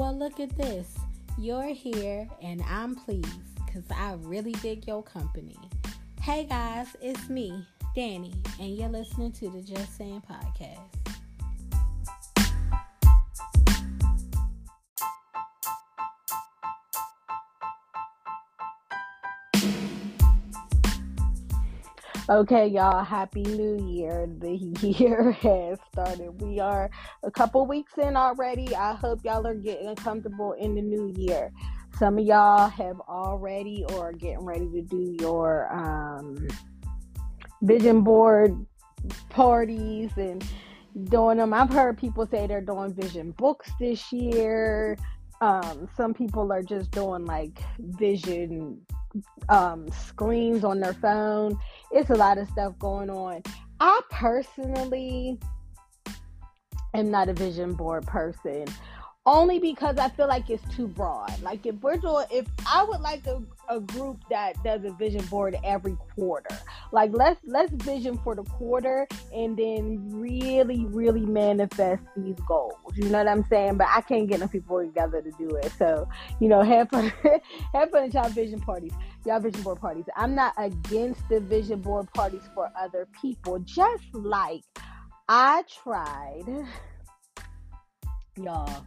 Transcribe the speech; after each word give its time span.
Well, 0.00 0.16
look 0.16 0.40
at 0.40 0.56
this. 0.56 0.96
You're 1.36 1.74
here 1.74 2.26
and 2.40 2.62
I'm 2.66 2.94
pleased 2.94 3.54
because 3.66 3.84
I 3.94 4.14
really 4.20 4.52
dig 4.52 4.86
your 4.86 5.02
company. 5.02 5.58
Hey 6.22 6.44
guys, 6.44 6.86
it's 7.02 7.28
me, 7.28 7.66
Danny, 7.94 8.32
and 8.58 8.74
you're 8.74 8.88
listening 8.88 9.32
to 9.32 9.50
the 9.50 9.60
Just 9.60 9.98
Saying 9.98 10.22
Podcast. 10.26 10.99
Okay, 22.30 22.68
y'all, 22.68 23.02
happy 23.02 23.42
new 23.42 23.84
year. 23.88 24.28
The 24.38 24.54
year 24.86 25.32
has 25.32 25.80
started. 25.92 26.40
We 26.40 26.60
are 26.60 26.88
a 27.24 27.30
couple 27.32 27.66
weeks 27.66 27.94
in 27.98 28.16
already. 28.16 28.72
I 28.72 28.94
hope 28.94 29.24
y'all 29.24 29.44
are 29.44 29.54
getting 29.54 29.96
comfortable 29.96 30.52
in 30.52 30.76
the 30.76 30.80
new 30.80 31.12
year. 31.16 31.50
Some 31.98 32.18
of 32.18 32.24
y'all 32.24 32.68
have 32.68 33.00
already 33.00 33.84
or 33.94 34.12
getting 34.12 34.44
ready 34.44 34.70
to 34.70 34.80
do 34.82 35.16
your 35.18 35.74
um, 35.76 36.46
vision 37.62 38.02
board 38.02 38.64
parties 39.30 40.12
and 40.16 40.44
doing 41.08 41.38
them. 41.38 41.52
I've 41.52 41.70
heard 41.70 41.98
people 41.98 42.28
say 42.28 42.46
they're 42.46 42.60
doing 42.60 42.94
vision 42.94 43.32
books 43.32 43.72
this 43.80 44.12
year. 44.12 44.96
Um, 45.40 45.88
some 45.96 46.14
people 46.14 46.52
are 46.52 46.62
just 46.62 46.92
doing 46.92 47.24
like 47.24 47.58
vision 47.80 48.86
um, 49.48 49.88
screens 49.90 50.64
on 50.64 50.80
their 50.80 50.94
phone. 50.94 51.58
It's 51.90 52.10
a 52.10 52.14
lot 52.14 52.38
of 52.38 52.48
stuff 52.48 52.78
going 52.78 53.10
on. 53.10 53.42
I 53.80 54.00
personally 54.10 55.38
am 56.94 57.10
not 57.10 57.28
a 57.28 57.32
vision 57.32 57.74
board 57.74 58.06
person 58.06 58.66
only 59.26 59.58
because 59.58 59.98
I 59.98 60.08
feel 60.08 60.26
like 60.26 60.48
it's 60.48 60.64
too 60.74 60.88
broad. 60.88 61.40
Like 61.42 61.66
if 61.66 61.74
we're 61.82 61.96
doing, 61.96 62.26
if 62.32 62.46
I 62.66 62.82
would 62.82 63.00
like 63.00 63.26
a, 63.26 63.42
a 63.68 63.78
group 63.78 64.18
that 64.30 64.62
does 64.64 64.84
a 64.84 64.92
vision 64.92 65.24
board 65.26 65.56
every 65.62 65.96
quarter, 66.14 66.56
like 66.90 67.10
let's 67.12 67.38
let's 67.44 67.72
vision 67.84 68.18
for 68.18 68.34
the 68.34 68.44
quarter 68.44 69.06
and 69.34 69.56
then 69.56 70.08
really 70.10 70.86
really 70.86 71.26
manifest 71.26 72.02
these 72.16 72.36
goals. 72.48 72.74
You 72.94 73.10
know 73.10 73.18
what 73.18 73.28
I'm 73.28 73.44
saying? 73.44 73.76
But 73.76 73.88
I 73.94 74.00
can't 74.00 74.26
get 74.26 74.36
enough 74.36 74.52
people 74.52 74.80
together 74.80 75.20
to 75.20 75.30
do 75.32 75.50
it. 75.56 75.70
So 75.78 76.08
you 76.40 76.48
know, 76.48 76.62
have 76.70 76.88
fun, 76.88 77.12
have 77.74 77.90
fun 77.90 78.04
at 78.04 78.14
y'all 78.14 78.30
vision 78.30 78.60
parties, 78.60 78.92
y'all 79.26 79.40
vision 79.40 79.62
board 79.62 79.80
parties. 79.80 80.06
I'm 80.16 80.34
not 80.34 80.54
against 80.56 81.28
the 81.28 81.40
vision 81.40 81.80
board 81.80 82.10
parties 82.14 82.42
for 82.54 82.70
other 82.78 83.06
people, 83.20 83.58
just 83.60 84.14
like 84.14 84.62
I 85.28 85.62
tried, 85.68 86.66
y'all 88.36 88.82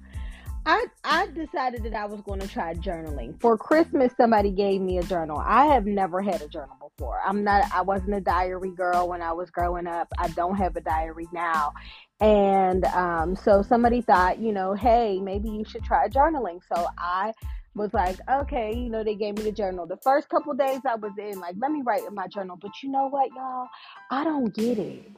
I 0.66 0.86
I 1.04 1.28
decided 1.28 1.84
that 1.84 1.94
I 1.94 2.06
was 2.06 2.22
going 2.22 2.40
to 2.40 2.48
try 2.48 2.74
journaling. 2.74 3.40
For 3.42 3.58
Christmas 3.58 4.14
somebody 4.16 4.52
gave 4.52 4.80
me 4.82 4.98
a 4.98 5.04
journal. 5.04 5.38
I 5.44 5.66
have 5.68 5.86
never 5.86 6.22
had 6.22 6.42
a 6.42 6.48
journal 6.48 6.78
before. 6.80 7.20
I'm 7.26 7.44
not 7.44 7.66
I 7.74 7.82
wasn't 7.82 8.14
a 8.16 8.22
diary 8.22 8.72
girl 8.72 9.10
when 9.10 9.22
I 9.22 9.34
was 9.34 9.50
growing 9.50 9.88
up. 9.88 10.08
I 10.18 10.30
don't 10.30 10.56
have 10.56 10.76
a 10.78 10.82
diary 10.82 11.28
now. 11.34 11.74
And 12.22 12.86
um, 12.86 13.36
so 13.36 13.62
somebody 13.62 14.02
thought, 14.02 14.40
you 14.40 14.54
know, 14.54 14.74
hey, 14.74 15.20
maybe 15.20 15.50
you 15.50 15.66
should 15.66 15.84
try 15.84 16.08
journaling. 16.08 16.62
So 16.74 16.88
I 16.98 17.34
was 17.76 17.94
like, 17.94 18.18
okay, 18.30 18.74
you 18.74 18.90
know, 18.90 19.04
they 19.04 19.16
gave 19.16 19.36
me 19.38 19.44
the 19.44 19.52
journal. 19.52 19.86
The 19.86 19.98
first 19.98 20.30
couple 20.30 20.54
days 20.54 20.80
I 20.88 20.96
was 20.96 21.12
in, 21.18 21.40
like, 21.40 21.56
let 21.60 21.72
me 21.72 21.82
write 21.86 22.04
in 22.08 22.14
my 22.14 22.28
journal. 22.28 22.58
But 22.62 22.72
you 22.82 22.90
know 22.90 23.08
what, 23.08 23.30
y'all? 23.36 23.68
I 24.12 24.24
don't 24.24 24.54
get 24.54 24.78
it. 24.78 25.12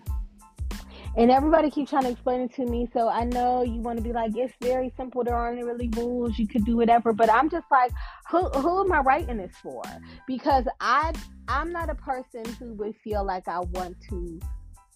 And 1.17 1.31
everybody 1.31 1.71
keeps 1.71 1.91
trying 1.91 2.03
to 2.03 2.09
explain 2.09 2.41
it 2.41 2.53
to 2.55 2.65
me. 2.65 2.89
So 2.91 3.07
I 3.07 3.23
know 3.23 3.63
you 3.63 3.79
want 3.79 3.97
to 3.97 4.03
be 4.03 4.11
like, 4.11 4.35
it's 4.35 4.53
very 4.61 4.91
simple. 4.97 5.23
There 5.23 5.35
aren't 5.35 5.63
really 5.63 5.89
rules. 5.95 6.37
You 6.37 6.47
could 6.47 6.65
do 6.65 6.75
whatever. 6.75 7.13
But 7.13 7.31
I'm 7.31 7.49
just 7.49 7.65
like, 7.71 7.91
who 8.29 8.49
who 8.49 8.83
am 8.83 8.91
I 8.91 8.99
writing 8.99 9.37
this 9.37 9.55
for? 9.63 9.81
Because 10.27 10.65
I 10.81 11.13
I'm 11.47 11.71
not 11.71 11.89
a 11.89 11.95
person 11.95 12.43
who 12.59 12.73
would 12.73 12.95
feel 12.97 13.23
like 13.25 13.47
I 13.47 13.59
want 13.59 13.95
to 14.09 14.39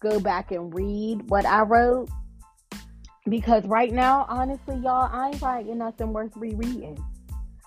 go 0.00 0.20
back 0.20 0.52
and 0.52 0.74
read 0.74 1.28
what 1.30 1.46
I 1.46 1.62
wrote. 1.62 2.10
Because 3.28 3.64
right 3.66 3.92
now, 3.92 4.26
honestly, 4.28 4.76
y'all, 4.76 5.08
I 5.10 5.28
ain't 5.28 5.40
writing 5.40 5.78
nothing 5.78 6.12
worth 6.12 6.36
rereading. 6.36 6.98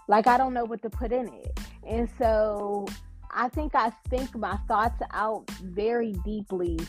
Like 0.07 0.27
I 0.27 0.37
don't 0.37 0.53
know 0.53 0.65
what 0.65 0.83
to 0.83 0.91
put 0.91 1.11
in 1.11 1.27
it. 1.27 1.59
And 1.87 2.07
so 2.19 2.85
I 3.31 3.49
think 3.49 3.73
I 3.73 3.91
think 4.09 4.35
my 4.35 4.57
thoughts 4.67 5.01
out 5.11 5.49
very 5.49 6.11
deeply 6.23 6.79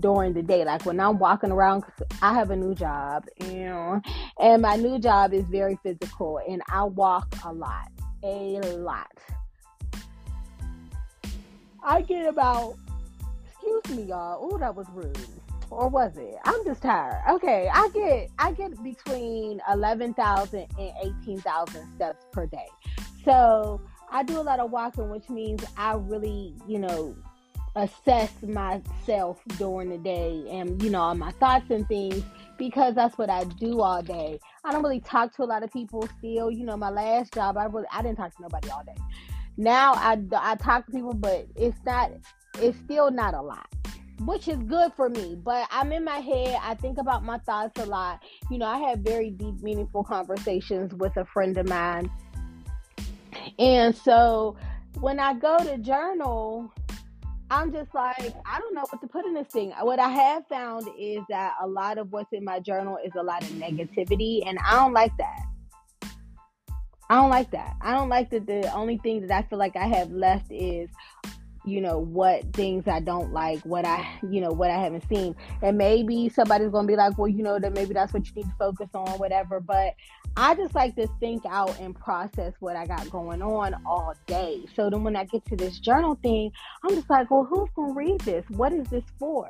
during 0.00 0.32
the 0.32 0.42
day. 0.42 0.64
Like 0.64 0.84
when 0.84 1.00
I'm 1.00 1.18
walking 1.18 1.50
around, 1.50 1.84
I 2.22 2.34
have 2.34 2.50
a 2.50 2.56
new 2.56 2.74
job, 2.74 3.26
you 3.40 4.00
and 4.40 4.62
my 4.62 4.76
new 4.76 4.98
job 4.98 5.32
is 5.32 5.44
very 5.44 5.78
physical, 5.82 6.40
and 6.48 6.62
I 6.68 6.84
walk 6.84 7.34
a 7.44 7.52
lot, 7.52 7.90
a 8.22 8.60
lot. 8.76 9.12
I 11.82 12.00
get 12.00 12.26
about, 12.26 12.76
excuse 13.46 13.96
me, 13.98 14.04
y'all. 14.04 14.38
Oh, 14.40 14.58
that 14.58 14.74
was 14.74 14.86
rude. 14.92 15.18
Or 15.70 15.88
was 15.88 16.16
it? 16.16 16.36
I'm 16.44 16.64
just 16.64 16.82
tired. 16.82 17.22
Okay, 17.28 17.68
I 17.72 17.88
get 17.88 18.30
I 18.38 18.52
get 18.52 18.80
between 18.84 19.60
eleven 19.72 20.14
thousand 20.14 20.66
and 20.78 20.92
eighteen 21.02 21.40
thousand 21.40 21.92
steps 21.94 22.26
per 22.32 22.46
day. 22.46 22.68
So 23.24 23.80
I 24.10 24.22
do 24.22 24.38
a 24.38 24.42
lot 24.42 24.60
of 24.60 24.70
walking, 24.70 25.10
which 25.10 25.28
means 25.28 25.64
I 25.76 25.94
really, 25.94 26.54
you 26.68 26.78
know, 26.78 27.16
assess 27.76 28.30
myself 28.42 29.40
during 29.58 29.90
the 29.90 29.98
day 29.98 30.44
and 30.50 30.80
you 30.82 30.90
know 30.90 31.12
my 31.14 31.32
thoughts 31.32 31.70
and 31.70 31.86
things 31.88 32.22
because 32.56 32.94
that's 32.94 33.18
what 33.18 33.28
I 33.28 33.44
do 33.44 33.80
all 33.80 34.00
day. 34.02 34.38
I 34.64 34.72
don't 34.72 34.82
really 34.82 35.00
talk 35.00 35.34
to 35.36 35.42
a 35.42 35.44
lot 35.44 35.64
of 35.64 35.72
people 35.72 36.08
still. 36.18 36.50
You 36.50 36.64
know, 36.64 36.76
my 36.76 36.90
last 36.90 37.34
job 37.34 37.56
I 37.56 37.64
really 37.64 37.86
I 37.92 38.02
didn't 38.02 38.16
talk 38.16 38.34
to 38.36 38.42
nobody 38.42 38.70
all 38.70 38.84
day. 38.84 38.94
Now 39.56 39.94
I 39.94 40.18
I 40.36 40.54
talk 40.56 40.86
to 40.86 40.92
people, 40.92 41.14
but 41.14 41.46
it's 41.56 41.78
not 41.84 42.12
it's 42.60 42.78
still 42.78 43.10
not 43.10 43.34
a 43.34 43.42
lot. 43.42 43.68
Which 44.20 44.46
is 44.46 44.58
good 44.58 44.92
for 44.94 45.08
me, 45.08 45.36
but 45.42 45.66
I'm 45.72 45.90
in 45.90 46.04
my 46.04 46.18
head. 46.18 46.60
I 46.62 46.74
think 46.74 46.98
about 46.98 47.24
my 47.24 47.38
thoughts 47.38 47.80
a 47.80 47.86
lot. 47.86 48.22
You 48.48 48.58
know, 48.58 48.66
I 48.66 48.78
have 48.78 49.00
very 49.00 49.30
deep, 49.30 49.60
meaningful 49.60 50.04
conversations 50.04 50.94
with 50.94 51.16
a 51.16 51.24
friend 51.24 51.58
of 51.58 51.68
mine. 51.68 52.08
And 53.58 53.94
so 53.94 54.56
when 55.00 55.18
I 55.18 55.34
go 55.34 55.58
to 55.58 55.78
journal, 55.78 56.72
I'm 57.50 57.72
just 57.72 57.94
like, 57.94 58.34
I 58.46 58.58
don't 58.58 58.74
know 58.74 58.84
what 58.88 59.00
to 59.00 59.06
put 59.06 59.26
in 59.26 59.34
this 59.34 59.48
thing. 59.48 59.72
What 59.80 59.98
I 59.98 60.08
have 60.08 60.46
found 60.48 60.88
is 60.98 61.20
that 61.28 61.54
a 61.62 61.66
lot 61.66 61.98
of 61.98 62.10
what's 62.10 62.32
in 62.32 62.44
my 62.44 62.58
journal 62.60 62.98
is 63.04 63.12
a 63.18 63.22
lot 63.22 63.42
of 63.42 63.50
negativity, 63.50 64.42
and 64.46 64.58
I 64.64 64.76
don't 64.76 64.92
like 64.92 65.12
that. 65.18 65.40
I 67.10 67.16
don't 67.16 67.30
like 67.30 67.50
that. 67.50 67.74
I 67.82 67.92
don't 67.92 68.08
like 68.08 68.30
that 68.30 68.46
the 68.46 68.72
only 68.72 68.98
thing 68.98 69.26
that 69.26 69.30
I 69.44 69.46
feel 69.46 69.58
like 69.58 69.76
I 69.76 69.86
have 69.86 70.10
left 70.10 70.50
is 70.50 70.88
you 71.64 71.80
know 71.80 71.98
what 71.98 72.52
things 72.52 72.86
I 72.86 73.00
don't 73.00 73.32
like, 73.32 73.60
what 73.64 73.86
I 73.86 74.06
you 74.30 74.40
know 74.40 74.50
what 74.50 74.70
I 74.70 74.78
haven't 74.78 75.08
seen, 75.08 75.34
and 75.62 75.78
maybe 75.78 76.28
somebody's 76.28 76.70
gonna 76.70 76.86
be 76.86 76.96
like, 76.96 77.16
well, 77.18 77.28
you 77.28 77.42
know 77.42 77.58
that 77.58 77.72
maybe 77.74 77.94
that's 77.94 78.12
what 78.12 78.26
you 78.26 78.32
need 78.36 78.44
to 78.44 78.54
focus 78.58 78.88
on, 78.94 79.18
whatever. 79.18 79.60
But 79.60 79.94
I 80.36 80.54
just 80.54 80.74
like 80.74 80.96
to 80.96 81.08
think 81.20 81.44
out 81.48 81.78
and 81.80 81.94
process 81.94 82.52
what 82.60 82.76
I 82.76 82.86
got 82.86 83.08
going 83.10 83.40
on 83.40 83.74
all 83.86 84.14
day. 84.26 84.64
So 84.74 84.90
then 84.90 85.04
when 85.04 85.16
I 85.16 85.24
get 85.24 85.44
to 85.46 85.56
this 85.56 85.78
journal 85.78 86.18
thing, 86.22 86.50
I'm 86.82 86.94
just 86.94 87.08
like, 87.08 87.30
well, 87.30 87.44
who's 87.44 87.68
gonna 87.74 87.94
read 87.94 88.20
this? 88.20 88.44
What 88.50 88.72
is 88.72 88.88
this 88.88 89.04
for? 89.18 89.48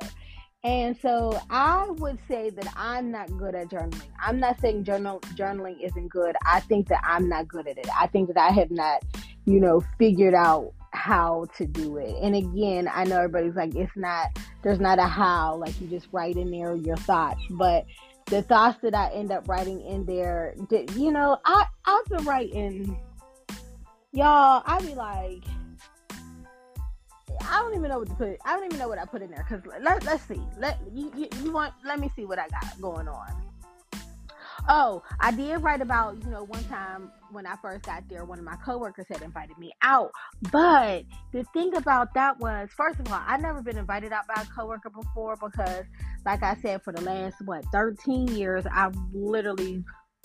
And 0.63 0.97
so 0.99 1.39
I 1.51 1.85
would 1.89 2.17
say 2.27 2.49
that 2.49 2.67
I'm 2.75 3.11
not 3.11 3.27
good 3.37 3.53
at 3.53 3.69
journaling. 3.69 4.01
I'm 4.19 4.39
not 4.39 4.59
saying 4.59 4.83
journal 4.83 5.19
journaling 5.35 5.79
isn't 5.79 6.07
good. 6.07 6.35
I 6.43 6.59
think 6.61 6.87
that 6.87 7.01
I'm 7.03 7.29
not 7.29 7.47
good 7.47 7.67
at 7.67 7.77
it. 7.77 7.87
I 7.99 8.07
think 8.07 8.29
that 8.29 8.37
I 8.37 8.49
have 8.49 8.71
not, 8.71 9.03
you 9.45 9.59
know, 9.59 9.83
figured 9.99 10.33
out 10.33 10.73
how 10.95 11.45
to 11.57 11.65
do 11.65 11.97
it. 11.97 12.15
And 12.21 12.35
again, 12.35 12.89
I 12.91 13.03
know 13.03 13.17
everybody's 13.17 13.55
like, 13.55 13.75
it's 13.75 13.95
not, 13.95 14.37
there's 14.63 14.79
not 14.79 14.99
a 14.99 15.05
how, 15.05 15.55
like 15.57 15.79
you 15.79 15.87
just 15.87 16.07
write 16.11 16.37
in 16.37 16.51
there 16.51 16.75
your 16.75 16.97
thoughts. 16.97 17.41
But 17.51 17.85
the 18.27 18.41
thoughts 18.41 18.79
that 18.81 18.95
I 18.95 19.11
end 19.11 19.31
up 19.31 19.47
writing 19.47 19.81
in 19.81 20.05
there, 20.05 20.55
you 20.95 21.11
know, 21.11 21.37
I, 21.45 21.65
I've 21.85 22.05
been 22.05 22.25
writing, 22.25 22.99
y'all, 24.11 24.63
I 24.65 24.79
be 24.81 24.95
like, 24.95 25.43
I 27.47 27.59
don't 27.59 27.75
even 27.75 27.89
know 27.89 27.99
what 27.99 28.07
to 28.07 28.15
put. 28.15 28.37
I 28.45 28.55
don't 28.55 28.65
even 28.65 28.79
know 28.79 28.87
what 28.87 28.97
I 28.97 29.05
put 29.05 29.21
in 29.21 29.29
there 29.29 29.45
because 29.47 29.65
let, 29.81 30.03
let's 30.05 30.25
see. 30.27 30.41
Let 30.57 30.79
you, 30.93 31.11
you, 31.15 31.27
you 31.43 31.51
want? 31.51 31.73
Let 31.85 31.99
me 31.99 32.09
see 32.15 32.25
what 32.25 32.39
I 32.39 32.47
got 32.47 32.79
going 32.81 33.07
on. 33.07 33.44
Oh, 34.67 35.03
I 35.19 35.31
did 35.31 35.61
write 35.61 35.81
about, 35.81 36.23
you 36.23 36.31
know, 36.31 36.43
one 36.43 36.63
time 36.65 37.11
when 37.31 37.45
I 37.45 37.55
first 37.61 37.83
got 37.83 38.07
there, 38.09 38.25
one 38.25 38.39
of 38.39 38.45
my 38.45 38.55
coworkers 38.55 39.05
had 39.09 39.21
invited 39.21 39.57
me 39.57 39.71
out. 39.81 40.11
But 40.51 41.03
the 41.31 41.43
thing 41.53 41.75
about 41.75 42.13
that 42.15 42.39
was, 42.39 42.69
first 42.75 42.99
of 42.99 43.11
all, 43.11 43.21
I've 43.25 43.41
never 43.41 43.61
been 43.61 43.77
invited 43.77 44.11
out 44.11 44.25
by 44.27 44.41
a 44.41 44.45
coworker 44.45 44.89
before 44.89 45.35
because, 45.35 45.85
like 46.25 46.41
I 46.41 46.55
said, 46.61 46.81
for 46.83 46.93
the 46.93 47.01
last 47.01 47.35
what 47.45 47.63
13 47.71 48.29
years, 48.29 48.65
I've 48.71 48.95
literally 49.13 49.83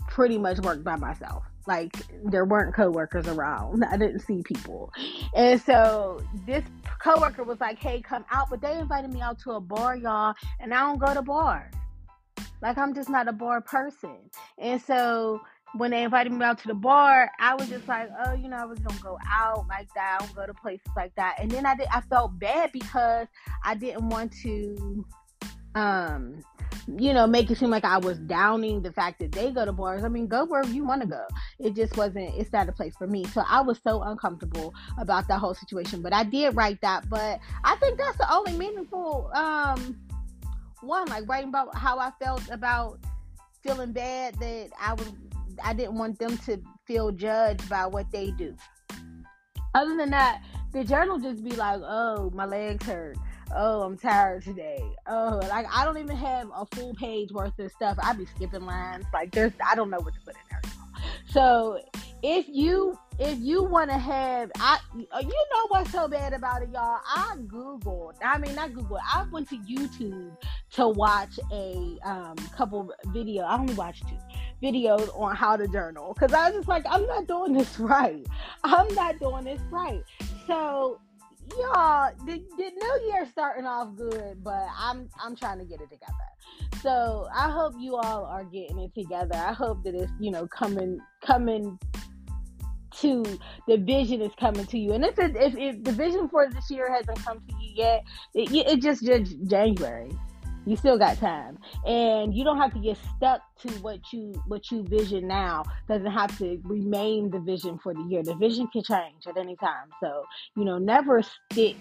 pretty 0.08 0.38
much 0.38 0.58
worked 0.58 0.84
by 0.84 0.96
myself. 0.96 1.44
Like 1.66 1.94
there 2.24 2.44
weren't 2.44 2.74
coworkers 2.74 3.28
around. 3.28 3.84
I 3.90 3.96
didn't 3.96 4.20
see 4.20 4.42
people. 4.42 4.92
And 5.34 5.60
so 5.60 6.22
this 6.46 6.64
coworker 7.02 7.44
was 7.44 7.60
like, 7.60 7.78
"Hey, 7.78 8.00
come 8.00 8.24
out." 8.30 8.48
But 8.50 8.60
they 8.60 8.78
invited 8.78 9.12
me 9.12 9.20
out 9.20 9.38
to 9.40 9.52
a 9.52 9.60
bar, 9.60 9.96
y'all, 9.96 10.34
and 10.58 10.72
I 10.72 10.80
don't 10.80 10.98
go 10.98 11.14
to 11.14 11.22
bars. 11.22 11.72
Like 12.62 12.78
I'm 12.78 12.94
just 12.94 13.08
not 13.08 13.28
a 13.28 13.32
bar 13.32 13.60
person. 13.60 14.16
And 14.58 14.80
so 14.80 15.40
when 15.74 15.92
they 15.92 16.02
invited 16.02 16.32
me 16.32 16.44
out 16.44 16.58
to 16.58 16.68
the 16.68 16.74
bar, 16.74 17.30
I 17.38 17.54
was 17.54 17.68
just 17.68 17.86
like, 17.86 18.10
oh, 18.24 18.34
you 18.34 18.48
know, 18.48 18.56
I 18.56 18.64
was 18.64 18.78
gonna 18.80 19.00
go 19.00 19.18
out 19.30 19.66
like 19.68 19.88
that. 19.94 20.18
I 20.20 20.24
don't 20.24 20.34
go 20.34 20.46
to 20.46 20.54
places 20.54 20.88
like 20.96 21.14
that. 21.16 21.36
And 21.38 21.50
then 21.50 21.64
I 21.64 21.76
did. 21.76 21.86
I 21.92 22.00
felt 22.02 22.38
bad 22.38 22.72
because 22.72 23.28
I 23.64 23.74
didn't 23.74 24.08
want 24.08 24.32
to, 24.42 25.04
um, 25.74 26.42
you 26.98 27.12
know, 27.12 27.26
make 27.26 27.50
it 27.50 27.58
seem 27.58 27.70
like 27.70 27.84
I 27.84 27.98
was 27.98 28.18
downing 28.18 28.82
the 28.82 28.92
fact 28.92 29.20
that 29.20 29.32
they 29.32 29.52
go 29.52 29.64
to 29.64 29.72
bars. 29.72 30.02
I 30.02 30.08
mean, 30.08 30.26
go 30.26 30.44
wherever 30.44 30.70
you 30.70 30.84
want 30.84 31.02
to 31.02 31.06
go. 31.06 31.24
It 31.60 31.74
just 31.74 31.96
wasn't. 31.96 32.34
It's 32.34 32.52
not 32.52 32.68
a 32.68 32.72
place 32.72 32.94
for 32.96 33.06
me. 33.06 33.24
So 33.26 33.44
I 33.48 33.60
was 33.60 33.78
so 33.86 34.02
uncomfortable 34.02 34.74
about 34.98 35.28
that 35.28 35.38
whole 35.38 35.54
situation. 35.54 36.02
But 36.02 36.12
I 36.12 36.24
did 36.24 36.56
write 36.56 36.80
that. 36.80 37.08
But 37.08 37.38
I 37.62 37.76
think 37.76 37.98
that's 37.98 38.18
the 38.18 38.32
only 38.32 38.54
meaningful 38.54 39.30
um 39.34 39.96
one, 40.82 41.08
like 41.08 41.28
writing 41.28 41.48
about 41.48 41.74
how 41.76 41.98
I 41.98 42.10
felt 42.22 42.48
about 42.50 42.98
feeling 43.62 43.92
bad 43.92 44.34
that 44.40 44.70
I 44.80 44.94
was 44.94 45.12
I 45.62 45.74
didn't 45.74 45.94
want 45.94 46.18
them 46.18 46.38
to 46.38 46.60
feel 46.86 47.10
judged 47.10 47.68
by 47.68 47.86
what 47.86 48.10
they 48.10 48.30
do. 48.30 48.54
Other 49.74 49.96
than 49.96 50.10
that, 50.10 50.42
the 50.72 50.84
journal 50.84 51.18
just 51.18 51.44
be 51.44 51.50
like, 51.50 51.80
oh, 51.82 52.30
my 52.34 52.44
legs 52.44 52.84
hurt. 52.86 53.16
Oh, 53.54 53.82
I'm 53.82 53.98
tired 53.98 54.42
today. 54.42 54.82
Oh, 55.06 55.40
like 55.48 55.66
I 55.72 55.84
don't 55.84 55.98
even 55.98 56.16
have 56.16 56.48
a 56.54 56.64
full 56.74 56.94
page 56.94 57.32
worth 57.32 57.58
of 57.58 57.70
stuff. 57.72 57.98
I'd 58.02 58.16
be 58.16 58.26
skipping 58.26 58.64
lines. 58.64 59.04
Like 59.12 59.32
there's, 59.32 59.52
I 59.68 59.74
don't 59.74 59.90
know 59.90 59.98
what 59.98 60.14
to 60.14 60.20
put 60.20 60.34
in 60.34 60.40
there. 60.50 60.60
So 61.26 61.80
if 62.22 62.46
you 62.48 62.98
if 63.18 63.38
you 63.38 63.62
want 63.62 63.90
to 63.90 63.98
have, 63.98 64.50
I 64.56 64.78
you 64.94 65.06
know 65.12 65.66
what's 65.68 65.90
so 65.90 66.08
bad 66.08 66.32
about 66.32 66.62
it, 66.62 66.70
y'all. 66.72 67.00
I 67.06 67.36
googled. 67.46 68.14
I 68.24 68.38
mean, 68.38 68.54
not 68.54 68.72
Google. 68.72 68.98
I 68.98 69.24
went 69.30 69.48
to 69.50 69.56
YouTube 69.56 70.36
to 70.72 70.88
watch 70.88 71.38
a 71.52 71.98
um, 72.04 72.36
couple 72.56 72.92
video. 73.08 73.44
I 73.44 73.58
only 73.58 73.74
watched 73.74 74.06
two 74.08 74.16
videos 74.62 75.08
on 75.18 75.34
how 75.34 75.56
to 75.56 75.66
journal 75.68 76.14
because 76.14 76.32
I 76.32 76.46
was 76.46 76.58
just 76.58 76.68
like, 76.68 76.84
I'm 76.88 77.06
not 77.06 77.26
doing 77.26 77.52
this 77.52 77.78
right. 77.78 78.26
I'm 78.64 78.92
not 78.94 79.18
doing 79.18 79.44
this 79.44 79.60
right. 79.70 80.02
So, 80.46 81.00
y'all, 81.58 82.12
the, 82.26 82.42
the 82.56 82.70
new 82.70 83.12
year 83.12 83.26
starting 83.30 83.66
off 83.66 83.96
good, 83.96 84.42
but 84.44 84.66
I'm 84.78 85.08
I'm 85.22 85.34
trying 85.34 85.58
to 85.58 85.64
get 85.64 85.80
it 85.80 85.90
together. 85.90 86.14
So 86.82 87.28
I 87.34 87.50
hope 87.50 87.74
you 87.78 87.96
all 87.96 88.24
are 88.24 88.44
getting 88.44 88.78
it 88.78 88.94
together. 88.94 89.34
I 89.34 89.52
hope 89.52 89.82
that 89.84 89.94
it's 89.94 90.12
you 90.20 90.30
know 90.30 90.46
coming 90.46 91.00
coming 91.22 91.78
to 93.00 93.24
the 93.66 93.76
vision 93.76 94.20
is 94.20 94.32
coming 94.38 94.66
to 94.66 94.78
you. 94.78 94.92
And 94.92 95.04
if 95.04 95.18
it, 95.18 95.34
if, 95.36 95.56
if 95.56 95.84
the 95.84 95.92
vision 95.92 96.28
for 96.28 96.48
this 96.50 96.70
year 96.70 96.92
hasn't 96.92 97.24
come 97.24 97.40
to 97.40 97.54
you 97.60 97.72
yet, 97.74 98.04
it, 98.34 98.52
it 98.52 98.82
just 98.82 99.04
just 99.04 99.34
January 99.46 100.10
you 100.70 100.76
still 100.76 100.96
got 100.96 101.18
time 101.18 101.58
and 101.84 102.32
you 102.32 102.44
don't 102.44 102.58
have 102.58 102.72
to 102.72 102.78
get 102.78 102.96
stuck 103.16 103.42
to 103.58 103.68
what 103.80 103.98
you 104.12 104.32
what 104.46 104.70
you 104.70 104.84
vision 104.84 105.26
now 105.26 105.64
doesn't 105.88 106.12
have 106.12 106.36
to 106.38 106.60
remain 106.64 107.28
the 107.30 107.40
vision 107.40 107.76
for 107.82 107.92
the 107.92 108.02
year 108.02 108.22
the 108.22 108.34
vision 108.36 108.68
can 108.68 108.82
change 108.82 109.26
at 109.26 109.36
any 109.36 109.56
time 109.56 109.88
so 110.00 110.22
you 110.56 110.64
know 110.64 110.78
never 110.78 111.22
stick 111.50 111.76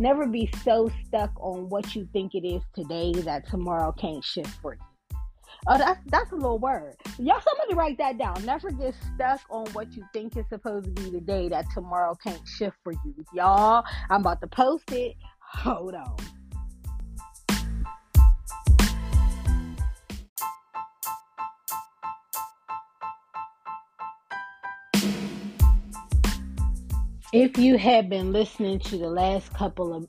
never 0.00 0.26
be 0.26 0.50
so 0.64 0.90
stuck 1.06 1.30
on 1.40 1.68
what 1.68 1.94
you 1.94 2.08
think 2.12 2.34
it 2.34 2.44
is 2.44 2.62
today 2.74 3.12
that 3.12 3.48
tomorrow 3.48 3.92
can't 3.92 4.24
shift 4.24 4.50
for 4.60 4.74
you 4.74 4.80
Oh, 5.68 5.78
that's 5.78 6.00
that's 6.06 6.32
a 6.32 6.34
little 6.34 6.58
word. 6.58 6.96
Y'all, 7.20 7.40
somebody 7.40 7.74
write 7.74 7.96
that 7.98 8.18
down. 8.18 8.44
Never 8.44 8.72
get 8.72 8.96
stuck 9.14 9.40
on 9.48 9.64
what 9.74 9.92
you 9.92 10.04
think 10.12 10.36
is 10.36 10.44
supposed 10.48 10.86
to 10.86 10.90
be 10.90 11.08
today 11.12 11.48
that 11.50 11.66
tomorrow 11.72 12.16
can't 12.16 12.42
shift 12.48 12.76
for 12.82 12.92
you. 12.92 13.14
Y'all, 13.32 13.84
I'm 14.10 14.22
about 14.22 14.40
to 14.40 14.48
post 14.48 14.90
it. 14.90 15.14
Hold 15.38 15.94
on. 15.94 16.16
If 27.32 27.56
you 27.56 27.78
have 27.78 28.10
been 28.10 28.30
listening 28.30 28.78
to 28.80 28.98
the 28.98 29.08
last 29.08 29.54
couple 29.54 29.94
of 29.94 30.06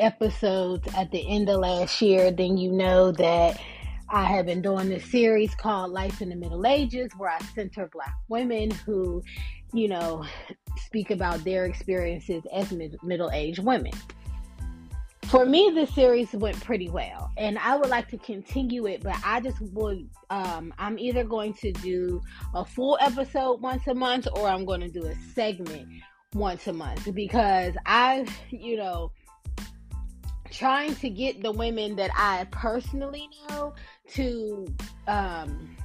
episodes 0.00 0.84
at 0.96 1.12
the 1.12 1.24
end 1.28 1.48
of 1.48 1.60
last 1.60 2.02
year, 2.02 2.32
then 2.32 2.56
you 2.56 2.72
know 2.72 3.12
that 3.12 3.60
I 4.08 4.24
have 4.24 4.46
been 4.46 4.60
doing 4.60 4.88
this 4.88 5.08
series 5.08 5.54
called 5.54 5.92
Life 5.92 6.20
in 6.20 6.30
the 6.30 6.34
Middle 6.34 6.66
Ages, 6.66 7.12
where 7.16 7.30
I 7.30 7.38
center 7.54 7.88
Black 7.92 8.12
women 8.28 8.72
who, 8.72 9.22
you 9.72 9.86
know, 9.86 10.26
speak 10.78 11.12
about 11.12 11.44
their 11.44 11.64
experiences 11.64 12.42
as 12.52 12.72
mid- 12.72 13.00
middle 13.04 13.30
aged 13.30 13.60
women. 13.60 13.92
For 15.26 15.46
me, 15.46 15.70
this 15.72 15.94
series 15.94 16.32
went 16.32 16.60
pretty 16.60 16.90
well, 16.90 17.30
and 17.36 17.56
I 17.56 17.76
would 17.76 17.88
like 17.88 18.08
to 18.08 18.18
continue 18.18 18.86
it, 18.86 19.00
but 19.00 19.14
I 19.24 19.40
just 19.40 19.60
would, 19.60 20.10
um, 20.30 20.74
I'm 20.76 20.98
either 20.98 21.22
going 21.22 21.54
to 21.54 21.70
do 21.70 22.20
a 22.52 22.64
full 22.64 22.98
episode 23.00 23.60
once 23.60 23.86
a 23.86 23.94
month 23.94 24.26
or 24.34 24.48
I'm 24.48 24.64
going 24.64 24.80
to 24.80 24.88
do 24.88 25.06
a 25.06 25.14
segment 25.36 25.88
once 26.34 26.66
a 26.66 26.72
month 26.72 27.12
because 27.14 27.74
I, 27.86 28.26
you 28.50 28.76
know, 28.76 29.12
trying 30.50 30.94
to 30.96 31.10
get 31.10 31.42
the 31.42 31.52
women 31.52 31.96
that 31.96 32.10
I 32.16 32.46
personally 32.50 33.28
know 33.48 33.74
to 34.14 34.66
um, 35.08 35.76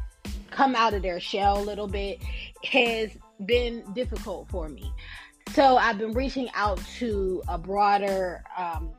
come 0.51 0.75
out 0.75 0.93
of 0.93 1.01
their 1.01 1.19
shell 1.19 1.59
a 1.59 1.63
little 1.63 1.87
bit 1.87 2.21
has 2.63 3.11
been 3.45 3.83
difficult 3.93 4.49
for 4.49 4.69
me. 4.69 4.91
So 5.53 5.77
I've 5.77 5.97
been 5.97 6.13
reaching 6.13 6.49
out 6.53 6.79
to 6.97 7.41
a 7.47 7.57
broader 7.57 8.43
um, 8.57 8.91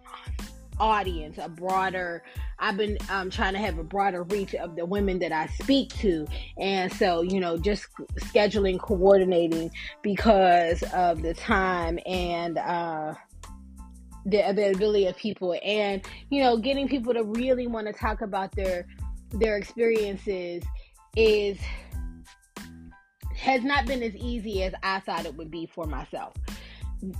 audience, 0.81 1.38
a 1.38 1.49
broader. 1.49 2.23
I've 2.59 2.77
been 2.77 2.99
um, 3.09 3.31
trying 3.31 3.53
to 3.53 3.59
have 3.59 3.79
a 3.79 3.85
broader 3.85 4.25
reach 4.25 4.55
of 4.55 4.75
the 4.75 4.85
women 4.85 5.19
that 5.21 5.31
I 5.31 5.47
speak 5.47 5.91
to, 5.99 6.27
and 6.59 6.93
so 6.93 7.23
you 7.23 7.38
know, 7.38 7.56
just 7.56 7.87
scheduling, 8.17 8.81
coordinating 8.81 9.71
because 10.03 10.82
of 10.94 11.23
the 11.23 11.35
time 11.35 11.99
and 12.06 12.59
uh, 12.59 13.15
the 14.27 14.49
availability 14.49 15.06
of 15.06 15.17
people, 15.17 15.56
and 15.62 16.05
you 16.31 16.43
know, 16.43 16.56
getting 16.56 16.88
people 16.88 17.15
to 17.15 17.23
really 17.23 17.67
want 17.67 17.87
to 17.87 17.93
talk 17.93 18.23
about 18.23 18.50
their 18.56 18.87
their 19.32 19.56
experiences 19.56 20.65
is 21.17 21.59
has 23.37 23.62
not 23.62 23.87
been 23.87 24.03
as 24.03 24.15
easy 24.17 24.62
as 24.65 24.75
I 24.82 25.00
thought 25.00 25.25
it 25.25 25.35
would 25.37 25.50
be 25.50 25.67
for 25.67 25.87
myself 25.87 26.35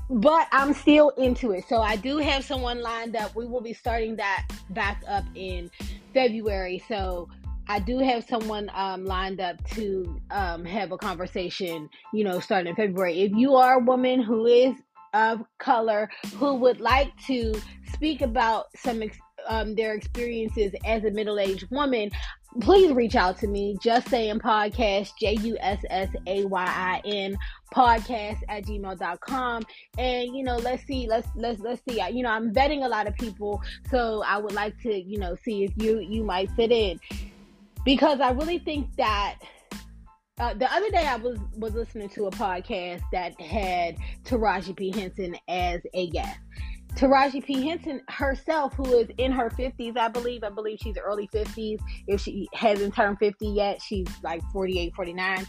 but 0.09 0.47
I'm 0.53 0.75
still 0.75 1.11
into 1.11 1.53
it. 1.53 1.65
So 1.69 1.81
I 1.81 1.97
do 1.97 2.19
have 2.19 2.45
someone 2.45 2.83
lined 2.83 3.17
up. 3.17 3.35
We 3.35 3.47
will 3.47 3.61
be 3.61 3.73
starting 3.73 4.17
that 4.17 4.47
back 4.71 5.03
up 5.09 5.25
in 5.35 5.71
February. 6.13 6.83
So 6.89 7.29
I 7.69 7.79
do 7.79 7.99
have 7.99 8.25
someone 8.25 8.71
um, 8.75 9.05
lined 9.05 9.41
up 9.41 9.63
to 9.71 10.21
um, 10.31 10.65
have 10.65 10.93
a 10.93 10.99
conversation, 10.99 11.89
you 12.13 12.25
know, 12.25 12.41
starting 12.41 12.71
in 12.71 12.77
February. 12.77 13.23
If 13.23 13.33
you 13.33 13.55
are 13.55 13.77
a 13.77 13.85
woman 13.85 14.23
who 14.23 14.47
is 14.47 14.75
of 15.13 15.41
color 15.59 16.09
who 16.37 16.55
would 16.55 16.81
like 16.81 17.13
to 17.27 17.55
speak 17.93 18.23
about 18.23 18.67
some 18.77 19.03
ex- 19.03 19.19
um, 19.49 19.75
their 19.75 19.95
experiences 19.95 20.73
as 20.85 21.05
a 21.05 21.11
middle 21.11 21.39
aged 21.39 21.67
woman, 21.71 22.11
please 22.61 22.93
reach 22.93 23.15
out 23.15 23.39
to 23.39 23.47
me. 23.47 23.77
Just 23.81 24.09
saying 24.09 24.39
podcast, 24.41 25.11
J 25.19 25.35
U 25.43 25.57
S 25.61 25.81
S 25.91 26.09
A 26.27 26.45
Y 26.45 26.65
I 26.65 27.01
N 27.05 27.37
podcast 27.75 28.41
at 28.49 28.65
gmail.com. 28.65 29.63
And 29.99 30.37
you 30.37 30.43
know, 30.43 30.57
let's 30.57 30.85
see, 30.85 31.07
let's 31.09 31.29
let's 31.37 31.61
let's 31.61 31.83
see. 31.89 32.03
You 32.11 32.23
know, 32.23 32.31
I'm 32.31 32.53
vetting 32.53 32.85
a 32.85 32.89
lot 32.89 33.07
of 33.07 33.15
people, 33.15 33.63
so 33.91 34.23
I 34.27 34.39
would 34.39 34.53
like 34.53 34.81
to, 34.83 34.93
you 34.93 35.19
know, 35.19 35.37
see 35.45 35.65
if 35.65 35.73
you 35.77 36.01
you 36.01 36.25
might 36.25 36.51
fit 36.53 36.73
in. 36.73 36.99
Because 37.85 38.21
I 38.21 38.31
really 38.31 38.59
think 38.59 38.95
that 38.97 39.39
uh, 40.41 40.55
the 40.55 40.73
other 40.73 40.91
day 40.91 41.07
I 41.07 41.17
was 41.17 41.39
was 41.57 41.75
listening 41.75 42.09
to 42.11 42.27
a 42.27 42.31
podcast 42.31 43.03
that 43.13 43.39
had 43.41 43.97
Taraji 44.25 44.75
P 44.75 44.91
Henson 44.91 45.37
as 45.49 45.81
a 45.93 46.09
guest, 46.09 46.41
Taraji 46.97 47.45
P. 47.45 47.67
Henson 47.67 48.03
herself, 48.09 48.75
who 48.75 48.99
is 48.99 49.09
in 49.19 49.33
her 49.33 49.51
50s, 49.51 49.97
I 49.97 50.09
believe. 50.09 50.45
I 50.45 50.51
believe 50.51 50.79
she's 50.83 50.97
early 50.99 51.29
50s. 51.29 51.81
If 52.07 52.21
she 52.21 52.49
hasn't 52.53 52.95
turned 52.95 53.19
50 53.19 53.47
yet, 53.49 53.81
she's 53.81 54.09
like 54.23 54.43
48, 54.53 54.95
49 54.95 55.47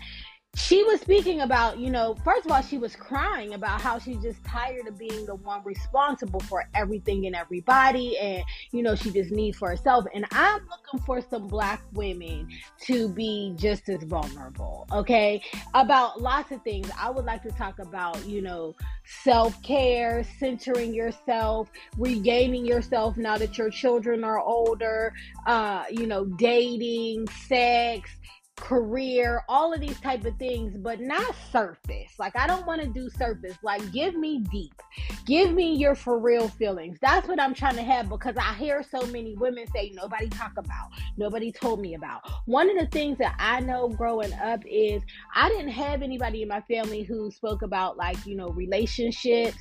she 0.55 0.83
was 0.83 0.99
speaking 0.99 1.41
about, 1.41 1.79
you 1.79 1.89
know, 1.89 2.13
first 2.25 2.45
of 2.45 2.51
all, 2.51 2.61
she 2.61 2.77
was 2.77 2.93
crying 2.93 3.53
about 3.53 3.79
how 3.79 3.97
she's 3.97 4.17
just 4.17 4.43
tired 4.43 4.85
of 4.85 4.97
being 4.97 5.25
the 5.25 5.35
one 5.35 5.61
responsible 5.63 6.41
for 6.41 6.65
everything 6.75 7.25
and 7.25 7.35
everybody. 7.35 8.17
And, 8.17 8.43
you 8.73 8.83
know, 8.83 8.93
she 8.93 9.11
just 9.11 9.31
needs 9.31 9.57
for 9.57 9.69
herself. 9.69 10.05
And 10.13 10.25
I'm 10.31 10.59
looking 10.69 11.05
for 11.05 11.21
some 11.21 11.47
black 11.47 11.81
women 11.93 12.49
to 12.81 13.07
be 13.07 13.53
just 13.55 13.87
as 13.87 14.03
vulnerable, 14.03 14.87
okay? 14.91 15.41
About 15.73 16.21
lots 16.21 16.51
of 16.51 16.61
things. 16.63 16.91
I 16.99 17.09
would 17.09 17.25
like 17.25 17.43
to 17.43 17.51
talk 17.51 17.79
about, 17.79 18.25
you 18.25 18.41
know, 18.41 18.75
self 19.23 19.61
care, 19.63 20.25
centering 20.37 20.93
yourself, 20.93 21.69
regaining 21.97 22.65
yourself 22.65 23.15
now 23.15 23.37
that 23.37 23.57
your 23.57 23.69
children 23.69 24.25
are 24.25 24.39
older, 24.39 25.13
uh, 25.47 25.85
you 25.89 26.07
know, 26.07 26.25
dating, 26.25 27.27
sex 27.47 28.09
career, 28.61 29.43
all 29.49 29.73
of 29.73 29.81
these 29.81 29.99
type 29.99 30.23
of 30.23 30.37
things, 30.37 30.77
but 30.77 31.01
not 31.01 31.35
surface. 31.51 32.13
Like 32.17 32.37
I 32.37 32.47
don't 32.47 32.65
want 32.65 32.81
to 32.81 32.87
do 32.87 33.09
surface. 33.09 33.57
Like 33.63 33.91
give 33.91 34.15
me 34.15 34.39
deep. 34.51 34.81
Give 35.25 35.51
me 35.51 35.75
your 35.75 35.95
for 35.95 36.19
real 36.19 36.47
feelings. 36.47 36.97
That's 37.01 37.27
what 37.27 37.41
I'm 37.41 37.53
trying 37.53 37.75
to 37.75 37.83
have 37.83 38.07
because 38.07 38.37
I 38.37 38.53
hear 38.53 38.83
so 38.83 39.05
many 39.07 39.35
women 39.35 39.65
say 39.73 39.91
nobody 39.93 40.29
talk 40.29 40.53
about, 40.57 40.91
nobody 41.17 41.51
told 41.51 41.81
me 41.81 41.95
about. 41.95 42.21
One 42.45 42.69
of 42.69 42.77
the 42.77 42.87
things 42.87 43.17
that 43.17 43.35
I 43.39 43.59
know 43.59 43.89
growing 43.89 44.31
up 44.33 44.61
is 44.65 45.01
I 45.35 45.49
didn't 45.49 45.69
have 45.69 46.01
anybody 46.01 46.43
in 46.43 46.47
my 46.47 46.61
family 46.61 47.01
who 47.01 47.31
spoke 47.31 47.63
about 47.63 47.97
like, 47.97 48.25
you 48.25 48.35
know, 48.35 48.49
relationships 48.49 49.57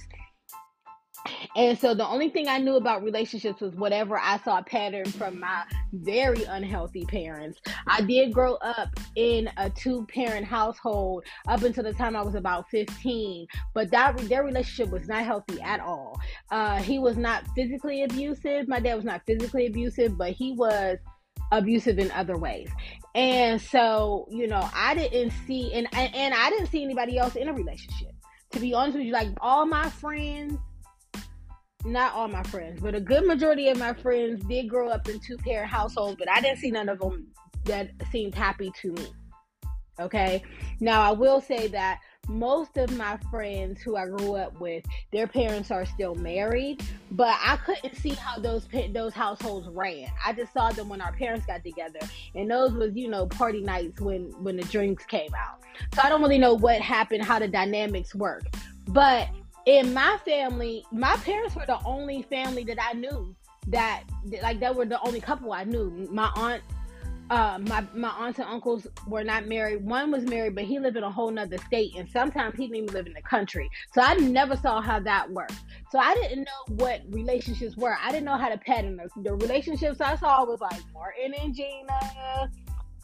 and 1.56 1.78
so 1.78 1.94
the 1.94 2.06
only 2.06 2.28
thing 2.28 2.48
I 2.48 2.58
knew 2.58 2.76
about 2.76 3.02
relationships 3.02 3.60
was 3.60 3.74
whatever 3.74 4.18
I 4.18 4.38
saw 4.38 4.62
pattern 4.62 5.06
from 5.06 5.40
my 5.40 5.64
very 5.92 6.44
unhealthy 6.44 7.04
parents. 7.04 7.60
I 7.86 8.02
did 8.02 8.32
grow 8.32 8.54
up 8.54 8.88
in 9.16 9.50
a 9.56 9.68
two 9.70 10.06
parent 10.06 10.46
household 10.46 11.24
up 11.48 11.62
until 11.62 11.84
the 11.84 11.92
time 11.92 12.16
I 12.16 12.22
was 12.22 12.34
about 12.34 12.70
15, 12.70 13.46
but 13.74 13.90
that 13.90 14.16
their 14.28 14.44
relationship 14.44 14.92
was 14.92 15.08
not 15.08 15.24
healthy 15.24 15.60
at 15.60 15.80
all. 15.80 16.20
Uh, 16.50 16.80
he 16.80 16.98
was 16.98 17.16
not 17.16 17.44
physically 17.54 18.04
abusive. 18.04 18.68
My 18.68 18.80
dad 18.80 18.94
was 18.94 19.04
not 19.04 19.22
physically 19.26 19.66
abusive, 19.66 20.16
but 20.16 20.32
he 20.32 20.52
was 20.52 20.98
abusive 21.52 21.98
in 21.98 22.10
other 22.12 22.38
ways. 22.38 22.70
And 23.14 23.60
so, 23.60 24.28
you 24.30 24.46
know, 24.46 24.68
I 24.72 24.94
didn't 24.94 25.32
see 25.46 25.72
and 25.72 25.88
and 25.92 26.34
I 26.34 26.50
didn't 26.50 26.68
see 26.68 26.84
anybody 26.84 27.18
else 27.18 27.34
in 27.34 27.48
a 27.48 27.52
relationship. 27.52 28.12
To 28.52 28.60
be 28.60 28.74
honest 28.74 28.98
with 28.98 29.06
you, 29.06 29.12
like 29.12 29.28
all 29.40 29.66
my 29.66 29.88
friends 29.90 30.58
not 31.84 32.14
all 32.14 32.28
my 32.28 32.42
friends, 32.44 32.80
but 32.80 32.94
a 32.94 33.00
good 33.00 33.26
majority 33.26 33.68
of 33.68 33.78
my 33.78 33.92
friends 33.92 34.44
did 34.44 34.68
grow 34.68 34.88
up 34.90 35.08
in 35.08 35.18
two 35.20 35.36
parent 35.38 35.70
households, 35.70 36.16
but 36.18 36.30
I 36.30 36.40
didn't 36.40 36.58
see 36.58 36.70
none 36.70 36.88
of 36.88 36.98
them 36.98 37.28
that 37.64 37.90
seemed 38.10 38.34
happy 38.34 38.72
to 38.82 38.92
me. 38.92 39.06
Okay. 39.98 40.42
Now, 40.80 41.02
I 41.02 41.12
will 41.12 41.40
say 41.40 41.66
that 41.68 42.00
most 42.28 42.76
of 42.76 42.96
my 42.96 43.18
friends 43.30 43.82
who 43.82 43.96
I 43.96 44.06
grew 44.06 44.34
up 44.34 44.58
with, 44.60 44.84
their 45.12 45.26
parents 45.26 45.70
are 45.70 45.84
still 45.84 46.14
married, 46.14 46.82
but 47.10 47.36
I 47.40 47.56
couldn't 47.58 47.96
see 47.96 48.10
how 48.10 48.38
those 48.38 48.66
those 48.92 49.12
households 49.12 49.68
ran. 49.68 50.08
I 50.24 50.32
just 50.32 50.52
saw 50.52 50.70
them 50.70 50.88
when 50.88 51.00
our 51.00 51.12
parents 51.12 51.44
got 51.46 51.62
together, 51.64 52.00
and 52.34 52.50
those 52.50 52.72
was 52.72 52.94
you 52.94 53.08
know 53.08 53.26
party 53.26 53.60
nights 53.60 54.00
when 54.00 54.30
when 54.42 54.56
the 54.56 54.64
drinks 54.64 55.04
came 55.04 55.34
out. 55.34 55.60
So 55.94 56.02
I 56.02 56.08
don't 56.08 56.22
really 56.22 56.38
know 56.38 56.54
what 56.54 56.80
happened, 56.80 57.24
how 57.24 57.38
the 57.38 57.48
dynamics 57.48 58.14
work, 58.14 58.44
but 58.88 59.28
in 59.66 59.92
my 59.92 60.18
family, 60.24 60.84
my 60.90 61.16
parents 61.18 61.54
were 61.54 61.66
the 61.66 61.78
only 61.84 62.22
family 62.22 62.64
that 62.64 62.78
I 62.80 62.94
knew 62.94 63.34
that 63.68 64.04
like 64.42 64.60
they 64.60 64.70
were 64.70 64.86
the 64.86 65.00
only 65.02 65.20
couple 65.20 65.52
I 65.52 65.64
knew. 65.64 66.08
My 66.10 66.30
aunt, 66.34 66.62
uh, 67.28 67.58
my 67.60 67.86
my 67.94 68.08
aunts 68.10 68.38
and 68.38 68.48
uncles 68.48 68.86
were 69.06 69.22
not 69.22 69.46
married. 69.46 69.84
One 69.84 70.10
was 70.10 70.24
married, 70.24 70.54
but 70.54 70.64
he 70.64 70.78
lived 70.78 70.96
in 70.96 71.04
a 71.04 71.10
whole 71.10 71.30
nother 71.30 71.58
state, 71.58 71.94
and 71.96 72.08
sometimes 72.08 72.56
he 72.56 72.66
didn't 72.66 72.76
even 72.76 72.94
live 72.94 73.06
in 73.06 73.12
the 73.12 73.22
country. 73.22 73.70
So 73.92 74.00
I 74.00 74.14
never 74.14 74.56
saw 74.56 74.80
how 74.80 74.98
that 75.00 75.30
worked. 75.30 75.54
So 75.90 75.98
I 75.98 76.14
didn't 76.14 76.44
know 76.44 76.74
what 76.76 77.02
relationships 77.10 77.76
were. 77.76 77.96
I 78.00 78.10
didn't 78.10 78.24
know 78.24 78.38
how 78.38 78.48
to 78.48 78.58
pattern. 78.58 79.00
The 79.16 79.34
relationships 79.34 80.00
I 80.00 80.16
saw 80.16 80.44
was 80.44 80.60
like 80.60 80.80
Martin 80.94 81.34
and 81.34 81.54
Gina, 81.54 82.50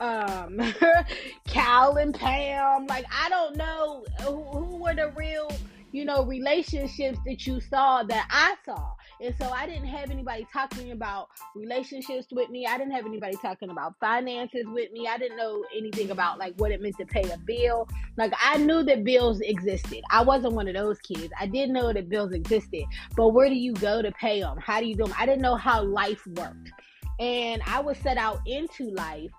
um, 0.00 0.74
Cal 1.46 1.96
and 1.96 2.14
Pam. 2.14 2.86
Like 2.86 3.04
I 3.12 3.28
don't 3.28 3.56
know 3.56 4.04
who, 4.22 4.42
who 4.42 4.76
were 4.76 4.94
the 4.94 5.12
real 5.16 5.50
you 5.92 6.04
know, 6.04 6.24
relationships 6.24 7.18
that 7.24 7.46
you 7.46 7.60
saw 7.60 8.02
that 8.02 8.26
I 8.30 8.54
saw. 8.64 8.92
And 9.20 9.34
so 9.40 9.48
I 9.48 9.66
didn't 9.66 9.86
have 9.86 10.10
anybody 10.10 10.46
talking 10.52 10.92
about 10.92 11.28
relationships 11.54 12.26
with 12.30 12.50
me. 12.50 12.66
I 12.66 12.76
didn't 12.76 12.92
have 12.92 13.06
anybody 13.06 13.36
talking 13.40 13.70
about 13.70 13.94
finances 13.98 14.66
with 14.66 14.92
me. 14.92 15.08
I 15.08 15.16
didn't 15.16 15.36
know 15.36 15.64
anything 15.76 16.10
about 16.10 16.38
like 16.38 16.54
what 16.58 16.70
it 16.70 16.82
meant 16.82 16.96
to 16.98 17.06
pay 17.06 17.22
a 17.30 17.38
bill. 17.38 17.88
Like 18.16 18.32
I 18.42 18.58
knew 18.58 18.82
that 18.82 19.04
bills 19.04 19.40
existed. 19.40 20.02
I 20.10 20.22
wasn't 20.22 20.54
one 20.54 20.68
of 20.68 20.74
those 20.74 20.98
kids. 20.98 21.32
I 21.38 21.46
didn't 21.46 21.72
know 21.72 21.92
that 21.92 22.08
bills 22.08 22.32
existed. 22.32 22.84
But 23.16 23.28
where 23.28 23.48
do 23.48 23.54
you 23.54 23.72
go 23.74 24.02
to 24.02 24.12
pay 24.12 24.40
them? 24.40 24.58
How 24.58 24.80
do 24.80 24.86
you 24.86 24.96
do 24.96 25.04
them? 25.04 25.14
I 25.18 25.24
didn't 25.24 25.42
know 25.42 25.56
how 25.56 25.82
life 25.82 26.26
worked. 26.26 26.70
And 27.18 27.62
I 27.66 27.80
was 27.80 27.96
set 27.98 28.18
out 28.18 28.40
into 28.46 28.90
life 28.90 29.30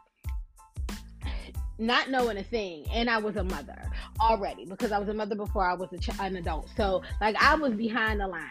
not 1.77 2.09
knowing 2.09 2.37
a 2.37 2.43
thing 2.43 2.85
and 2.91 3.09
i 3.09 3.17
was 3.17 3.35
a 3.35 3.43
mother 3.43 3.91
already 4.19 4.65
because 4.65 4.91
i 4.91 4.97
was 4.97 5.09
a 5.09 5.13
mother 5.13 5.35
before 5.35 5.63
i 5.63 5.73
was 5.73 5.89
ch- 5.99 6.09
an 6.19 6.35
adult. 6.35 6.69
So 6.75 7.01
like 7.21 7.35
i 7.41 7.55
was 7.55 7.73
behind 7.73 8.19
the 8.19 8.27
line 8.27 8.49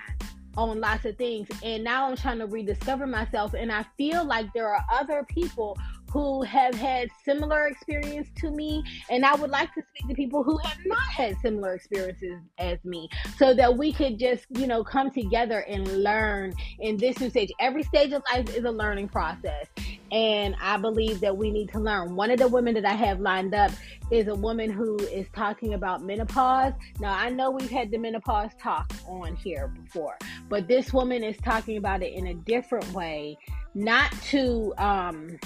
on 0.56 0.80
lots 0.80 1.04
of 1.04 1.16
things 1.16 1.48
and 1.62 1.84
now 1.84 2.08
i'm 2.08 2.16
trying 2.16 2.38
to 2.38 2.46
rediscover 2.46 3.06
myself 3.06 3.54
and 3.54 3.70
i 3.70 3.84
feel 3.98 4.24
like 4.24 4.52
there 4.54 4.68
are 4.68 4.84
other 4.90 5.24
people 5.28 5.76
who 6.16 6.42
have 6.42 6.74
had 6.74 7.10
similar 7.26 7.66
experience 7.66 8.28
to 8.34 8.50
me 8.50 8.82
and 9.10 9.26
i 9.26 9.34
would 9.34 9.50
like 9.50 9.72
to 9.74 9.82
speak 9.82 10.08
to 10.08 10.14
people 10.14 10.42
who 10.42 10.56
have 10.64 10.78
not 10.86 11.08
had 11.14 11.36
similar 11.42 11.74
experiences 11.74 12.40
as 12.58 12.82
me 12.86 13.06
so 13.36 13.52
that 13.52 13.76
we 13.76 13.92
could 13.92 14.18
just 14.18 14.46
you 14.56 14.66
know 14.66 14.82
come 14.82 15.10
together 15.10 15.60
and 15.68 15.86
learn 16.02 16.54
in 16.80 16.96
this 16.96 17.20
new 17.20 17.28
stage 17.28 17.52
every 17.60 17.82
stage 17.82 18.12
of 18.12 18.22
life 18.32 18.48
is 18.56 18.64
a 18.64 18.70
learning 18.70 19.06
process 19.08 19.66
and 20.12 20.54
I 20.60 20.76
believe 20.76 21.20
that 21.20 21.36
we 21.36 21.50
need 21.50 21.70
to 21.72 21.80
learn. 21.80 22.14
One 22.14 22.30
of 22.30 22.38
the 22.38 22.46
women 22.46 22.74
that 22.74 22.84
I 22.84 22.94
have 22.94 23.18
lined 23.18 23.54
up 23.56 23.72
is 24.12 24.28
a 24.28 24.36
woman 24.36 24.70
who 24.70 24.96
is 24.98 25.26
talking 25.34 25.74
about 25.74 26.00
menopause. 26.00 26.74
Now, 27.00 27.12
I 27.12 27.28
know 27.28 27.50
we've 27.50 27.68
had 27.68 27.90
the 27.90 27.98
menopause 27.98 28.52
talk 28.62 28.88
on 29.08 29.34
here 29.34 29.66
before, 29.66 30.16
but 30.48 30.68
this 30.68 30.92
woman 30.92 31.24
is 31.24 31.36
talking 31.38 31.76
about 31.76 32.04
it 32.04 32.12
in 32.12 32.28
a 32.28 32.34
different 32.34 32.90
way, 32.92 33.36
not 33.74 34.12
to 34.28 34.72
um 34.78 35.38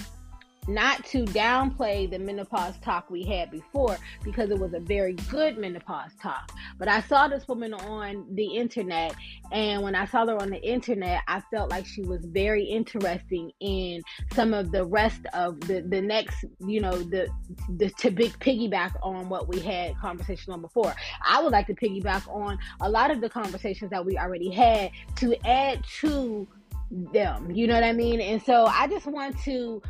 not 0.68 1.04
to 1.06 1.24
downplay 1.24 2.10
the 2.10 2.18
menopause 2.18 2.78
talk 2.78 3.10
we 3.10 3.24
had 3.24 3.50
before 3.50 3.98
because 4.22 4.50
it 4.50 4.58
was 4.58 4.74
a 4.74 4.80
very 4.80 5.14
good 5.30 5.58
menopause 5.58 6.12
talk. 6.20 6.52
But 6.78 6.88
I 6.88 7.00
saw 7.00 7.28
this 7.28 7.46
woman 7.48 7.74
on 7.74 8.26
the 8.34 8.56
internet, 8.56 9.14
and 9.52 9.82
when 9.82 9.94
I 9.94 10.04
saw 10.06 10.26
her 10.26 10.40
on 10.40 10.50
the 10.50 10.62
internet, 10.62 11.22
I 11.26 11.40
felt 11.52 11.70
like 11.70 11.86
she 11.86 12.02
was 12.02 12.24
very 12.24 12.64
interesting 12.64 13.52
in 13.60 14.02
some 14.32 14.54
of 14.54 14.72
the 14.72 14.84
rest 14.84 15.26
of 15.32 15.60
the 15.60 15.80
the 15.80 16.00
next, 16.00 16.44
you 16.66 16.80
know, 16.80 16.96
the 17.02 17.28
the 17.76 17.90
to 17.90 18.10
big 18.10 18.38
piggyback 18.38 18.94
on 19.02 19.28
what 19.28 19.48
we 19.48 19.60
had 19.60 19.96
conversation 19.98 20.52
on 20.52 20.60
before. 20.60 20.94
I 21.24 21.42
would 21.42 21.52
like 21.52 21.66
to 21.68 21.74
piggyback 21.74 22.28
on 22.28 22.58
a 22.80 22.88
lot 22.88 23.10
of 23.10 23.20
the 23.20 23.28
conversations 23.28 23.90
that 23.90 24.04
we 24.04 24.18
already 24.18 24.50
had 24.50 24.90
to 25.16 25.34
add 25.46 25.84
to 26.00 26.46
them. 26.90 27.50
You 27.50 27.66
know 27.66 27.74
what 27.74 27.84
I 27.84 27.92
mean? 27.92 28.20
And 28.20 28.42
so 28.42 28.66
I 28.66 28.86
just 28.86 29.06
want 29.06 29.38
to 29.42 29.80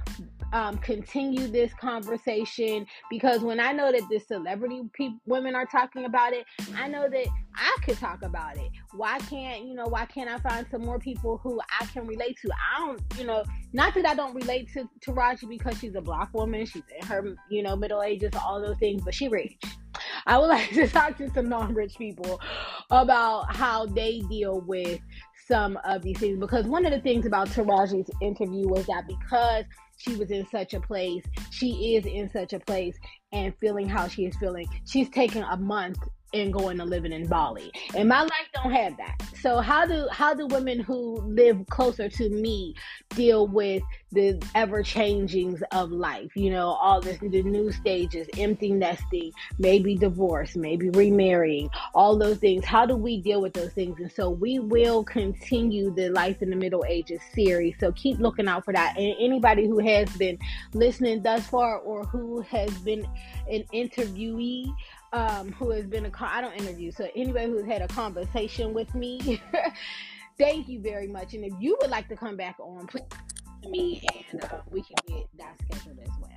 um, 0.53 0.79
continue 0.79 1.47
this 1.47 1.73
conversation 1.75 2.87
because 3.09 3.41
when 3.41 3.61
I 3.61 3.73
know 3.73 3.93
that 3.93 4.03
the 4.11 4.19
celebrity 4.19 4.83
pe- 4.93 5.11
women 5.27 5.55
are 5.55 5.67
talking 5.67 6.05
about 6.05 6.33
it, 6.33 6.45
I 6.77 6.89
know 6.89 7.09
that 7.09 7.27
I 7.55 7.77
could 7.85 7.99
talk 7.99 8.23
about 8.23 8.57
it. 8.57 8.71
Why 8.93 9.19
can't 9.21 9.65
you 9.65 9.75
know? 9.75 9.87
Why 9.87 10.07
can't 10.07 10.29
I 10.29 10.39
find 10.39 10.67
some 10.71 10.83
more 10.83 10.99
people 10.99 11.39
who 11.39 11.61
I 11.81 11.87
can 11.87 12.07
relate 12.07 12.39
to? 12.43 12.51
I 12.51 12.87
don't, 12.87 13.03
you 13.19 13.25
know, 13.25 13.45
not 13.73 13.95
that 13.95 14.07
I 14.07 14.15
don't 14.15 14.35
relate 14.35 14.73
to 14.75 14.89
Taraji 15.01 15.49
because 15.49 15.79
she's 15.79 15.95
a 15.95 16.01
black 16.01 16.33
woman. 16.35 16.67
She's 16.67 16.83
in 17.01 17.07
her, 17.07 17.37
you 17.49 17.63
know, 17.63 17.77
middle 17.77 18.03
ages, 18.03 18.31
all 18.35 18.61
those 18.61 18.79
things, 18.79 19.03
but 19.03 19.15
she 19.15 19.29
rich. 19.29 19.57
I 20.27 20.39
would 20.39 20.47
like 20.49 20.71
to 20.71 20.89
talk 20.89 21.17
to 21.19 21.31
some 21.31 21.49
non-rich 21.49 21.97
people 21.97 22.41
about 22.91 23.55
how 23.55 23.87
they 23.87 24.21
deal 24.29 24.61
with 24.61 25.01
some 25.51 25.77
of 25.85 26.03
these 26.03 26.17
things 26.19 26.39
because 26.39 26.67
one 26.67 26.87
of 26.87 26.93
the 26.93 27.01
things 27.01 27.27
about 27.27 27.49
Taraji's 27.49 28.09
interview 28.23 28.69
was 28.69 28.87
that 28.87 29.09
because 29.09 29.65
she 29.97 30.15
was 30.15 30.31
in 30.31 30.47
such 30.47 30.75
a 30.75 30.81
place, 30.81 31.25
she 31.51 31.97
is 31.97 32.07
in 32.07 32.31
such 32.31 32.53
a 32.53 32.61
place 32.61 32.97
and 33.33 33.53
feeling 33.61 33.89
how 33.89 34.07
she 34.07 34.25
is 34.27 34.37
feeling. 34.37 34.67
She's 34.87 35.09
taken 35.11 35.43
a 35.43 35.57
month 35.57 35.99
and 36.33 36.53
going 36.53 36.79
to 36.79 36.85
living 36.85 37.13
in 37.13 37.27
Bali. 37.27 37.71
And 37.95 38.09
my 38.09 38.23
life 38.23 38.49
don't 38.55 38.73
have 38.73 38.97
that. 38.99 39.21
So 39.41 39.61
how 39.61 39.87
do 39.87 40.07
how 40.11 40.35
do 40.35 40.47
women 40.47 40.81
who 40.81 41.21
live 41.23 41.65
closer 41.71 42.09
to 42.09 42.29
me 42.29 42.75
deal 43.11 43.47
with 43.47 43.83
the 44.13 44.41
ever 44.55 44.83
changings 44.83 45.63
of 45.73 45.91
life? 45.91 46.31
You 46.37 46.51
know, 46.51 46.69
all 46.69 47.01
this 47.01 47.19
the 47.21 47.43
new 47.43 47.73
stages, 47.73 48.29
empty 48.39 48.73
nesting, 48.73 49.33
maybe 49.59 49.97
divorce, 49.97 50.57
maybe 50.57 50.91
remarrying, 50.91 51.71
all 51.95 52.19
those 52.19 52.39
things. 52.39 52.65
How 52.65 52.87
do 52.87 52.97
we 52.97 53.21
deal 53.21 53.41
with 53.41 53.53
those 53.53 53.73
things? 53.73 53.99
And 53.99 54.11
so 54.13 54.31
we 54.31 54.59
will 54.59 55.05
continue 55.05 55.93
the 55.95 56.11
Life 56.11 56.43
in 56.43 56.51
the 56.51 56.57
Middle 56.57 56.85
Ages 56.89 57.21
series. 57.35 57.75
So 57.79 57.93
keep 57.93 58.19
looking 58.19 58.49
out 58.49 58.65
for 58.65 58.73
that. 58.73 58.97
And 58.97 59.15
anybody 59.21 59.67
who 59.67 59.79
has 59.79 60.09
been 60.17 60.39
listening 60.73 61.23
thus 61.23 61.47
far 61.47 61.79
or 61.79 62.05
who 62.05 62.41
has 62.43 62.71
been 62.79 63.07
an 63.51 63.65
interviewee 63.73 64.73
um, 65.13 65.53
who 65.53 65.71
has 65.71 65.87
been 65.87 66.07
a 66.07 66.11
I 66.21 66.41
don't 66.41 66.55
interview, 66.55 66.91
so 66.93 67.09
anybody 67.15 67.47
who's 67.47 67.65
had 67.65 67.83
a 67.83 67.89
conversation 67.89 68.73
with 68.73 68.95
me, 68.95 69.43
thank 70.39 70.69
you 70.69 70.81
very 70.81 71.07
much. 71.07 71.35
And 71.35 71.45
if 71.45 71.53
you 71.61 71.77
would 71.81 71.91
like 71.91 72.09
to 72.09 72.17
come 72.17 72.37
back 72.37 72.57
on, 72.61 72.87
please 72.87 73.03
me, 73.69 74.03
and 74.33 74.45
uh, 74.45 74.61
we 74.71 74.83
can 74.83 74.97
get 75.07 75.29
that 75.39 75.57
scheduled 75.59 75.99
as 76.01 76.09
well. 76.21 76.31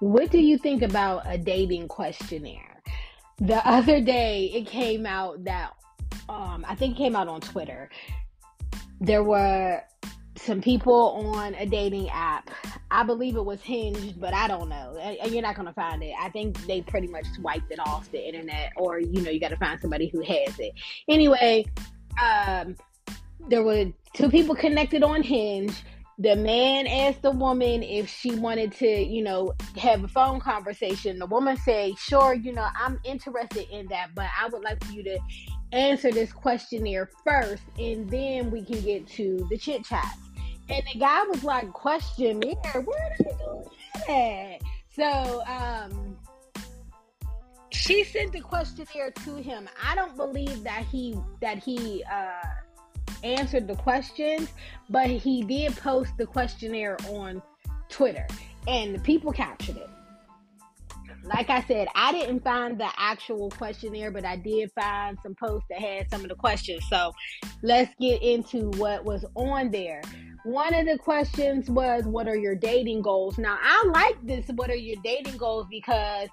What 0.00 0.30
do 0.30 0.38
you 0.38 0.56
think 0.56 0.82
about 0.82 1.22
a 1.26 1.36
dating 1.36 1.88
questionnaire? 1.88 2.70
the 3.40 3.56
other 3.68 4.00
day 4.00 4.50
it 4.54 4.66
came 4.66 5.06
out 5.06 5.44
that 5.44 5.72
um, 6.30 6.64
I 6.68 6.74
think 6.74 6.94
it 6.94 6.98
came 6.98 7.16
out 7.16 7.28
on 7.28 7.40
Twitter. 7.40 7.90
There 9.00 9.24
were 9.24 9.82
some 10.36 10.60
people 10.60 11.32
on 11.34 11.54
a 11.54 11.66
dating 11.66 12.08
app. 12.10 12.50
I 12.90 13.02
believe 13.02 13.36
it 13.36 13.44
was 13.44 13.60
Hinge, 13.60 14.18
but 14.18 14.32
I 14.32 14.46
don't 14.48 14.68
know. 14.68 14.96
And 14.98 15.32
you're 15.32 15.42
not 15.42 15.56
gonna 15.56 15.72
find 15.72 16.02
it. 16.02 16.14
I 16.18 16.28
think 16.30 16.64
they 16.66 16.82
pretty 16.82 17.08
much 17.08 17.26
swiped 17.34 17.70
it 17.70 17.80
off 17.80 18.10
the 18.10 18.26
internet, 18.26 18.72
or 18.76 19.00
you 19.00 19.22
know, 19.22 19.30
you 19.30 19.40
got 19.40 19.48
to 19.48 19.56
find 19.56 19.80
somebody 19.80 20.08
who 20.08 20.22
has 20.22 20.58
it. 20.58 20.72
Anyway, 21.08 21.64
um, 22.22 22.76
there 23.48 23.62
were 23.62 23.86
two 24.14 24.30
people 24.30 24.54
connected 24.54 25.02
on 25.02 25.22
Hinge 25.22 25.82
the 26.20 26.36
man 26.36 26.86
asked 26.86 27.22
the 27.22 27.30
woman 27.30 27.82
if 27.82 28.06
she 28.06 28.34
wanted 28.34 28.72
to, 28.72 28.86
you 28.86 29.22
know, 29.22 29.54
have 29.78 30.04
a 30.04 30.08
phone 30.08 30.38
conversation. 30.38 31.18
The 31.18 31.24
woman 31.24 31.56
said, 31.56 31.98
Sure, 31.98 32.34
you 32.34 32.52
know, 32.52 32.66
I'm 32.76 33.00
interested 33.04 33.66
in 33.70 33.86
that, 33.86 34.10
but 34.14 34.26
I 34.38 34.48
would 34.50 34.62
like 34.62 34.84
for 34.84 34.92
you 34.92 35.02
to 35.04 35.18
answer 35.72 36.12
this 36.12 36.30
questionnaire 36.30 37.08
first, 37.26 37.62
and 37.78 38.08
then 38.10 38.50
we 38.50 38.62
can 38.62 38.82
get 38.82 39.06
to 39.08 39.46
the 39.48 39.56
chit 39.56 39.86
chat. 39.86 40.14
And 40.68 40.82
the 40.92 40.98
guy 41.00 41.22
was 41.24 41.42
like, 41.42 41.72
Questionnaire? 41.72 42.54
Where 42.74 43.16
did 43.16 43.26
I 43.26 43.30
do 43.30 43.70
that? 44.06 44.60
So, 44.94 45.42
um, 45.46 46.18
she 47.70 48.04
sent 48.04 48.32
the 48.32 48.40
questionnaire 48.40 49.10
to 49.24 49.36
him. 49.36 49.70
I 49.82 49.94
don't 49.94 50.16
believe 50.16 50.64
that 50.64 50.84
he 50.84 51.16
that 51.40 51.58
he 51.58 52.04
uh 52.12 52.59
answered 53.24 53.68
the 53.68 53.76
questions, 53.76 54.52
but 54.88 55.08
he 55.08 55.42
did 55.42 55.76
post 55.76 56.12
the 56.16 56.26
questionnaire 56.26 56.96
on 57.08 57.42
Twitter 57.88 58.26
and 58.66 58.94
the 58.94 58.98
people 59.00 59.32
captured 59.32 59.76
it. 59.76 59.88
Like 61.22 61.50
I 61.50 61.62
said, 61.62 61.88
I 61.94 62.12
didn't 62.12 62.42
find 62.42 62.80
the 62.80 62.88
actual 62.96 63.50
questionnaire, 63.50 64.10
but 64.10 64.24
I 64.24 64.36
did 64.36 64.70
find 64.72 65.18
some 65.22 65.34
posts 65.34 65.66
that 65.68 65.78
had 65.78 66.10
some 66.10 66.22
of 66.22 66.28
the 66.28 66.34
questions. 66.34 66.82
So 66.88 67.12
let's 67.62 67.92
get 68.00 68.22
into 68.22 68.70
what 68.78 69.04
was 69.04 69.24
on 69.34 69.70
there. 69.70 70.00
One 70.44 70.72
of 70.72 70.86
the 70.86 70.96
questions 70.96 71.68
was, 71.70 72.04
What 72.04 72.26
are 72.26 72.36
your 72.36 72.54
dating 72.54 73.02
goals? 73.02 73.36
Now, 73.38 73.58
I 73.60 73.84
like 73.92 74.24
this, 74.26 74.46
What 74.54 74.70
are 74.70 74.76
your 74.76 74.96
dating 75.04 75.36
goals? 75.36 75.66
because 75.70 76.28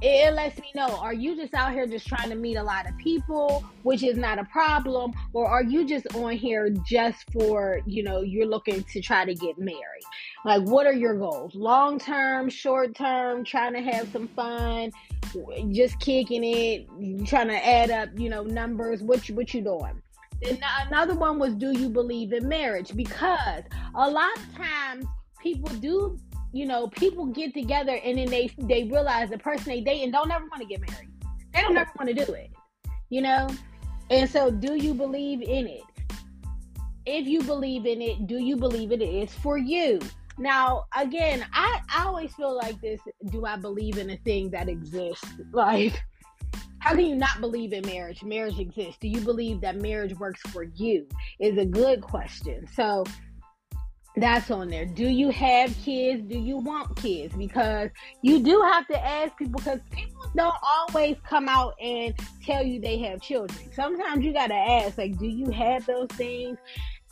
it 0.00 0.32
lets 0.34 0.58
me 0.60 0.70
know 0.76 0.86
are 0.86 1.12
you 1.12 1.34
just 1.34 1.54
out 1.54 1.72
here 1.72 1.86
just 1.86 2.06
trying 2.06 2.28
to 2.30 2.36
meet 2.36 2.56
a 2.56 2.62
lot 2.62 2.88
of 2.88 2.96
people, 2.98 3.64
which 3.82 4.04
is 4.04 4.16
not 4.16 4.38
a 4.38 4.44
problem, 4.44 5.12
or 5.32 5.48
are 5.48 5.64
you 5.64 5.84
just 5.86 6.14
on 6.14 6.32
here 6.32 6.70
just 6.86 7.30
for, 7.32 7.80
you 7.84 8.02
know, 8.02 8.20
you're 8.20 8.46
looking 8.46 8.84
to 8.84 9.00
try 9.00 9.24
to 9.24 9.34
get 9.34 9.58
married? 9.58 10.04
Like, 10.44 10.62
what 10.62 10.86
are 10.86 10.92
your 10.92 11.18
goals? 11.18 11.54
Long 11.54 11.98
term, 11.98 12.48
short 12.48 12.94
term, 12.94 13.44
trying 13.44 13.72
to 13.74 13.82
have 13.82 14.10
some 14.12 14.28
fun, 14.28 14.92
just 15.72 15.98
kicking 15.98 16.44
it, 16.44 17.26
trying 17.26 17.48
to 17.48 17.66
add 17.66 17.90
up, 17.90 18.10
you 18.16 18.28
know, 18.28 18.44
numbers. 18.44 19.02
What 19.02 19.28
you, 19.28 19.34
what 19.34 19.52
you 19.52 19.62
doing? 19.62 20.00
Another 20.42 21.14
one 21.14 21.38
was, 21.38 21.54
do 21.54 21.72
you 21.72 21.88
believe 21.88 22.32
in 22.32 22.48
marriage? 22.48 22.94
Because 22.94 23.62
a 23.94 24.10
lot 24.10 24.36
of 24.36 24.54
times 24.56 25.06
people 25.40 25.68
do, 25.76 26.18
you 26.52 26.66
know, 26.66 26.88
people 26.88 27.26
get 27.26 27.54
together 27.54 27.98
and 28.04 28.18
then 28.18 28.28
they 28.28 28.50
they 28.58 28.84
realize 28.84 29.30
the 29.30 29.38
person 29.38 29.66
they 29.68 29.80
date 29.80 30.02
and 30.02 30.12
don't 30.12 30.30
ever 30.30 30.44
want 30.46 30.60
to 30.60 30.66
get 30.66 30.80
married. 30.80 31.10
They 31.54 31.60
don't 31.60 31.76
ever 31.76 31.90
want 31.98 32.08
to 32.08 32.24
do 32.24 32.32
it, 32.32 32.50
you 33.10 33.22
know. 33.22 33.48
And 34.10 34.28
so, 34.28 34.50
do 34.50 34.74
you 34.74 34.94
believe 34.94 35.42
in 35.42 35.66
it? 35.66 35.82
If 37.06 37.26
you 37.26 37.42
believe 37.42 37.86
in 37.86 38.00
it, 38.00 38.26
do 38.26 38.38
you 38.38 38.56
believe 38.56 38.92
it 38.92 39.02
is 39.02 39.32
for 39.32 39.58
you? 39.58 40.00
Now, 40.38 40.84
again, 40.96 41.44
I, 41.52 41.80
I 41.88 42.06
always 42.06 42.34
feel 42.34 42.56
like 42.56 42.80
this 42.80 43.00
do 43.30 43.44
I 43.44 43.56
believe 43.56 43.98
in 43.98 44.10
a 44.10 44.16
thing 44.18 44.50
that 44.50 44.68
exists? 44.68 45.26
Like, 45.52 46.02
how 46.82 46.96
can 46.96 47.06
you 47.06 47.14
not 47.14 47.40
believe 47.40 47.72
in 47.72 47.86
marriage? 47.86 48.24
Marriage 48.24 48.58
exists. 48.58 48.96
Do 49.00 49.06
you 49.06 49.20
believe 49.20 49.60
that 49.60 49.76
marriage 49.76 50.18
works 50.18 50.40
for 50.50 50.64
you? 50.64 51.06
Is 51.38 51.56
a 51.56 51.64
good 51.64 52.00
question. 52.00 52.66
So 52.74 53.04
that's 54.16 54.50
on 54.50 54.68
there. 54.68 54.84
Do 54.84 55.06
you 55.06 55.30
have 55.30 55.72
kids? 55.84 56.24
Do 56.24 56.36
you 56.36 56.56
want 56.56 56.96
kids? 56.96 57.36
Because 57.36 57.90
you 58.22 58.42
do 58.42 58.60
have 58.62 58.88
to 58.88 58.98
ask 58.98 59.36
people 59.38 59.60
because 59.60 59.78
people 59.92 60.28
don't 60.34 60.56
always 60.60 61.16
come 61.24 61.48
out 61.48 61.74
and 61.80 62.14
tell 62.44 62.64
you 62.64 62.80
they 62.80 62.98
have 62.98 63.22
children. 63.22 63.72
Sometimes 63.72 64.24
you 64.24 64.32
got 64.32 64.48
to 64.48 64.54
ask, 64.54 64.98
like, 64.98 65.16
do 65.18 65.26
you 65.26 65.52
have 65.52 65.86
those 65.86 66.08
things? 66.08 66.58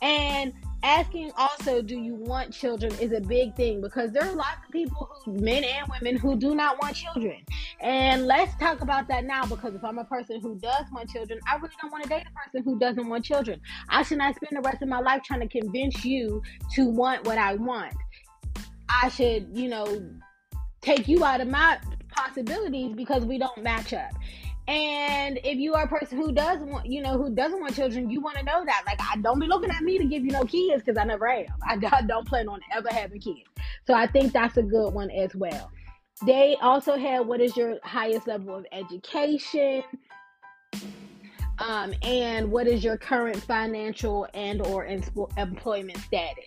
And 0.01 0.51
asking 0.83 1.31
also, 1.37 1.81
do 1.81 1.97
you 1.97 2.15
want 2.15 2.53
children 2.53 2.93
is 2.99 3.11
a 3.11 3.21
big 3.21 3.55
thing 3.55 3.81
because 3.81 4.11
there 4.11 4.23
are 4.23 4.35
lots 4.35 4.57
of 4.65 4.71
people, 4.71 5.09
who, 5.23 5.33
men 5.33 5.63
and 5.63 5.87
women, 5.87 6.19
who 6.19 6.35
do 6.35 6.55
not 6.55 6.81
want 6.81 6.95
children. 6.95 7.37
And 7.79 8.25
let's 8.25 8.55
talk 8.55 8.81
about 8.81 9.07
that 9.09 9.25
now 9.25 9.45
because 9.45 9.75
if 9.75 9.83
I'm 9.83 9.99
a 9.99 10.05
person 10.05 10.41
who 10.41 10.55
does 10.59 10.85
want 10.91 11.09
children, 11.09 11.39
I 11.47 11.55
really 11.57 11.73
don't 11.81 11.91
want 11.91 12.03
to 12.03 12.09
date 12.09 12.23
a 12.27 12.49
person 12.49 12.63
who 12.63 12.79
doesn't 12.79 13.07
want 13.07 13.25
children. 13.25 13.61
I 13.89 14.03
should 14.03 14.17
not 14.17 14.35
spend 14.35 14.57
the 14.57 14.61
rest 14.61 14.81
of 14.81 14.89
my 14.89 14.99
life 14.99 15.21
trying 15.23 15.41
to 15.41 15.47
convince 15.47 16.03
you 16.03 16.41
to 16.73 16.89
want 16.89 17.25
what 17.25 17.37
I 17.37 17.55
want. 17.55 17.93
I 18.89 19.09
should, 19.09 19.47
you 19.53 19.69
know, 19.69 20.03
take 20.81 21.07
you 21.07 21.23
out 21.23 21.41
of 21.41 21.47
my 21.47 21.79
possibilities 22.11 22.93
because 22.95 23.25
we 23.25 23.37
don't 23.37 23.63
match 23.63 23.93
up. 23.93 24.11
And 24.67 25.39
if 25.43 25.57
you 25.57 25.73
are 25.73 25.83
a 25.83 25.87
person 25.87 26.17
who 26.17 26.31
does 26.31 26.59
want, 26.59 26.85
you 26.85 27.01
know, 27.01 27.17
who 27.17 27.33
doesn't 27.33 27.59
want 27.59 27.75
children, 27.75 28.09
you 28.09 28.21
want 28.21 28.37
to 28.37 28.43
know 28.43 28.63
that. 28.63 28.83
Like, 28.85 28.99
I 29.01 29.17
don't 29.17 29.39
be 29.39 29.47
looking 29.47 29.71
at 29.71 29.81
me 29.81 29.97
to 29.97 30.05
give 30.05 30.23
you 30.23 30.31
no 30.31 30.43
kids 30.43 30.83
because 30.83 30.97
I 30.97 31.03
never 31.03 31.27
am. 31.27 31.45
I, 31.67 32.01
don't 32.03 32.27
plan 32.27 32.47
on 32.47 32.61
ever 32.73 32.89
having 32.89 33.19
kids. 33.19 33.49
So 33.87 33.93
I 33.93 34.07
think 34.07 34.33
that's 34.33 34.57
a 34.57 34.63
good 34.63 34.93
one 34.93 35.09
as 35.11 35.35
well. 35.35 35.71
They 36.25 36.55
also 36.61 36.97
had 36.97 37.25
what 37.25 37.41
is 37.41 37.57
your 37.57 37.79
highest 37.83 38.27
level 38.27 38.55
of 38.55 38.65
education, 38.71 39.83
um, 41.57 41.93
and 42.03 42.51
what 42.51 42.67
is 42.67 42.83
your 42.83 42.97
current 42.97 43.41
financial 43.41 44.27
and 44.35 44.61
or 44.67 44.85
employment 44.85 45.97
status. 45.97 46.45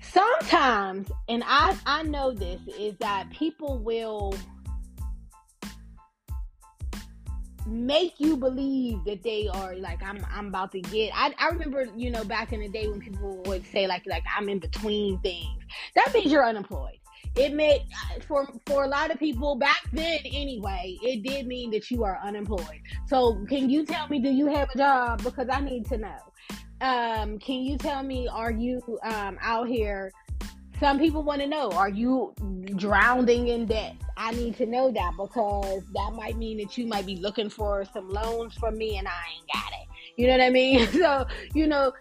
Sometimes, 0.00 1.10
and 1.28 1.42
I 1.44 1.76
I 1.84 2.04
know 2.04 2.32
this 2.32 2.60
is 2.78 2.96
that 2.98 3.28
people 3.30 3.78
will 3.78 4.34
make 7.66 8.14
you 8.18 8.36
believe 8.36 9.04
that 9.04 9.22
they 9.22 9.48
are 9.48 9.74
like 9.76 10.02
I'm 10.02 10.24
I'm 10.30 10.48
about 10.48 10.72
to 10.72 10.80
get 10.80 11.12
I, 11.14 11.34
I 11.38 11.48
remember 11.48 11.86
you 11.96 12.10
know 12.10 12.24
back 12.24 12.52
in 12.52 12.60
the 12.60 12.68
day 12.68 12.88
when 12.88 13.00
people 13.00 13.42
would 13.46 13.66
say 13.66 13.86
like 13.86 14.04
like 14.06 14.22
I'm 14.36 14.48
in 14.48 14.58
between 14.58 15.18
things. 15.20 15.62
That 15.94 16.12
means 16.14 16.30
you're 16.30 16.46
unemployed. 16.46 16.98
It 17.34 17.52
meant 17.52 17.82
for 18.26 18.48
for 18.66 18.84
a 18.84 18.88
lot 18.88 19.10
of 19.10 19.18
people 19.18 19.56
back 19.56 19.82
then 19.92 20.20
anyway 20.24 20.96
it 21.02 21.22
did 21.22 21.46
mean 21.46 21.70
that 21.72 21.90
you 21.90 22.04
are 22.04 22.18
unemployed. 22.22 22.80
So 23.06 23.44
can 23.48 23.68
you 23.68 23.84
tell 23.84 24.08
me 24.08 24.20
do 24.20 24.30
you 24.30 24.46
have 24.46 24.68
a 24.74 24.78
job? 24.78 25.22
Because 25.22 25.48
I 25.50 25.60
need 25.60 25.86
to 25.86 25.98
know. 25.98 26.18
Um 26.80 27.38
can 27.38 27.62
you 27.62 27.78
tell 27.78 28.02
me 28.02 28.28
are 28.28 28.52
you 28.52 28.80
um 29.02 29.38
out 29.42 29.68
here? 29.68 30.12
Some 30.78 30.98
people 30.98 31.22
want 31.22 31.40
to 31.40 31.46
know 31.46 31.70
are 31.72 31.88
you 31.88 32.34
drowning 32.76 33.48
in 33.48 33.66
debt 33.66 33.96
i 34.16 34.32
need 34.32 34.56
to 34.56 34.66
know 34.66 34.90
that 34.90 35.12
because 35.16 35.82
that 35.92 36.12
might 36.14 36.36
mean 36.36 36.58
that 36.58 36.76
you 36.76 36.86
might 36.86 37.06
be 37.06 37.16
looking 37.16 37.48
for 37.48 37.84
some 37.92 38.08
loans 38.08 38.54
from 38.54 38.76
me 38.76 38.96
and 38.98 39.06
i 39.06 39.22
ain't 39.36 39.46
got 39.52 39.72
it 39.72 39.88
you 40.16 40.26
know 40.26 40.32
what 40.32 40.42
i 40.42 40.50
mean 40.50 40.86
so 40.92 41.26
you 41.54 41.66
know 41.66 41.92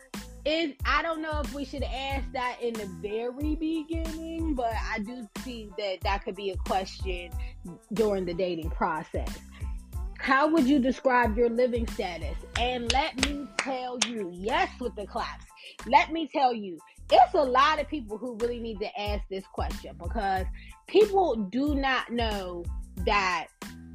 it, 0.45 0.78
I 0.86 1.01
don't 1.01 1.23
know 1.23 1.41
if 1.43 1.54
we 1.54 1.65
should 1.65 1.84
ask 1.84 2.32
that 2.34 2.58
in 2.62 2.73
the 2.75 2.86
very 3.01 3.56
beginning, 3.56 4.54
but 4.54 4.71
I 4.73 4.99
do 4.99 5.28
see 5.43 5.71
that 5.78 6.01
that 6.01 6.23
could 6.23 6.36
be 6.36 6.51
a 6.51 6.58
question 6.58 7.32
during 7.93 8.25
the 8.25 8.34
dating 8.34 8.69
process. 8.69 9.39
How 10.19 10.47
would 10.47 10.67
you 10.67 10.80
describe 10.80 11.36
your 11.36 11.49
living 11.49 11.88
status? 11.88 12.36
And 12.60 12.91
let 12.93 13.28
me 13.28 13.47
tell 13.58 13.97
you, 14.08 14.30
yes, 14.32 14.69
with 14.80 14.95
the 14.95 15.08
claps, 15.08 15.45
let 15.88 16.12
me 16.12 16.30
tell 16.32 16.54
you, 16.54 16.78
it's 17.12 17.34
a 17.34 17.43
lot 17.43 17.80
of 17.80 17.88
people 17.88 18.17
who 18.17 18.38
really 18.38 18.60
need 18.60 18.80
to 18.80 18.99
ask 18.99 19.23
this 19.30 19.45
question 19.51 19.95
because 20.01 20.45
people 20.88 21.36
do 21.36 21.76
not 21.76 22.12
know 22.12 22.63
that 23.06 23.48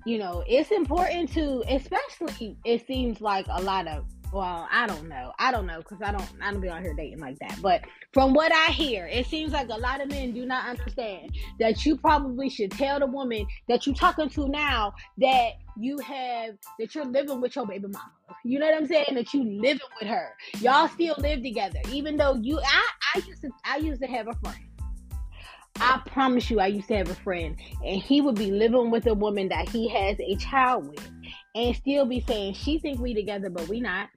you 0.07 0.19
know 0.19 0.43
it's 0.47 0.71
important 0.71 1.33
to 1.33 1.63
especially 1.69 2.57
it 2.65 2.87
seems 2.87 3.21
like 3.21 3.47
a 3.49 3.63
lot 3.63 3.87
of 3.87 4.05
well, 4.33 4.69
I 4.71 4.87
don't 4.87 5.09
know. 5.09 5.33
I 5.39 5.51
don't 5.51 5.67
know 5.67 5.79
because 5.79 6.01
I 6.03 6.13
don't. 6.13 6.29
I 6.41 6.53
don't 6.53 6.61
be 6.61 6.69
out 6.69 6.83
here 6.83 6.95
dating 6.95 7.19
like 7.19 7.39
that. 7.41 7.59
But 7.61 7.83
from 8.13 8.33
what 8.33 8.53
I 8.53 8.71
hear, 8.73 9.07
it 9.07 9.27
seems 9.27 9.53
like 9.53 9.69
a 9.69 9.77
lot 9.77 10.01
of 10.01 10.09
men 10.09 10.33
do 10.33 10.47
not 10.47 10.69
understand 10.69 11.37
that 11.59 11.85
you 11.85 11.97
probably 11.97 12.49
should 12.49 12.71
tell 12.71 13.01
the 13.01 13.07
woman 13.07 13.47
that 13.69 13.87
you're 13.87 13.95
talking 13.95 14.29
to 14.31 14.49
now 14.49 14.95
that 15.19 15.53
you 15.77 15.99
have 15.99 16.55
that 16.79 16.95
you're 16.95 17.05
living 17.05 17.41
with 17.41 17.57
your 17.57 17.67
baby 17.67 17.89
mama. 17.89 18.13
You 18.45 18.61
know 18.61 18.67
what 18.67 18.77
I'm 18.77 18.87
saying? 18.87 19.15
That 19.15 19.35
you 19.35 19.43
living 19.43 19.81
with 20.01 20.09
her. 20.09 20.31
Y'all 20.61 20.89
still 20.89 21.17
live 21.19 21.43
together, 21.43 21.81
even 21.91 22.17
though 22.17 22.35
you. 22.35 22.61
I 22.61 22.83
I 23.15 23.19
used 23.27 23.43
to 23.43 23.51
I 23.65 23.77
used 23.79 24.01
to 24.03 24.07
have 24.07 24.29
a 24.29 24.35
friend. 24.35 24.59
I 25.77 26.01
promise 26.07 26.51
you, 26.51 26.61
I 26.61 26.67
used 26.67 26.89
to 26.89 26.97
have 26.97 27.11
a 27.11 27.15
friend, 27.15 27.57
and 27.85 28.01
he 28.01 28.21
would 28.21 28.35
be 28.35 28.51
living 28.51 28.91
with 28.91 29.07
a 29.07 29.15
woman 29.15 29.49
that 29.49 29.69
he 29.69 29.89
has 29.89 30.19
a 30.21 30.37
child 30.37 30.89
with, 30.89 31.11
and 31.55 31.77
still 31.77 32.05
be 32.05 32.21
saying 32.21 32.55
she 32.55 32.79
think 32.79 33.01
we 33.01 33.15
together, 33.15 33.51
but 33.51 33.69
we 33.69 33.81
not. 33.81 34.09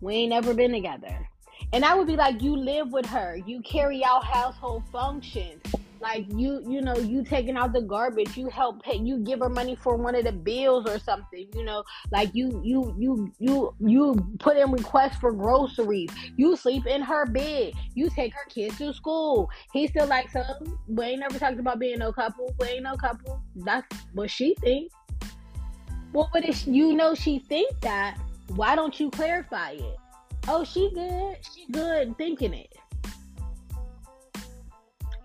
We 0.00 0.14
ain't 0.14 0.30
never 0.30 0.52
been 0.52 0.72
together. 0.72 1.28
And 1.72 1.84
I 1.84 1.94
would 1.94 2.06
be 2.06 2.16
like, 2.16 2.42
you 2.42 2.56
live 2.56 2.92
with 2.92 3.06
her, 3.06 3.38
you 3.46 3.60
carry 3.62 4.04
out 4.04 4.24
household 4.24 4.84
functions. 4.92 5.62
Like 6.04 6.26
you 6.36 6.62
you 6.68 6.80
know 6.82 6.96
you 6.96 7.24
taking 7.24 7.56
out 7.56 7.72
the 7.72 7.80
garbage 7.80 8.36
you 8.36 8.48
help 8.48 8.82
pay 8.82 8.96
you 8.96 9.18
give 9.18 9.40
her 9.40 9.48
money 9.48 9.74
for 9.74 9.96
one 9.96 10.14
of 10.14 10.24
the 10.24 10.32
bills 10.32 10.86
or 10.86 10.98
something 10.98 11.48
you 11.54 11.64
know? 11.64 11.82
Like 12.10 12.34
you 12.34 12.60
you 12.64 12.94
you 12.98 13.32
you 13.38 13.74
you 13.80 14.36
put 14.38 14.56
in 14.56 14.70
requests 14.70 15.16
for 15.16 15.32
groceries. 15.32 16.10
You 16.36 16.56
sleep 16.56 16.86
in 16.86 17.02
her 17.02 17.26
bed. 17.26 17.72
You 17.94 18.10
take 18.10 18.34
her 18.34 18.44
kids 18.48 18.78
to 18.78 18.92
school. 18.92 19.50
He 19.72 19.86
still 19.86 20.06
likes 20.06 20.32
her 20.34 20.58
we 20.88 21.04
ain't 21.04 21.20
never 21.20 21.38
talked 21.38 21.58
about 21.58 21.78
being 21.78 21.98
no 21.98 22.12
couple. 22.12 22.54
We 22.60 22.66
ain't 22.68 22.82
no 22.82 22.96
couple. 22.96 23.42
That's 23.56 23.86
what 24.12 24.30
she 24.30 24.54
thinks 24.60 24.94
well 26.12 26.30
but 26.32 26.44
if 26.48 26.64
you 26.66 26.94
know 26.94 27.12
she 27.14 27.40
think 27.40 27.80
that 27.80 28.16
why 28.54 28.76
don't 28.76 29.00
you 29.00 29.10
clarify 29.10 29.70
it? 29.70 29.96
Oh 30.46 30.62
she 30.64 30.90
good. 30.94 31.36
She 31.54 31.66
good 31.72 32.16
thinking 32.18 32.54
it 32.54 32.72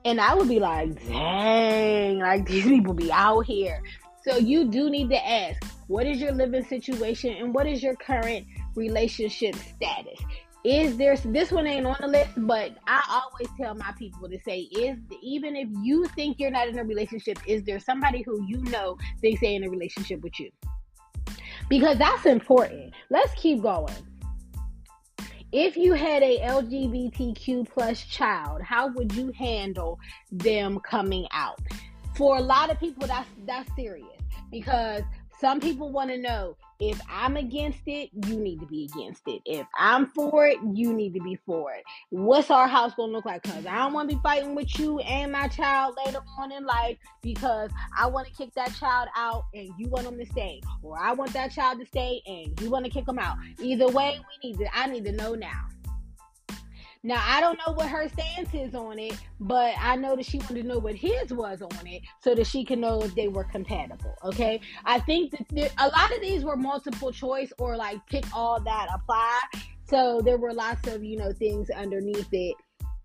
and 0.05 0.19
I 0.19 0.33
would 0.33 0.47
be 0.47 0.59
like, 0.59 0.95
dang, 1.07 2.19
like 2.19 2.45
these 2.47 2.63
people 2.63 2.93
be 2.93 3.11
out 3.11 3.45
here. 3.45 3.81
So 4.23 4.37
you 4.37 4.65
do 4.65 4.89
need 4.89 5.09
to 5.09 5.27
ask, 5.27 5.63
what 5.87 6.05
is 6.05 6.19
your 6.19 6.31
living 6.31 6.63
situation 6.65 7.33
and 7.33 7.53
what 7.53 7.67
is 7.67 7.81
your 7.81 7.95
current 7.95 8.45
relationship 8.75 9.55
status? 9.55 10.19
Is 10.65 10.97
there 10.97 11.15
this 11.15 11.51
one 11.51 11.65
ain't 11.65 11.87
on 11.87 11.95
the 12.01 12.07
list, 12.07 12.31
but 12.35 12.77
I 12.85 13.01
always 13.09 13.47
tell 13.57 13.75
my 13.75 13.93
people 13.97 14.29
to 14.29 14.37
say, 14.41 14.59
is 14.59 14.97
even 15.21 15.55
if 15.55 15.69
you 15.81 16.05
think 16.15 16.37
you're 16.37 16.51
not 16.51 16.67
in 16.67 16.77
a 16.77 16.83
relationship, 16.83 17.39
is 17.47 17.63
there 17.63 17.79
somebody 17.79 18.23
who 18.23 18.45
you 18.45 18.57
know 18.63 18.97
they 19.21 19.35
say 19.35 19.55
in 19.55 19.63
a 19.63 19.69
relationship 19.69 20.21
with 20.21 20.37
you? 20.37 20.51
Because 21.69 21.97
that's 21.97 22.25
important. 22.25 22.93
Let's 23.09 23.33
keep 23.35 23.61
going 23.61 23.95
if 25.51 25.75
you 25.75 25.93
had 25.93 26.21
a 26.21 26.39
lgbtq 26.39 27.67
plus 27.69 28.03
child 28.03 28.61
how 28.61 28.87
would 28.87 29.11
you 29.13 29.31
handle 29.31 29.99
them 30.31 30.79
coming 30.79 31.27
out? 31.31 31.59
For 32.15 32.37
a 32.37 32.41
lot 32.41 32.69
of 32.69 32.79
people 32.79 33.07
that's 33.07 33.29
that's 33.45 33.73
serious 33.75 34.07
because 34.51 35.03
some 35.39 35.59
people 35.59 35.91
want 35.91 36.09
to 36.09 36.17
know 36.17 36.57
if 36.79 37.01
I'm 37.09 37.35
against 37.37 37.81
it, 37.85 38.09
you 38.13 38.39
need 38.39 38.59
to 38.61 38.65
be 38.65 38.89
against 38.93 39.23
it. 39.27 39.41
If 39.45 39.67
I'm 39.77 40.07
for 40.07 40.47
it, 40.47 40.57
you 40.73 40.93
need 40.93 41.13
to 41.13 41.19
be 41.21 41.37
for 41.45 41.73
it. 41.73 41.83
What's 42.09 42.49
our 42.49 42.67
house 42.67 42.93
gonna 42.95 43.11
look 43.11 43.25
like? 43.25 43.43
Cause 43.43 43.65
I 43.65 43.77
don't 43.77 43.93
want 43.93 44.09
to 44.09 44.15
be 44.15 44.21
fighting 44.21 44.55
with 44.55 44.79
you 44.79 44.99
and 44.99 45.31
my 45.31 45.47
child 45.49 45.97
later 46.05 46.19
on 46.39 46.51
in 46.51 46.65
life 46.65 46.97
because 47.21 47.69
I 47.97 48.07
want 48.07 48.27
to 48.27 48.33
kick 48.33 48.53
that 48.55 48.73
child 48.75 49.09
out 49.15 49.45
and 49.53 49.69
you 49.77 49.89
want 49.89 50.05
them 50.05 50.17
to 50.17 50.25
stay, 50.25 50.61
or 50.81 50.97
I 50.97 51.11
want 51.13 51.33
that 51.33 51.51
child 51.51 51.79
to 51.79 51.85
stay 51.85 52.21
and 52.25 52.59
you 52.61 52.69
want 52.69 52.85
to 52.85 52.91
kick 52.91 53.05
them 53.05 53.19
out. 53.19 53.37
Either 53.59 53.87
way, 53.89 54.19
we 54.41 54.49
need 54.49 54.57
to. 54.59 54.77
I 54.77 54.87
need 54.87 55.05
to 55.05 55.11
know 55.11 55.35
now. 55.35 55.67
Now 57.01 57.23
I 57.25 57.39
don't 57.39 57.57
know 57.65 57.73
what 57.73 57.87
her 57.87 58.09
stance 58.09 58.53
is 58.53 58.75
on 58.75 58.99
it, 58.99 59.17
but 59.39 59.73
I 59.79 59.95
know 59.95 60.17
that 60.17 60.25
she 60.25 60.39
wanted 60.39 60.63
to 60.63 60.67
know 60.67 60.79
what 60.79 60.95
his 60.95 61.31
was 61.31 61.61
on 61.61 61.87
it 61.87 62.01
so 62.21 62.35
that 62.35 62.45
she 62.45 62.65
can 62.65 62.81
know 62.81 63.01
if 63.01 63.15
they 63.15 63.29
were 63.29 63.45
compatible. 63.45 64.13
Okay, 64.25 64.59
I 64.83 64.99
think 64.99 65.31
that 65.31 65.45
there, 65.49 65.69
a 65.77 65.87
lot 65.87 66.13
of 66.13 66.21
these 66.21 66.43
were 66.43 66.57
multiple 66.57 67.11
choice 67.13 67.53
or 67.57 67.77
like 67.77 68.05
pick 68.07 68.25
all 68.35 68.59
that 68.59 68.87
apply. 68.93 69.39
So 69.87 70.21
there 70.21 70.37
were 70.37 70.53
lots 70.53 70.87
of 70.87 71.03
you 71.03 71.17
know 71.17 71.31
things 71.31 71.69
underneath 71.69 72.27
it 72.33 72.55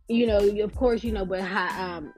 you 0.08 0.26
know, 0.26 0.38
of 0.62 0.74
course, 0.76 1.02
you 1.02 1.12
know, 1.12 1.24
but 1.24 1.40
high, 1.40 1.96
um, 1.96 2.12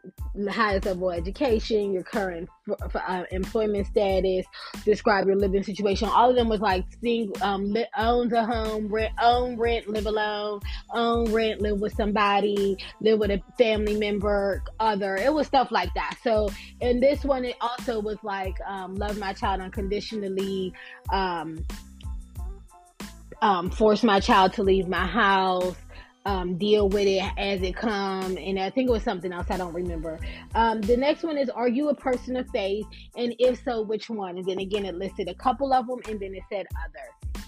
highest 0.48 0.86
level 0.86 1.12
education, 1.12 1.92
your 1.92 2.02
current 2.02 2.48
uh, 2.94 3.22
employment 3.30 3.86
status, 3.86 4.44
describe 4.84 5.26
your 5.28 5.36
living 5.36 5.62
situation. 5.62 6.08
All 6.08 6.30
of 6.30 6.34
them 6.34 6.48
was 6.48 6.60
like, 6.60 6.84
sing, 7.00 7.32
um, 7.42 7.72
li- 7.72 7.86
owns 7.96 8.32
a 8.32 8.44
home, 8.44 8.88
rent, 8.88 9.12
own 9.22 9.56
rent, 9.56 9.88
live 9.88 10.06
alone, 10.06 10.60
own 10.92 11.32
rent, 11.32 11.60
live 11.62 11.80
with 11.80 11.94
somebody, 11.94 12.76
live 13.00 13.20
with 13.20 13.30
a 13.30 13.40
family 13.56 13.96
member, 13.96 14.64
other. 14.80 15.14
It 15.14 15.32
was 15.32 15.46
stuff 15.46 15.70
like 15.70 15.94
that. 15.94 16.18
So, 16.24 16.50
in 16.80 16.98
this 16.98 17.24
one, 17.24 17.44
it 17.44 17.54
also 17.60 18.00
was 18.00 18.18
like, 18.24 18.56
um, 18.66 18.96
love 18.96 19.16
my 19.16 19.32
child 19.32 19.60
unconditionally, 19.60 20.72
um, 21.12 21.64
um, 23.42 23.70
force 23.70 24.02
my 24.02 24.18
child 24.18 24.54
to 24.54 24.64
leave 24.64 24.88
my 24.88 25.06
house 25.06 25.76
um, 26.26 26.58
deal 26.58 26.88
with 26.88 27.06
it 27.06 27.22
as 27.38 27.62
it 27.62 27.74
come 27.76 28.36
and 28.36 28.58
i 28.58 28.68
think 28.68 28.88
it 28.88 28.92
was 28.92 29.02
something 29.02 29.32
else 29.32 29.46
i 29.50 29.56
don't 29.56 29.72
remember. 29.72 30.18
Um, 30.54 30.80
the 30.80 30.96
next 30.96 31.22
one 31.22 31.38
is 31.38 31.48
are 31.48 31.68
you 31.68 31.88
a 31.88 31.94
person 31.94 32.36
of 32.36 32.48
faith? 32.50 32.86
And 33.16 33.34
if 33.38 33.62
so 33.64 33.82
which 33.82 34.10
one? 34.10 34.36
And 34.36 34.46
then 34.46 34.58
again 34.58 34.84
it 34.84 34.96
listed 34.96 35.28
a 35.28 35.34
couple 35.34 35.72
of 35.72 35.86
them 35.86 36.00
and 36.08 36.20
then 36.20 36.34
it 36.34 36.42
said 36.50 36.66
other 36.84 37.46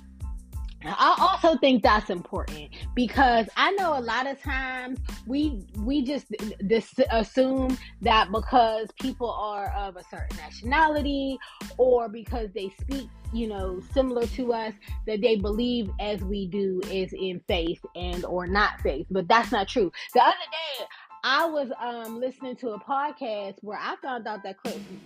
I 0.85 1.17
also 1.19 1.59
think 1.59 1.83
that's 1.83 2.09
important 2.09 2.71
because 2.95 3.49
I 3.57 3.73
know 3.73 3.99
a 3.99 4.01
lot 4.01 4.27
of 4.27 4.41
times 4.41 5.01
we 5.27 5.67
we 5.79 6.03
just 6.03 6.27
dis- 6.67 7.01
assume 7.11 7.77
that 8.03 8.31
because 8.31 8.89
people 9.01 9.31
are 9.31 9.73
of 9.73 9.97
a 9.97 10.05
certain 10.05 10.37
nationality 10.37 11.39
or 11.79 12.09
because 12.09 12.51
they 12.55 12.71
speak 12.81 13.09
you 13.33 13.49
know 13.49 13.83
similar 13.93 14.27
to 14.27 14.53
us 14.53 14.73
that 15.07 15.21
they 15.21 15.37
believe 15.37 15.91
as 16.01 16.23
we 16.23 16.47
do 16.47 16.81
is 16.91 17.13
in 17.13 17.41
faith 17.49 17.81
and 17.97 18.25
or 18.25 18.47
not 18.47 18.81
faith 18.81 19.07
but 19.11 19.27
that's 19.27 19.51
not 19.51 19.67
true. 19.67 19.91
The 20.15 20.21
other 20.21 20.31
day 20.31 20.87
I 21.25 21.45
was 21.47 21.71
um, 21.81 22.21
listening 22.21 22.55
to 22.57 22.71
a 22.71 22.81
podcast 22.81 23.57
where 23.63 23.79
I 23.79 23.97
found 24.01 24.29
out 24.29 24.45
that 24.45 24.57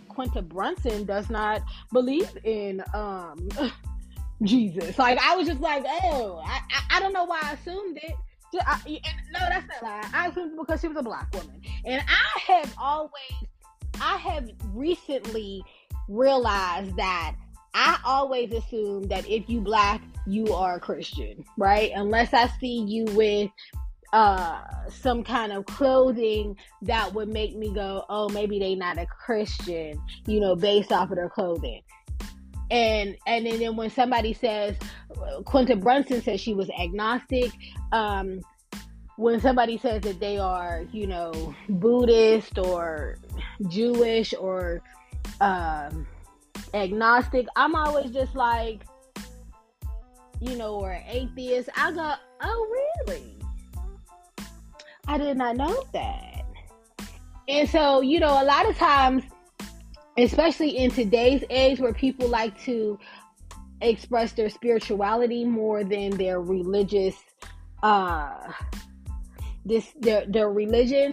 Quinta 0.08 0.42
Brunson 0.42 1.06
does 1.06 1.30
not 1.30 1.62
believe 1.90 2.36
in 2.44 2.84
um, 2.92 3.48
Jesus. 4.44 4.98
Like 4.98 5.18
I 5.18 5.36
was 5.36 5.46
just 5.46 5.60
like, 5.60 5.84
oh, 5.86 6.42
I, 6.44 6.60
I, 6.70 6.96
I 6.96 7.00
don't 7.00 7.12
know 7.12 7.24
why 7.24 7.40
I 7.42 7.52
assumed 7.52 7.98
it. 8.02 8.14
I, 8.66 9.00
no, 9.32 9.38
that's 9.38 9.66
not 9.66 9.82
lie. 9.82 10.10
I 10.12 10.28
assumed 10.28 10.58
because 10.58 10.80
she 10.80 10.88
was 10.88 10.96
a 10.98 11.02
black 11.02 11.32
woman, 11.34 11.60
and 11.86 12.02
I 12.06 12.40
have 12.52 12.74
always, 12.78 13.12
I 14.00 14.18
have 14.18 14.50
recently 14.74 15.64
realized 16.08 16.94
that 16.96 17.34
I 17.74 17.98
always 18.04 18.52
assume 18.52 19.04
that 19.04 19.26
if 19.28 19.48
you 19.48 19.60
black, 19.60 20.02
you 20.26 20.52
are 20.52 20.76
a 20.76 20.80
Christian, 20.80 21.44
right? 21.56 21.92
Unless 21.94 22.34
I 22.34 22.48
see 22.60 22.82
you 22.82 23.06
with 23.16 23.50
uh 24.12 24.60
some 24.90 25.24
kind 25.24 25.52
of 25.52 25.64
clothing 25.64 26.54
that 26.82 27.14
would 27.14 27.30
make 27.30 27.56
me 27.56 27.72
go, 27.72 28.04
oh, 28.10 28.28
maybe 28.28 28.58
they 28.58 28.74
not 28.74 28.98
a 28.98 29.06
Christian, 29.06 29.98
you 30.26 30.40
know, 30.40 30.54
based 30.54 30.92
off 30.92 31.10
of 31.10 31.16
their 31.16 31.30
clothing. 31.30 31.80
And 32.72 33.16
and 33.26 33.46
then, 33.46 33.76
when 33.76 33.90
somebody 33.90 34.32
says 34.32 34.76
Quinta 35.44 35.76
Brunson 35.76 36.22
says 36.22 36.40
she 36.40 36.54
was 36.54 36.70
agnostic, 36.70 37.52
um, 37.92 38.40
when 39.16 39.40
somebody 39.40 39.76
says 39.76 40.00
that 40.02 40.18
they 40.18 40.38
are, 40.38 40.84
you 40.90 41.06
know, 41.06 41.54
Buddhist 41.68 42.58
or 42.58 43.18
Jewish 43.68 44.32
or 44.32 44.82
um 45.40 46.06
agnostic. 46.74 47.46
I'm 47.56 47.74
always 47.74 48.10
just 48.10 48.34
like, 48.34 48.82
you 50.40 50.56
know, 50.56 50.74
or 50.76 50.98
atheist. 51.06 51.68
I 51.76 51.92
go, 51.92 52.14
oh, 52.40 52.84
really? 53.06 53.36
I 55.06 55.18
did 55.18 55.36
not 55.36 55.56
know 55.56 55.84
that. 55.92 56.44
And 57.48 57.68
so, 57.68 58.00
you 58.00 58.20
know, 58.20 58.42
a 58.42 58.44
lot 58.44 58.68
of 58.68 58.76
times, 58.76 59.24
especially 60.18 60.76
in 60.76 60.90
today's 60.90 61.44
age 61.50 61.80
where 61.80 61.92
people 61.92 62.28
like 62.28 62.60
to 62.64 62.98
express 63.80 64.32
their 64.32 64.48
spirituality 64.48 65.44
more 65.44 65.82
than 65.84 66.10
their 66.10 66.40
religious 66.40 67.16
uh 67.82 68.52
this 69.64 69.92
their 70.00 70.24
their 70.26 70.50
religion 70.50 71.12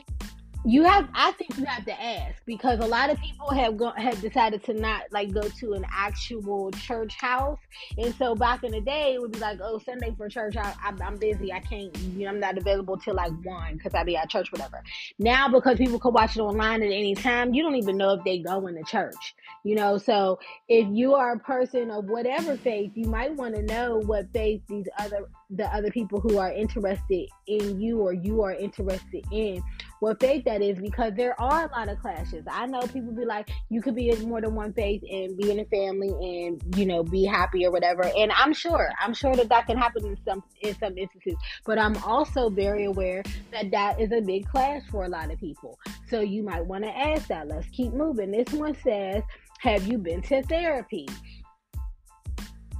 you 0.65 0.83
have 0.83 1.07
i 1.13 1.31
think 1.33 1.57
you 1.57 1.63
have 1.63 1.85
to 1.85 2.03
ask 2.03 2.43
because 2.45 2.79
a 2.79 2.85
lot 2.85 3.09
of 3.09 3.17
people 3.19 3.49
have 3.49 3.77
go, 3.77 3.91
have 3.95 4.19
decided 4.19 4.61
to 4.61 4.73
not 4.73 5.03
like 5.11 5.31
go 5.31 5.41
to 5.41 5.73
an 5.73 5.85
actual 5.89 6.69
church 6.71 7.15
house. 7.15 7.59
And 7.97 8.13
so 8.15 8.35
back 8.35 8.63
in 8.63 8.71
the 8.71 8.81
day 8.81 9.13
it 9.13 9.21
would 9.21 9.31
be 9.31 9.39
like 9.39 9.59
oh 9.63 9.79
sunday 9.79 10.13
for 10.17 10.27
church 10.27 10.57
I, 10.57 10.73
am 11.01 11.17
busy. 11.17 11.53
I 11.53 11.59
can't 11.61 11.95
you 11.97 12.25
know 12.25 12.31
i'm 12.31 12.39
not 12.41 12.57
available 12.57 12.97
till 12.97 13.15
like 13.15 13.31
one 13.43 13.77
because 13.77 13.93
i 13.93 14.03
be 14.03 14.17
at 14.17 14.29
church 14.29 14.51
whatever. 14.51 14.83
Now 15.17 15.47
because 15.47 15.77
people 15.77 15.99
can 15.99 16.11
watch 16.11 16.35
it 16.35 16.41
online 16.41 16.83
at 16.83 16.91
any 16.91 17.15
time 17.15 17.53
you 17.53 17.63
don't 17.63 17.75
even 17.75 17.95
know 17.95 18.13
if 18.15 18.23
they 18.25 18.39
go 18.39 18.67
into 18.67 18.83
church 18.83 19.35
you 19.63 19.75
know? 19.75 19.97
So 19.97 20.39
if 20.67 20.87
you 20.91 21.15
are 21.15 21.33
a 21.33 21.39
person 21.39 21.91
of 21.91 22.05
whatever 22.05 22.57
faith 22.57 22.91
you 22.95 23.07
might 23.07 23.33
want 23.35 23.55
to 23.55 23.61
know 23.61 24.01
what 24.05 24.31
faith 24.33 24.61
these 24.67 24.87
other 24.97 25.29
the 25.49 25.65
other 25.73 25.89
people 25.89 26.19
who 26.19 26.37
are 26.37 26.51
interested 26.51 27.27
in 27.47 27.81
you 27.81 27.99
or 27.99 28.13
you 28.13 28.43
are 28.43 28.51
interested 28.51 29.25
in 29.31 29.63
what 29.99 30.19
faith 30.19 30.45
that 30.45 30.61
is 30.61 30.79
because 30.79 31.13
there 31.15 31.39
are 31.39 31.65
a 31.65 31.71
lot 31.71 31.89
of 31.89 31.99
clashes. 31.99 32.45
I 32.49 32.65
know 32.65 32.81
people 32.81 33.11
be 33.11 33.25
like, 33.25 33.49
you 33.69 33.81
could 33.81 33.95
be 33.95 34.09
in 34.09 34.27
more 34.27 34.41
than 34.41 34.55
one 34.55 34.73
faith 34.73 35.03
and 35.09 35.37
be 35.37 35.51
in 35.51 35.59
a 35.59 35.65
family 35.65 36.09
and 36.09 36.77
you 36.77 36.85
know 36.85 37.03
be 37.03 37.25
happy 37.25 37.65
or 37.65 37.71
whatever. 37.71 38.03
And 38.03 38.31
I'm 38.31 38.53
sure, 38.53 38.89
I'm 38.99 39.13
sure 39.13 39.35
that 39.35 39.49
that 39.49 39.67
can 39.67 39.77
happen 39.77 40.05
in 40.05 40.17
some 40.25 40.43
in 40.61 40.77
some 40.77 40.97
instances. 40.97 41.35
But 41.65 41.79
I'm 41.79 41.97
also 42.03 42.49
very 42.49 42.85
aware 42.85 43.23
that 43.51 43.71
that 43.71 43.99
is 43.99 44.11
a 44.11 44.21
big 44.21 44.47
clash 44.47 44.83
for 44.89 45.03
a 45.03 45.09
lot 45.09 45.31
of 45.31 45.39
people. 45.39 45.77
So 46.09 46.21
you 46.21 46.43
might 46.43 46.65
want 46.65 46.83
to 46.83 46.97
ask 46.97 47.27
that. 47.27 47.47
Let's 47.47 47.67
keep 47.69 47.93
moving. 47.93 48.31
This 48.31 48.51
one 48.53 48.75
says, 48.83 49.23
"Have 49.59 49.87
you 49.87 49.97
been 49.97 50.21
to 50.23 50.41
therapy?" 50.43 51.07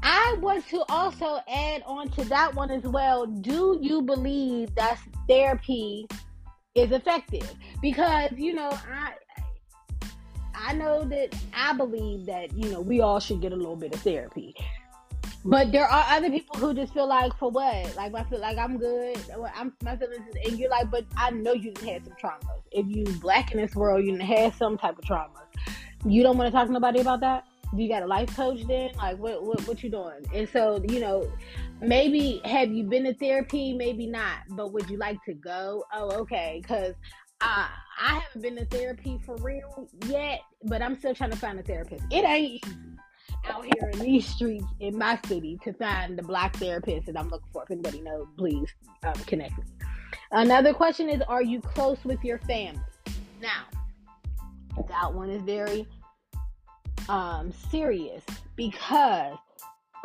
I 0.02 0.38
want 0.40 0.66
to 0.70 0.84
also 0.88 1.40
add 1.50 1.84
on 1.86 2.10
to 2.12 2.24
that 2.26 2.56
one 2.56 2.72
as 2.72 2.84
well. 2.84 3.26
Do 3.26 3.78
you 3.82 4.02
believe 4.02 4.74
that 4.76 4.98
therapy 5.28 6.08
is 6.76 6.92
effective 6.92 7.54
because 7.82 8.32
you 8.38 8.54
know 8.54 8.70
I 8.72 9.14
I 10.54 10.74
know 10.74 11.04
that 11.06 11.36
I 11.54 11.74
believe 11.74 12.26
that 12.28 12.54
you 12.54 12.70
know 12.70 12.82
we 12.82 13.02
all 13.02 13.20
should 13.20 13.42
get 13.42 13.54
a 13.54 13.56
little 13.56 13.76
bit 13.76 13.94
of 13.94 14.02
therapy. 14.02 14.56
But 15.46 15.72
there 15.72 15.86
are 15.86 16.06
other 16.10 16.30
people 16.30 16.60
who 16.60 16.74
just 16.74 16.94
feel 16.94 17.08
like, 17.08 17.34
for 17.38 17.50
what? 17.50 17.96
Like, 17.96 18.14
I 18.14 18.24
feel 18.24 18.40
like 18.40 18.58
I'm 18.58 18.78
good. 18.78 19.18
I'm 19.56 19.74
my 19.84 19.96
feelings, 19.96 20.36
and 20.46 20.60
you're 20.60 20.70
like, 20.70 20.92
but 20.92 21.06
I 21.16 21.30
know 21.32 21.54
you 21.54 21.72
didn't 21.72 21.88
have 21.88 22.04
some 22.04 22.14
traumas. 22.22 22.60
If 22.72 22.86
you 22.88 23.06
black 23.20 23.54
in 23.54 23.58
this 23.58 23.74
world, 23.74 24.04
you 24.04 24.18
have 24.18 24.54
some 24.56 24.78
type 24.78 24.98
of 24.98 25.06
traumas. 25.06 25.48
You 26.06 26.24
don't 26.24 26.38
want 26.38 26.48
to 26.48 26.52
talk 26.52 26.68
to 26.68 26.74
nobody 26.74 27.00
about 27.00 27.22
that. 27.22 27.46
Do 27.76 27.84
you 27.84 27.90
got 27.90 28.04
a 28.04 28.08
life 28.08 28.36
coach 28.36 28.66
then? 28.68 28.92
Like, 28.98 29.18
what 29.18 29.44
what 29.44 29.68
what 29.68 29.84
you 29.84 29.90
doing? 29.90 30.26
And 30.34 30.50
so, 30.50 30.84
you 30.90 31.00
know, 31.00 31.32
maybe 31.82 32.42
have 32.46 32.72
you 32.72 32.84
been 32.84 33.04
to 33.04 33.14
therapy? 33.14 33.74
Maybe 33.74 34.08
not. 34.08 34.40
But 34.50 34.74
would 34.74 34.90
you 34.90 34.98
like 34.98 35.24
to 35.26 35.34
go? 35.34 35.84
Oh, 35.94 36.12
okay. 36.22 36.60
Because 36.62 36.96
uh, 37.42 37.68
I 38.00 38.20
haven't 38.20 38.42
been 38.42 38.56
to 38.58 38.66
therapy 38.66 39.20
for 39.26 39.36
real 39.38 39.88
yet, 40.08 40.42
but 40.64 40.82
I'm 40.82 40.98
still 40.98 41.14
trying 41.14 41.32
to 41.32 41.38
find 41.38 41.60
a 41.60 41.64
therapist. 41.64 42.04
It 42.12 42.26
ain't 42.26 42.66
out 43.48 43.64
here 43.64 43.90
in 43.94 44.00
these 44.00 44.26
streets 44.26 44.66
in 44.80 44.98
my 44.98 45.20
city 45.28 45.58
to 45.64 45.74
find 45.74 46.18
the 46.18 46.24
black 46.24 46.56
therapist 46.58 47.06
that 47.06 47.18
I'm 47.18 47.30
looking 47.30 47.48
for. 47.54 47.64
If 47.64 47.72
anybody 47.72 48.02
knows, 48.02 48.28
please 48.38 48.68
um, 49.04 49.14
connect 49.26 49.58
me. 49.58 49.64
Another 50.32 50.74
question 50.74 51.10
is 51.10 51.22
Are 51.28 51.44
you 51.44 51.62
close 51.62 51.98
with 52.04 52.24
your 52.24 52.40
family? 52.40 52.82
Now, 53.42 53.64
that 54.90 55.14
one 55.14 55.30
is 55.30 55.42
very 55.44 55.88
um, 57.10 57.52
serious 57.72 58.24
because 58.56 59.38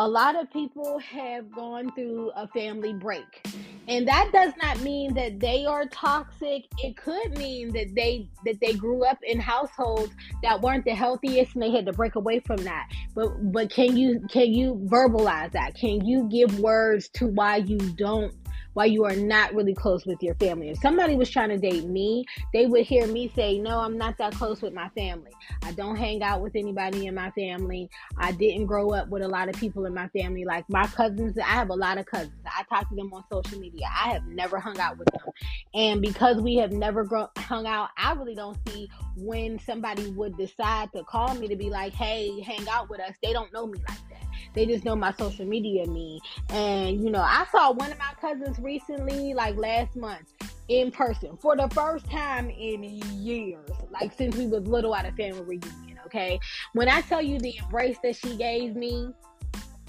a 0.00 0.08
lot 0.08 0.34
of 0.34 0.50
people 0.50 0.98
have 0.98 1.52
gone 1.52 1.92
through 1.92 2.32
a 2.34 2.48
family 2.48 2.92
break. 2.92 3.46
And 3.86 4.08
that 4.08 4.30
does 4.32 4.52
not 4.60 4.80
mean 4.80 5.14
that 5.14 5.38
they 5.38 5.66
are 5.66 5.84
toxic. 5.86 6.64
It 6.78 6.96
could 6.96 7.36
mean 7.36 7.72
that 7.74 7.94
they 7.94 8.28
that 8.44 8.58
they 8.60 8.72
grew 8.72 9.04
up 9.04 9.18
in 9.22 9.38
households 9.38 10.12
that 10.42 10.60
weren't 10.62 10.84
the 10.84 10.94
healthiest 10.94 11.54
and 11.54 11.62
they 11.62 11.70
had 11.70 11.86
to 11.86 11.92
break 11.92 12.16
away 12.16 12.40
from 12.40 12.56
that. 12.64 12.88
But 13.14 13.52
but 13.52 13.70
can 13.70 13.96
you 13.96 14.20
can 14.30 14.52
you 14.52 14.80
verbalize 14.86 15.52
that? 15.52 15.74
Can 15.74 16.04
you 16.04 16.28
give 16.30 16.58
words 16.58 17.08
to 17.10 17.26
why 17.26 17.56
you 17.56 17.78
don't 17.78 18.34
why 18.74 18.84
you 18.84 19.04
are 19.04 19.16
not 19.16 19.54
really 19.54 19.74
close 19.74 20.04
with 20.04 20.22
your 20.22 20.34
family. 20.34 20.68
If 20.68 20.78
somebody 20.78 21.16
was 21.16 21.30
trying 21.30 21.48
to 21.48 21.58
date 21.58 21.84
me, 21.84 22.24
they 22.52 22.66
would 22.66 22.84
hear 22.84 23.06
me 23.06 23.32
say, 23.34 23.58
No, 23.58 23.78
I'm 23.78 23.96
not 23.96 24.18
that 24.18 24.34
close 24.34 24.60
with 24.60 24.74
my 24.74 24.88
family. 24.90 25.30
I 25.62 25.72
don't 25.72 25.96
hang 25.96 26.22
out 26.22 26.42
with 26.42 26.54
anybody 26.54 27.06
in 27.06 27.14
my 27.14 27.30
family. 27.30 27.88
I 28.18 28.32
didn't 28.32 28.66
grow 28.66 28.90
up 28.90 29.08
with 29.08 29.22
a 29.22 29.28
lot 29.28 29.48
of 29.48 29.54
people 29.54 29.86
in 29.86 29.94
my 29.94 30.08
family. 30.08 30.44
Like 30.44 30.68
my 30.68 30.86
cousins, 30.88 31.38
I 31.38 31.42
have 31.42 31.70
a 31.70 31.74
lot 31.74 31.98
of 31.98 32.06
cousins. 32.06 32.34
I 32.46 32.64
talk 32.64 32.88
to 32.90 32.94
them 32.94 33.12
on 33.12 33.24
social 33.32 33.58
media. 33.58 33.86
I 33.86 34.12
have 34.12 34.26
never 34.26 34.58
hung 34.58 34.78
out 34.78 34.98
with 34.98 35.08
them. 35.12 35.32
And 35.74 36.02
because 36.02 36.40
we 36.40 36.56
have 36.56 36.72
never 36.72 37.04
grown, 37.04 37.28
hung 37.38 37.66
out, 37.66 37.90
I 37.96 38.12
really 38.12 38.34
don't 38.34 38.58
see 38.68 38.88
when 39.16 39.58
somebody 39.60 40.10
would 40.10 40.36
decide 40.36 40.92
to 40.92 41.04
call 41.04 41.34
me 41.34 41.48
to 41.48 41.56
be 41.56 41.70
like, 41.70 41.92
Hey, 41.94 42.40
hang 42.40 42.68
out 42.68 42.90
with 42.90 43.00
us. 43.00 43.14
They 43.22 43.32
don't 43.32 43.52
know 43.52 43.66
me 43.66 43.78
like 43.88 43.98
that. 44.10 44.24
They 44.54 44.66
just 44.66 44.84
know 44.84 44.96
my 44.96 45.12
social 45.14 45.44
media 45.44 45.86
me. 45.86 46.20
And, 46.48 47.02
you 47.02 47.10
know, 47.10 47.20
I 47.20 47.46
saw 47.50 47.72
one 47.72 47.92
of 47.92 47.98
my 47.98 48.12
cousins 48.20 48.58
recently, 48.58 49.34
like 49.34 49.56
last 49.56 49.96
month, 49.96 50.32
in 50.68 50.90
person 50.90 51.36
for 51.36 51.56
the 51.56 51.68
first 51.70 52.08
time 52.10 52.48
in 52.48 52.82
years, 52.82 53.68
like 53.90 54.12
since 54.16 54.36
we 54.36 54.46
was 54.46 54.66
little 54.66 54.94
at 54.94 55.04
a 55.04 55.12
family 55.12 55.42
reunion, 55.42 55.98
okay? 56.06 56.40
When 56.72 56.88
I 56.88 57.02
tell 57.02 57.20
you 57.20 57.38
the 57.38 57.56
embrace 57.58 57.98
that 58.02 58.16
she 58.16 58.36
gave 58.36 58.74
me, 58.74 59.10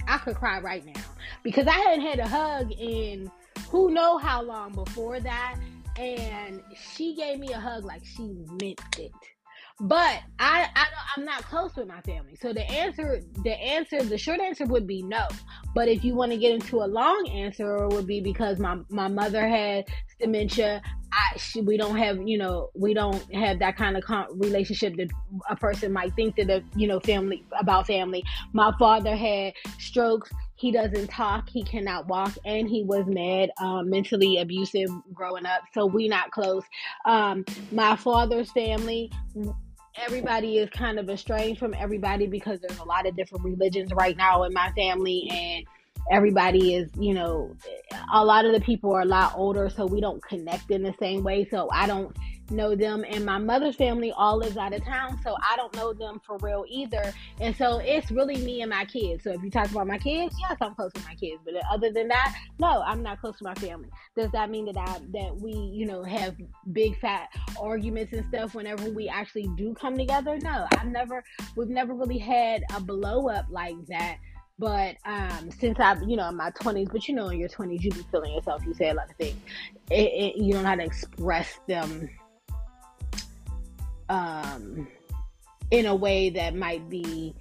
I 0.07 0.17
could 0.17 0.35
cry 0.35 0.59
right 0.59 0.85
now. 0.85 1.01
Because 1.43 1.67
I 1.67 1.73
hadn't 1.73 2.05
had 2.05 2.19
a 2.19 2.27
hug 2.27 2.71
in 2.71 3.31
who 3.69 3.91
know 3.91 4.17
how 4.17 4.41
long 4.41 4.73
before 4.73 5.19
that. 5.19 5.57
And 5.97 6.61
she 6.93 7.15
gave 7.15 7.39
me 7.39 7.53
a 7.53 7.59
hug 7.59 7.85
like 7.85 8.03
she 8.03 8.35
meant 8.61 8.81
it. 8.97 9.13
But 9.79 10.21
I, 10.39 10.69
I 10.73 10.85
I'm 11.15 11.25
not 11.25 11.43
close 11.43 11.75
with 11.75 11.87
my 11.87 12.01
family. 12.01 12.37
So 12.41 12.53
the 12.53 12.69
answer, 12.69 13.21
the 13.43 13.51
answer, 13.51 14.01
the 14.03 14.17
short 14.17 14.39
answer 14.39 14.65
would 14.65 14.87
be 14.87 15.01
no. 15.01 15.27
But 15.73 15.89
if 15.89 16.03
you 16.03 16.15
want 16.15 16.31
to 16.31 16.37
get 16.37 16.53
into 16.53 16.81
a 16.81 16.87
long 16.87 17.27
answer, 17.29 17.75
it 17.77 17.93
would 17.93 18.07
be 18.07 18.21
because 18.21 18.59
my 18.59 18.77
my 18.89 19.07
mother 19.07 19.47
had 19.47 19.85
dementia. 20.19 20.81
I 21.11 21.37
she, 21.37 21.61
we 21.61 21.77
don't 21.77 21.97
have 21.97 22.25
you 22.25 22.37
know 22.37 22.69
we 22.73 22.93
don't 22.93 23.33
have 23.33 23.59
that 23.59 23.75
kind 23.75 23.97
of 23.97 24.03
con- 24.03 24.27
relationship 24.37 24.95
that 24.97 25.09
a 25.49 25.55
person 25.55 25.91
might 25.91 26.13
think 26.15 26.35
that 26.37 26.49
a 26.49 26.63
you 26.75 26.87
know 26.87 27.01
family 27.01 27.43
about 27.59 27.87
family. 27.87 28.23
My 28.53 28.73
father 28.79 29.15
had 29.15 29.53
strokes. 29.77 30.31
He 30.57 30.71
doesn't 30.71 31.07
talk. 31.07 31.49
He 31.49 31.63
cannot 31.63 32.07
walk, 32.07 32.31
and 32.45 32.69
he 32.69 32.83
was 32.85 33.05
mad, 33.07 33.51
um, 33.59 33.89
mentally 33.89 34.37
abusive 34.37 34.89
growing 35.13 35.45
up. 35.45 35.63
So 35.73 35.85
we 35.85 36.07
not 36.07 36.31
close. 36.31 36.63
Um, 37.05 37.43
my 37.73 37.97
father's 37.97 38.51
family 38.53 39.11
everybody 39.97 40.57
is 40.57 40.69
kind 40.69 40.99
of 40.99 41.09
estranged 41.09 41.59
from 41.59 41.73
everybody 41.73 42.27
because 42.27 42.59
there's 42.59 42.79
a 42.79 42.83
lot 42.83 43.07
of 43.07 43.15
different 43.15 43.43
religions 43.45 43.91
right 43.93 44.17
now 44.17 44.43
in 44.43 44.53
my 44.53 44.71
family 44.71 45.27
and 45.31 45.65
everybody 46.11 46.75
is 46.75 46.89
you 46.99 47.13
know 47.13 47.55
a 48.13 48.23
lot 48.23 48.45
of 48.45 48.53
the 48.53 48.61
people 48.61 48.91
are 48.91 49.01
a 49.01 49.05
lot 49.05 49.33
older 49.35 49.69
so 49.69 49.85
we 49.85 49.99
don't 49.99 50.23
connect 50.23 50.69
in 50.69 50.83
the 50.83 50.93
same 50.99 51.23
way. 51.23 51.47
So 51.49 51.69
i 51.71 51.87
don't 51.87 52.15
know 52.51 52.75
them 52.75 53.03
and 53.07 53.25
my 53.25 53.37
mother's 53.37 53.75
family 53.75 54.11
all 54.11 54.37
lives 54.37 54.57
out 54.57 54.73
of 54.73 54.83
town 54.83 55.19
so 55.23 55.35
i 55.41 55.55
don't 55.55 55.73
know 55.75 55.93
them 55.93 56.21
for 56.25 56.37
real 56.37 56.63
either 56.67 57.13
and 57.41 57.55
so 57.55 57.79
it's 57.79 58.11
really 58.11 58.37
me 58.37 58.61
and 58.61 58.69
my 58.69 58.85
kids 58.85 59.23
so 59.23 59.31
if 59.31 59.41
you 59.41 59.49
talk 59.49 59.69
about 59.71 59.87
my 59.87 59.97
kids 59.97 60.35
yes 60.39 60.57
i'm 60.61 60.75
close 60.75 60.91
to 60.93 61.01
my 61.03 61.15
kids 61.15 61.41
but 61.43 61.53
other 61.71 61.91
than 61.91 62.07
that 62.07 62.35
no 62.59 62.83
i'm 62.85 63.01
not 63.01 63.19
close 63.19 63.37
to 63.37 63.43
my 63.43 63.55
family 63.55 63.89
does 64.15 64.31
that 64.31 64.49
mean 64.49 64.65
that 64.65 64.77
i 64.77 64.99
that 65.11 65.35
we 65.37 65.53
you 65.53 65.85
know 65.85 66.03
have 66.03 66.35
big 66.71 66.99
fat 66.99 67.29
arguments 67.59 68.13
and 68.13 68.25
stuff 68.27 68.53
whenever 68.53 68.89
we 68.91 69.07
actually 69.09 69.49
do 69.55 69.73
come 69.73 69.97
together 69.97 70.37
no 70.41 70.67
i've 70.77 70.87
never 70.87 71.23
we've 71.55 71.69
never 71.69 71.93
really 71.93 72.19
had 72.19 72.63
a 72.75 72.81
blow 72.81 73.27
up 73.27 73.45
like 73.49 73.75
that 73.87 74.17
but 74.57 74.95
um, 75.03 75.51
since 75.51 75.81
I've, 75.81 76.01
you 76.03 76.15
know, 76.15 76.29
in 76.29 76.37
my 76.37 76.49
20s, 76.51 76.89
but 76.89 77.09
you 77.09 77.13
know, 77.13 77.27
in 77.27 77.39
your 77.39 77.49
20s, 77.49 77.83
you 77.83 77.91
be 77.91 78.05
feeling 78.09 78.33
yourself. 78.33 78.65
You 78.65 78.73
say 78.73 78.89
a 78.89 78.93
lot 78.93 79.09
of 79.09 79.15
things. 79.17 79.35
It, 79.91 79.95
it, 79.95 80.37
you 80.37 80.53
don't 80.53 80.63
know 80.63 80.69
how 80.69 80.75
to 80.75 80.83
express 80.83 81.59
them 81.67 82.09
um, 84.09 84.87
in 85.71 85.85
a 85.85 85.95
way 85.95 86.29
that 86.29 86.55
might 86.55 86.89
be 86.89 87.35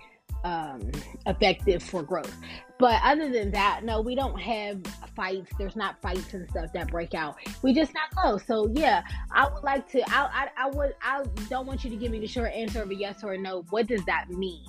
um, 0.44 0.90
effective 1.26 1.82
for 1.82 2.02
growth. 2.02 2.34
But 2.78 3.00
other 3.04 3.30
than 3.30 3.50
that, 3.52 3.84
no, 3.84 4.00
we 4.00 4.14
don't 4.14 4.38
have 4.40 4.80
fights. 5.14 5.50
There's 5.58 5.76
not 5.76 6.00
fights 6.02 6.34
and 6.34 6.48
stuff 6.50 6.72
that 6.74 6.90
break 6.90 7.14
out. 7.14 7.36
We 7.62 7.72
just 7.72 7.94
not 7.94 8.10
close. 8.10 8.44
So 8.46 8.68
yeah, 8.74 9.02
I 9.32 9.48
would 9.48 9.62
like 9.62 9.88
to. 9.92 10.02
I 10.10 10.48
I, 10.56 10.64
I 10.64 10.70
would. 10.70 10.94
I 11.00 11.24
don't 11.48 11.66
want 11.66 11.84
you 11.84 11.90
to 11.90 11.96
give 11.96 12.10
me 12.10 12.18
the 12.18 12.26
short 12.26 12.52
answer 12.52 12.82
of 12.82 12.90
a 12.90 12.94
yes 12.94 13.22
or 13.22 13.34
a 13.34 13.38
no. 13.38 13.62
What 13.70 13.86
does 13.86 14.04
that 14.06 14.28
mean? 14.30 14.64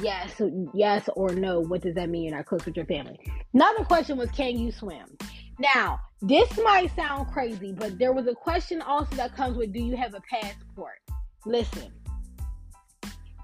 Yes, 0.00 0.40
yes 0.72 1.08
or 1.14 1.34
no. 1.34 1.60
What 1.60 1.82
does 1.82 1.94
that 1.94 2.08
mean? 2.08 2.24
You're 2.24 2.36
not 2.36 2.46
close 2.46 2.64
with 2.64 2.76
your 2.76 2.86
family. 2.86 3.18
Another 3.52 3.84
question 3.84 4.16
was, 4.16 4.30
can 4.30 4.58
you 4.58 4.72
swim? 4.72 5.16
Now, 5.60 6.00
this 6.20 6.58
might 6.64 6.94
sound 6.96 7.30
crazy, 7.32 7.72
but 7.72 7.96
there 7.98 8.12
was 8.12 8.26
a 8.26 8.34
question 8.34 8.82
also 8.82 9.14
that 9.14 9.36
comes 9.36 9.56
with, 9.56 9.72
do 9.72 9.78
you 9.78 9.96
have 9.96 10.14
a 10.14 10.22
passport? 10.28 10.98
Listen, 11.46 11.92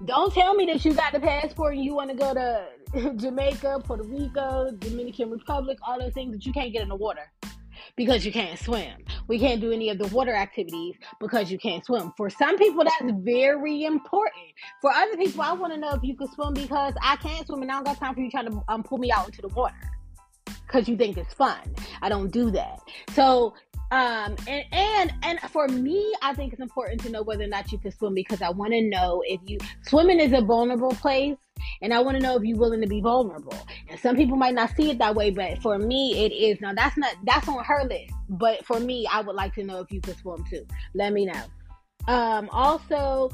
don't 0.05 0.33
tell 0.33 0.55
me 0.55 0.65
that 0.65 0.83
you 0.83 0.93
got 0.93 1.13
the 1.13 1.19
passport 1.19 1.75
and 1.75 1.83
you 1.83 1.93
want 1.93 2.09
to 2.09 2.15
go 2.15 2.33
to 2.33 3.13
Jamaica, 3.17 3.81
Puerto 3.83 4.03
Rico, 4.03 4.71
Dominican 4.79 5.29
Republic, 5.29 5.77
all 5.87 5.99
those 5.99 6.13
things 6.13 6.33
that 6.33 6.45
you 6.45 6.51
can't 6.51 6.73
get 6.73 6.81
in 6.81 6.89
the 6.89 6.95
water 6.95 7.31
because 7.95 8.25
you 8.25 8.31
can't 8.31 8.57
swim. 8.59 8.93
We 9.27 9.37
can't 9.37 9.61
do 9.61 9.71
any 9.71 9.89
of 9.89 9.97
the 9.97 10.07
water 10.07 10.33
activities 10.33 10.95
because 11.19 11.51
you 11.51 11.59
can't 11.59 11.85
swim. 11.85 12.11
For 12.17 12.29
some 12.29 12.57
people, 12.57 12.83
that's 12.83 13.13
very 13.19 13.83
important. 13.83 14.45
For 14.81 14.91
other 14.91 15.17
people, 15.17 15.41
I 15.41 15.53
want 15.53 15.73
to 15.73 15.79
know 15.79 15.91
if 15.93 16.03
you 16.03 16.15
can 16.15 16.31
swim 16.31 16.53
because 16.53 16.93
I 17.01 17.17
can't 17.17 17.45
swim 17.45 17.61
and 17.61 17.71
I 17.71 17.75
don't 17.75 17.85
got 17.85 17.97
time 17.97 18.15
for 18.15 18.21
you 18.21 18.31
trying 18.31 18.49
to 18.49 18.63
um, 18.67 18.83
pull 18.83 18.97
me 18.97 19.11
out 19.11 19.27
into 19.27 19.41
the 19.41 19.49
water 19.49 19.75
because 20.65 20.87
you 20.87 20.97
think 20.97 21.17
it's 21.17 21.33
fun. 21.33 21.59
I 22.01 22.09
don't 22.09 22.31
do 22.31 22.49
that. 22.51 22.79
So 23.13 23.53
um, 23.91 24.37
and 24.47 24.63
and 24.71 25.13
and 25.21 25.39
for 25.51 25.67
me, 25.67 26.13
I 26.21 26.33
think 26.33 26.53
it's 26.53 26.61
important 26.61 27.01
to 27.01 27.09
know 27.09 27.23
whether 27.23 27.43
or 27.43 27.47
not 27.47 27.71
you 27.73 27.77
can 27.77 27.91
swim 27.91 28.13
because 28.13 28.41
I 28.41 28.49
want 28.49 28.71
to 28.71 28.81
know 28.81 29.21
if 29.27 29.41
you 29.45 29.57
swimming 29.83 30.21
is 30.21 30.31
a 30.31 30.41
vulnerable 30.41 30.91
place, 30.91 31.35
and 31.81 31.93
I 31.93 31.99
want 31.99 32.15
to 32.15 32.23
know 32.23 32.37
if 32.37 32.43
you're 32.43 32.57
willing 32.57 32.79
to 32.81 32.87
be 32.87 33.01
vulnerable. 33.01 33.57
And 33.89 33.99
some 33.99 34.15
people 34.15 34.37
might 34.37 34.55
not 34.55 34.73
see 34.77 34.91
it 34.91 34.97
that 34.99 35.13
way, 35.13 35.29
but 35.29 35.61
for 35.61 35.77
me, 35.77 36.25
it 36.25 36.31
is. 36.31 36.61
Now 36.61 36.73
that's 36.73 36.95
not 36.95 37.15
that's 37.25 37.49
on 37.49 37.63
her 37.65 37.83
list, 37.83 38.13
but 38.29 38.65
for 38.65 38.79
me, 38.79 39.05
I 39.11 39.19
would 39.19 39.35
like 39.35 39.53
to 39.55 39.63
know 39.63 39.79
if 39.79 39.91
you 39.91 39.99
can 39.99 40.15
swim 40.15 40.45
too. 40.49 40.65
Let 40.93 41.11
me 41.11 41.25
know. 41.25 41.43
Um, 42.07 42.47
also, 42.53 43.29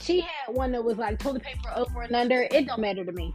she 0.00 0.20
had 0.20 0.54
one 0.54 0.72
that 0.72 0.82
was 0.82 0.98
like 0.98 1.20
toilet 1.20 1.44
paper 1.44 1.70
over 1.76 2.02
and 2.02 2.16
under. 2.16 2.42
It 2.50 2.66
don't 2.66 2.80
matter 2.80 3.04
to 3.04 3.12
me. 3.12 3.32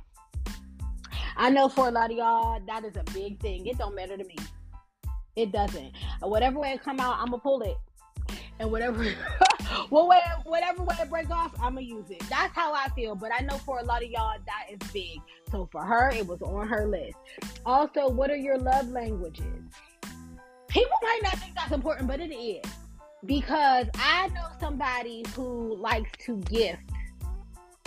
I 1.38 1.50
know 1.50 1.70
for 1.70 1.88
a 1.88 1.92
lot 1.92 2.12
of 2.12 2.18
y'all 2.18 2.60
that 2.68 2.84
is 2.84 2.98
a 2.98 3.04
big 3.14 3.40
thing. 3.40 3.68
It 3.68 3.78
don't 3.78 3.96
matter 3.96 4.18
to 4.18 4.24
me. 4.26 4.36
It 5.36 5.52
doesn't. 5.52 5.94
Whatever 6.22 6.60
way 6.60 6.74
it 6.74 6.84
come 6.84 7.00
out, 7.00 7.18
I'm 7.20 7.28
gonna 7.28 7.40
pull 7.40 7.62
it, 7.62 7.78
and 8.60 8.72
whatever, 8.72 9.04
what 9.90 10.08
way, 10.08 10.20
whatever 10.46 10.84
way 10.84 10.96
it 11.02 11.10
break 11.10 11.30
off, 11.30 11.54
I'm 11.62 11.76
gonna 11.76 11.82
use 11.82 12.10
it. 12.12 12.22
That's 12.30 12.54
how 12.56 12.74
I 12.74 12.90
feel. 12.96 13.16
But 13.16 13.32
I 13.34 13.42
know 13.44 13.58
for 13.60 13.80
a 13.80 13.84
lot 13.84 14.04
of 14.04 14.10
y'all 14.10 14.38
that 14.46 14.66
is 14.72 14.80
big. 14.92 15.20
So 15.52 15.68
for 15.72 15.84
her, 15.84 16.10
it 16.12 16.28
was 16.28 16.42
on 16.42 16.68
her 16.68 16.86
list. 16.88 17.18
Also, 17.66 18.10
what 18.10 18.30
are 18.32 18.36
your 18.38 18.58
love 18.58 18.90
languages? 18.90 19.46
People 20.68 20.98
might 21.04 21.20
not 21.24 21.34
think 21.40 21.56
that's 21.56 21.72
important, 21.74 22.08
but 22.08 22.20
it 22.20 22.34
is. 22.34 22.66
because 23.26 23.88
I 23.96 24.30
know 24.30 24.48
somebody 24.60 25.24
who 25.36 25.76
likes 25.78 26.10
to 26.26 26.38
gift 26.38 26.82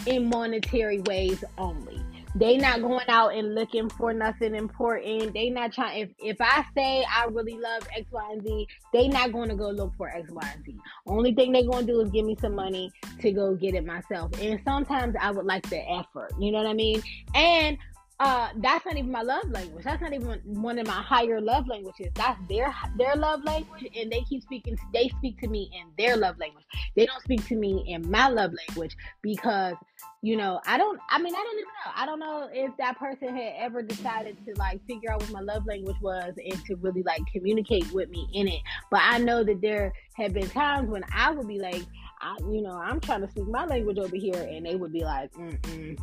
in 0.07 0.29
monetary 0.29 1.01
ways 1.01 1.43
only. 1.59 2.01
They 2.37 2.57
not 2.57 2.83
going 2.83 3.09
out 3.09 3.29
and 3.35 3.55
looking 3.55 3.89
for 3.89 4.13
nothing 4.13 4.55
important. 4.55 5.35
They 5.35 5.51
not 5.51 5.73
trying. 5.73 6.03
If 6.03 6.11
if 6.19 6.37
I 6.41 6.65
say 6.77 7.05
I 7.05 7.27
really 7.27 7.59
love 7.59 7.87
X, 7.97 8.11
Y, 8.11 8.29
and 8.33 8.43
Z, 8.43 8.67
they 8.93 9.09
not 9.09 9.33
going 9.33 9.49
to 9.51 9.55
go 9.55 9.71
look 9.71 9.95
for 9.97 10.09
X, 10.09 10.31
Y, 10.31 10.53
and 10.55 10.65
Z. 10.65 10.77
Only 11.07 11.33
thing 11.35 11.53
they 11.53 11.63
going 11.63 11.87
to 11.87 11.93
do 11.93 12.01
is 12.01 12.11
give 12.11 12.27
me 12.27 12.37
some 12.41 12.55
money 12.55 12.91
to 13.21 13.31
go 13.31 13.55
get 13.55 13.75
it 13.75 13.87
myself. 13.87 14.33
And 14.41 14.61
sometimes 14.65 15.15
I 15.21 15.31
would 15.31 15.47
like 15.47 15.69
the 15.71 15.89
effort. 15.89 16.33
You 16.39 16.51
know 16.51 16.59
what 16.59 16.67
I 16.67 16.75
mean? 16.75 17.03
And 17.35 17.79
uh 18.21 18.49
that's 18.59 18.87
not 18.87 18.97
even 18.97 19.11
my 19.11 19.23
love 19.23 19.51
language. 19.51 19.85
That's 19.85 20.01
not 20.01 20.13
even 20.13 20.41
one 20.45 20.79
of 20.79 20.87
my 20.87 21.03
higher 21.03 21.41
love 21.41 21.67
languages. 21.67 22.09
That's 22.15 22.39
their 22.49 22.73
their 22.97 23.17
love 23.17 23.43
language 23.43 23.89
and 23.97 24.11
they 24.11 24.21
keep 24.23 24.43
speaking 24.43 24.77
they 24.93 25.09
speak 25.19 25.41
to 25.41 25.49
me 25.49 25.71
in 25.75 25.91
their 25.99 26.17
love 26.17 26.39
language. 26.39 26.65
They 26.95 27.07
don't 27.07 27.23
speak 27.23 27.45
to 27.49 27.57
me 27.57 27.85
in 27.89 28.09
my 28.09 28.29
love 28.29 28.53
language 28.69 28.97
because 29.21 29.75
you 30.23 30.37
know 30.37 30.61
i 30.67 30.79
don't 30.79 30.99
i 31.11 31.19
mean 31.21 31.35
i 31.35 31.39
don't 31.39 31.59
even 31.59 31.65
know. 31.65 31.93
I 31.97 32.07
don't 32.07 32.19
know 32.21 32.49
if 32.53 32.77
that 32.79 32.99
person 32.99 33.37
had 33.37 33.55
ever 33.59 33.83
decided 33.83 34.37
to 34.47 34.55
like 34.59 34.81
figure 34.87 35.13
out 35.13 35.21
what 35.21 35.31
my 35.31 35.41
love 35.41 35.67
language 35.67 35.97
was 36.01 36.35
and 36.37 36.65
to 36.67 36.77
really 36.77 37.03
like 37.03 37.21
communicate 37.33 37.91
with 37.93 38.09
me 38.11 38.29
in 38.33 38.49
it. 38.49 38.61
But 38.91 39.01
i 39.03 39.19
know 39.19 39.43
that 39.43 39.61
there 39.61 39.93
have 40.15 40.33
been 40.33 40.49
times 40.51 40.89
when 40.89 41.05
i 41.13 41.31
would 41.31 41.49
be 41.49 41.59
like 41.59 41.83
I, 42.25 42.37
you 42.51 42.63
know, 42.63 42.71
I'm 42.71 43.01
trying 43.01 43.21
to 43.21 43.31
speak 43.31 43.47
my 43.49 43.67
language 43.67 43.99
over 43.99 44.17
here, 44.17 44.49
and 44.51 44.65
they 44.65 44.77
would 44.77 44.93
be 44.93 45.05
like, 45.05 45.31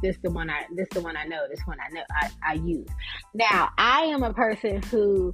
"This 0.02 0.18
the 0.22 0.30
one 0.30 0.50
I, 0.50 0.66
this 0.76 0.88
the 0.92 1.02
one 1.02 1.18
I 1.18 1.26
know, 1.26 1.48
this 1.50 1.62
one 1.66 1.78
I 1.80 1.92
know, 1.92 2.04
I, 2.12 2.30
I 2.46 2.54
use." 2.54 2.88
Now, 3.34 3.70
I 3.80 4.02
am 4.02 4.22
a 4.22 4.34
person 4.34 4.84
who 4.84 5.34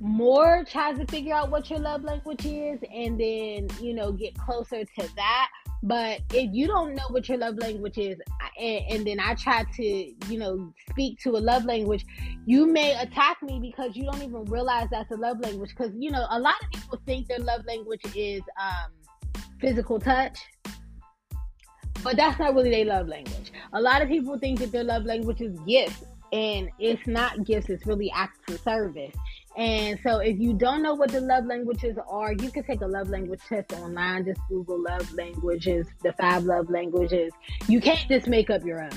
more 0.00 0.64
tries 0.68 0.98
to 0.98 1.06
figure 1.06 1.34
out 1.34 1.50
what 1.50 1.70
your 1.70 1.78
love 1.78 2.02
language 2.02 2.44
is, 2.44 2.80
and 2.92 3.18
then 3.20 3.68
you 3.80 3.94
know 3.94 4.10
get 4.10 4.36
closer 4.36 4.84
to 4.84 5.08
that. 5.14 5.48
But 5.82 6.20
if 6.32 6.50
you 6.52 6.66
don't 6.66 6.94
know 6.96 7.04
what 7.10 7.28
your 7.28 7.38
love 7.38 7.58
language 7.58 7.98
is, 7.98 8.18
and, 8.58 8.84
and, 8.88 9.06
then 9.06 9.20
I 9.20 9.34
try 9.34 9.62
to, 9.62 9.84
you 9.84 10.38
know, 10.38 10.72
speak 10.90 11.20
to 11.20 11.36
a 11.36 11.38
love 11.38 11.64
language, 11.64 12.04
you 12.46 12.66
may 12.66 12.98
attack 12.98 13.42
me 13.42 13.60
because 13.60 13.94
you 13.94 14.04
don't 14.04 14.22
even 14.22 14.46
realize 14.46 14.88
that's 14.90 15.10
a 15.12 15.16
love 15.16 15.38
language. 15.40 15.70
Because 15.76 15.92
you 15.96 16.10
know, 16.10 16.26
a 16.30 16.40
lot 16.40 16.54
of 16.62 16.70
people 16.72 16.98
think 17.06 17.28
their 17.28 17.38
love 17.38 17.60
language 17.66 18.00
is 18.16 18.40
um, 18.60 18.90
physical 19.60 19.98
touch. 19.98 20.38
But 22.02 22.16
that's 22.16 22.38
not 22.38 22.54
really 22.54 22.70
their 22.70 22.84
love 22.84 23.08
language. 23.08 23.52
A 23.72 23.80
lot 23.80 24.02
of 24.02 24.08
people 24.08 24.38
think 24.38 24.58
that 24.60 24.70
their 24.70 24.84
love 24.84 25.04
language 25.04 25.40
is 25.40 25.58
gifts, 25.60 26.04
and 26.32 26.68
it's 26.78 27.06
not 27.06 27.44
gifts, 27.44 27.68
it's 27.68 27.86
really 27.86 28.10
acts 28.12 28.38
of 28.52 28.60
service. 28.60 29.14
And 29.56 29.98
so, 30.02 30.18
if 30.18 30.38
you 30.38 30.52
don't 30.52 30.82
know 30.82 30.94
what 30.94 31.10
the 31.10 31.20
love 31.20 31.46
languages 31.46 31.96
are, 32.08 32.32
you 32.32 32.50
can 32.50 32.62
take 32.64 32.82
a 32.82 32.86
love 32.86 33.08
language 33.08 33.40
test 33.48 33.72
online. 33.72 34.26
Just 34.26 34.40
Google 34.48 34.82
love 34.82 35.12
languages, 35.14 35.86
the 36.02 36.12
five 36.12 36.44
love 36.44 36.68
languages. 36.68 37.32
You 37.66 37.80
can't 37.80 38.06
just 38.08 38.26
make 38.26 38.50
up 38.50 38.64
your 38.64 38.82
own 38.82 38.90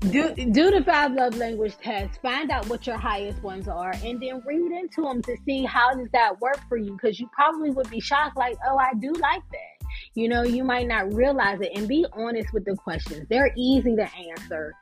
do 0.00 0.34
do 0.34 0.70
the 0.70 0.82
five 0.84 1.12
love 1.12 1.36
language 1.36 1.74
test 1.82 2.20
find 2.20 2.50
out 2.50 2.68
what 2.68 2.86
your 2.86 2.98
highest 2.98 3.42
ones 3.42 3.66
are 3.66 3.92
and 4.04 4.20
then 4.20 4.42
read 4.44 4.70
into 4.70 5.02
them 5.02 5.22
to 5.22 5.36
see 5.46 5.64
how 5.64 5.94
does 5.94 6.08
that 6.12 6.38
work 6.40 6.60
for 6.68 6.76
you 6.76 6.92
because 6.92 7.18
you 7.18 7.28
probably 7.32 7.70
would 7.70 7.88
be 7.88 8.00
shocked 8.00 8.36
like 8.36 8.56
oh 8.68 8.76
i 8.76 8.92
do 9.00 9.12
like 9.14 9.42
that. 9.50 9.86
You 10.14 10.28
know 10.28 10.42
you 10.42 10.64
might 10.64 10.86
not 10.86 11.12
realize 11.12 11.60
it 11.60 11.72
and 11.74 11.88
be 11.88 12.04
honest 12.12 12.52
with 12.52 12.64
the 12.64 12.76
questions. 12.76 13.26
They're 13.30 13.52
easy 13.56 13.96
to 13.96 14.08
answer. 14.30 14.74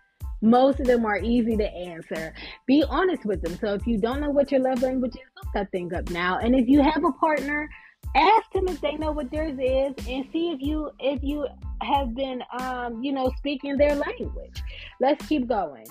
Most 0.42 0.80
of 0.80 0.86
them 0.86 1.06
are 1.06 1.18
easy 1.18 1.56
to 1.56 1.72
answer. 1.72 2.34
Be 2.66 2.84
honest 2.88 3.24
with 3.24 3.40
them. 3.42 3.56
So 3.60 3.74
if 3.74 3.86
you 3.86 3.98
don't 3.98 4.20
know 4.20 4.30
what 4.30 4.50
your 4.50 4.60
love 4.60 4.82
language 4.82 5.14
is 5.14 5.20
look 5.36 5.52
that 5.54 5.70
thing 5.70 5.94
up 5.94 6.10
now. 6.10 6.38
And 6.38 6.54
if 6.54 6.68
you 6.68 6.82
have 6.82 7.04
a 7.04 7.12
partner 7.12 7.68
ask 8.14 8.50
them 8.52 8.68
if 8.68 8.80
they 8.80 8.94
know 8.96 9.12
what 9.12 9.30
theirs 9.30 9.58
is 9.58 10.06
and 10.08 10.24
see 10.32 10.50
if 10.50 10.60
you 10.60 10.90
if 11.00 11.20
you 11.22 11.46
have 11.84 12.14
been 12.14 12.42
um 12.58 13.02
you 13.02 13.12
know 13.12 13.30
speaking 13.36 13.76
their 13.76 13.94
language 13.94 14.62
let's 15.00 15.24
keep 15.26 15.46
going 15.46 15.86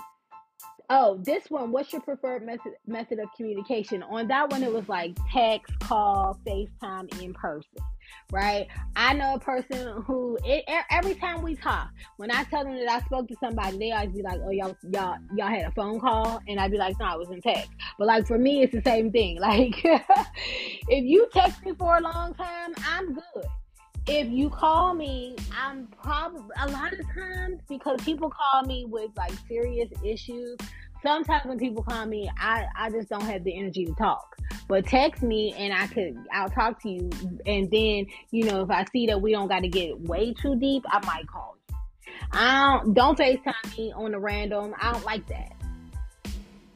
oh 0.89 1.19
this 1.23 1.49
one 1.49 1.71
what's 1.71 1.91
your 1.93 2.01
preferred 2.01 2.45
method 2.45 2.73
method 2.85 3.19
of 3.19 3.27
communication 3.35 4.03
on 4.03 4.27
that 4.27 4.49
one 4.49 4.63
it 4.63 4.71
was 4.71 4.87
like 4.89 5.15
text 5.31 5.77
call 5.79 6.39
facetime 6.45 7.21
in 7.21 7.33
person 7.33 7.83
right? 8.31 8.67
I 8.95 9.13
know 9.13 9.35
a 9.35 9.39
person 9.39 10.01
who 10.03 10.37
it, 10.43 10.65
every 10.89 11.15
time 11.15 11.41
we 11.41 11.55
talk, 11.55 11.89
when 12.17 12.31
I 12.31 12.43
tell 12.45 12.63
them 12.63 12.75
that 12.75 12.89
I 12.89 12.99
spoke 13.05 13.27
to 13.29 13.35
somebody, 13.39 13.77
they 13.77 13.91
always 13.91 14.11
be 14.11 14.21
like, 14.21 14.39
"Oh, 14.43 14.51
y'all, 14.51 14.75
y'all, 14.91 15.17
y'all 15.35 15.47
had 15.47 15.65
a 15.65 15.71
phone 15.71 15.99
call," 15.99 16.41
and 16.47 16.59
I'd 16.59 16.71
be 16.71 16.77
like, 16.77 16.99
"No, 16.99 17.05
I 17.05 17.15
was 17.15 17.29
in 17.29 17.41
text." 17.41 17.69
But 17.97 18.07
like 18.07 18.27
for 18.27 18.37
me, 18.37 18.63
it's 18.63 18.73
the 18.73 18.81
same 18.81 19.11
thing. 19.11 19.39
Like 19.43 19.83
if 20.87 21.03
you 21.03 21.27
text 21.33 21.65
me 21.65 21.73
for 21.77 21.97
a 21.97 22.01
long 22.01 22.33
time, 22.33 22.73
I'm 22.87 23.13
good. 23.13 23.45
If 24.05 24.29
you 24.29 24.49
call 24.49 24.93
me, 24.93 25.35
I'm 25.57 25.87
probably 26.01 26.41
a 26.61 26.67
lot 26.69 26.93
of 26.93 26.99
times 27.13 27.61
because 27.69 28.01
people 28.01 28.29
call 28.29 28.63
me 28.63 28.85
with 28.85 29.11
like 29.15 29.33
serious 29.47 29.89
issues 30.03 30.57
sometimes 31.03 31.45
when 31.45 31.59
people 31.59 31.83
call 31.83 32.05
me, 32.05 32.31
I, 32.39 32.65
I 32.75 32.89
just 32.89 33.09
don't 33.09 33.23
have 33.23 33.43
the 33.43 33.55
energy 33.55 33.85
to 33.85 33.93
talk. 33.93 34.37
But 34.67 34.87
text 34.87 35.21
me 35.21 35.53
and 35.57 35.73
I 35.73 35.87
could 35.87 36.17
I'll 36.31 36.49
talk 36.49 36.81
to 36.83 36.89
you 36.89 37.09
and 37.45 37.69
then, 37.69 38.07
you 38.31 38.45
know, 38.45 38.61
if 38.63 38.71
I 38.71 38.85
see 38.91 39.05
that 39.07 39.21
we 39.21 39.33
don't 39.33 39.49
gotta 39.49 39.67
get 39.67 39.99
way 39.99 40.33
too 40.33 40.55
deep, 40.55 40.83
I 40.87 41.05
might 41.05 41.27
call 41.27 41.57
you. 41.69 41.75
I 42.31 42.79
don't 42.81 42.93
don't 42.93 43.19
FaceTime 43.19 43.77
me 43.77 43.91
on 43.93 44.11
the 44.11 44.19
random. 44.19 44.73
I 44.79 44.93
don't 44.93 45.03
like 45.03 45.27
that. 45.27 45.51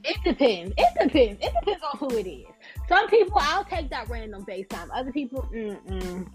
It 0.03 0.17
depends. 0.23 0.73
It 0.77 0.93
depends. 1.01 1.43
It 1.43 1.53
depends 1.59 1.83
on 1.93 1.97
who 1.97 2.17
it 2.17 2.27
is. 2.27 2.45
Some 2.89 3.07
people 3.07 3.37
I'll 3.39 3.65
take 3.65 3.89
that 3.89 4.09
random 4.09 4.45
FaceTime. 4.45 4.89
Other 4.93 5.11
people, 5.11 5.47
mm-mm. 5.53 6.27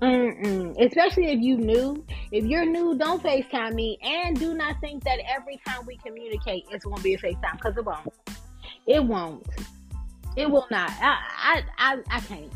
Mm-mm. 0.00 0.80
Especially 0.84 1.26
if 1.32 1.40
you 1.40 1.58
new. 1.58 2.04
If 2.32 2.44
you're 2.44 2.64
new, 2.64 2.96
don't 2.96 3.22
FaceTime 3.22 3.74
me. 3.74 3.98
And 4.02 4.38
do 4.38 4.54
not 4.54 4.80
think 4.80 5.04
that 5.04 5.18
every 5.28 5.60
time 5.66 5.84
we 5.86 5.96
communicate, 5.98 6.64
it's 6.70 6.84
going 6.84 6.96
to 6.96 7.02
be 7.02 7.14
a 7.14 7.18
FaceTime 7.18 7.56
because 7.56 7.76
it 7.76 7.84
won't. 7.84 8.12
It 8.86 9.04
won't. 9.04 9.46
It 10.36 10.50
will 10.50 10.66
not. 10.70 10.90
I, 10.90 11.18
I, 11.38 11.62
I, 11.78 11.98
I 12.10 12.20
can't. 12.20 12.52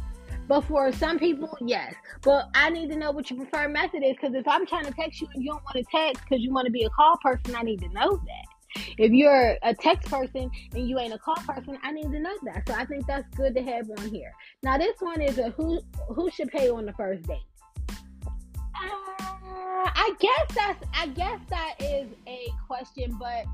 But 0.46 0.62
for 0.62 0.92
some 0.92 1.18
people, 1.18 1.56
yes. 1.60 1.94
But 2.22 2.48
I 2.54 2.70
need 2.70 2.90
to 2.90 2.96
know 2.96 3.10
what 3.10 3.30
your 3.30 3.38
preferred 3.38 3.72
method 3.72 4.02
is 4.02 4.16
because 4.20 4.34
if 4.34 4.46
I'm 4.46 4.66
trying 4.66 4.84
to 4.86 4.92
text 4.92 5.20
you 5.20 5.28
and 5.34 5.42
you 5.42 5.50
don't 5.50 5.64
want 5.64 5.76
to 5.76 5.84
text 5.90 6.22
because 6.24 6.42
you 6.42 6.52
want 6.52 6.66
to 6.66 6.72
be 6.72 6.84
a 6.84 6.90
call 6.90 7.16
person, 7.22 7.54
I 7.54 7.62
need 7.62 7.80
to 7.80 7.88
know 7.88 8.16
that. 8.16 8.53
If 8.98 9.12
you're 9.12 9.56
a 9.62 9.74
text 9.74 10.10
person 10.10 10.50
and 10.74 10.88
you 10.88 10.98
ain't 10.98 11.14
a 11.14 11.18
call 11.18 11.36
person, 11.36 11.78
I 11.82 11.92
need 11.92 12.10
to 12.10 12.20
know 12.20 12.34
that. 12.44 12.64
So 12.66 12.74
I 12.74 12.84
think 12.84 13.06
that's 13.06 13.28
good 13.36 13.54
to 13.54 13.62
have 13.62 13.88
on 13.98 14.08
here. 14.10 14.32
Now 14.62 14.78
this 14.78 14.96
one 15.00 15.20
is 15.20 15.38
a 15.38 15.50
who 15.50 15.80
who 16.08 16.30
should 16.30 16.48
pay 16.48 16.70
on 16.70 16.86
the 16.86 16.92
first 16.92 17.22
date. 17.24 17.44
Uh, 17.90 19.90
I 19.96 20.12
guess 20.18 20.54
that's 20.54 20.84
I 20.94 21.08
guess 21.08 21.40
that 21.50 21.74
is 21.80 22.08
a 22.26 22.48
question, 22.66 23.16
but 23.18 23.44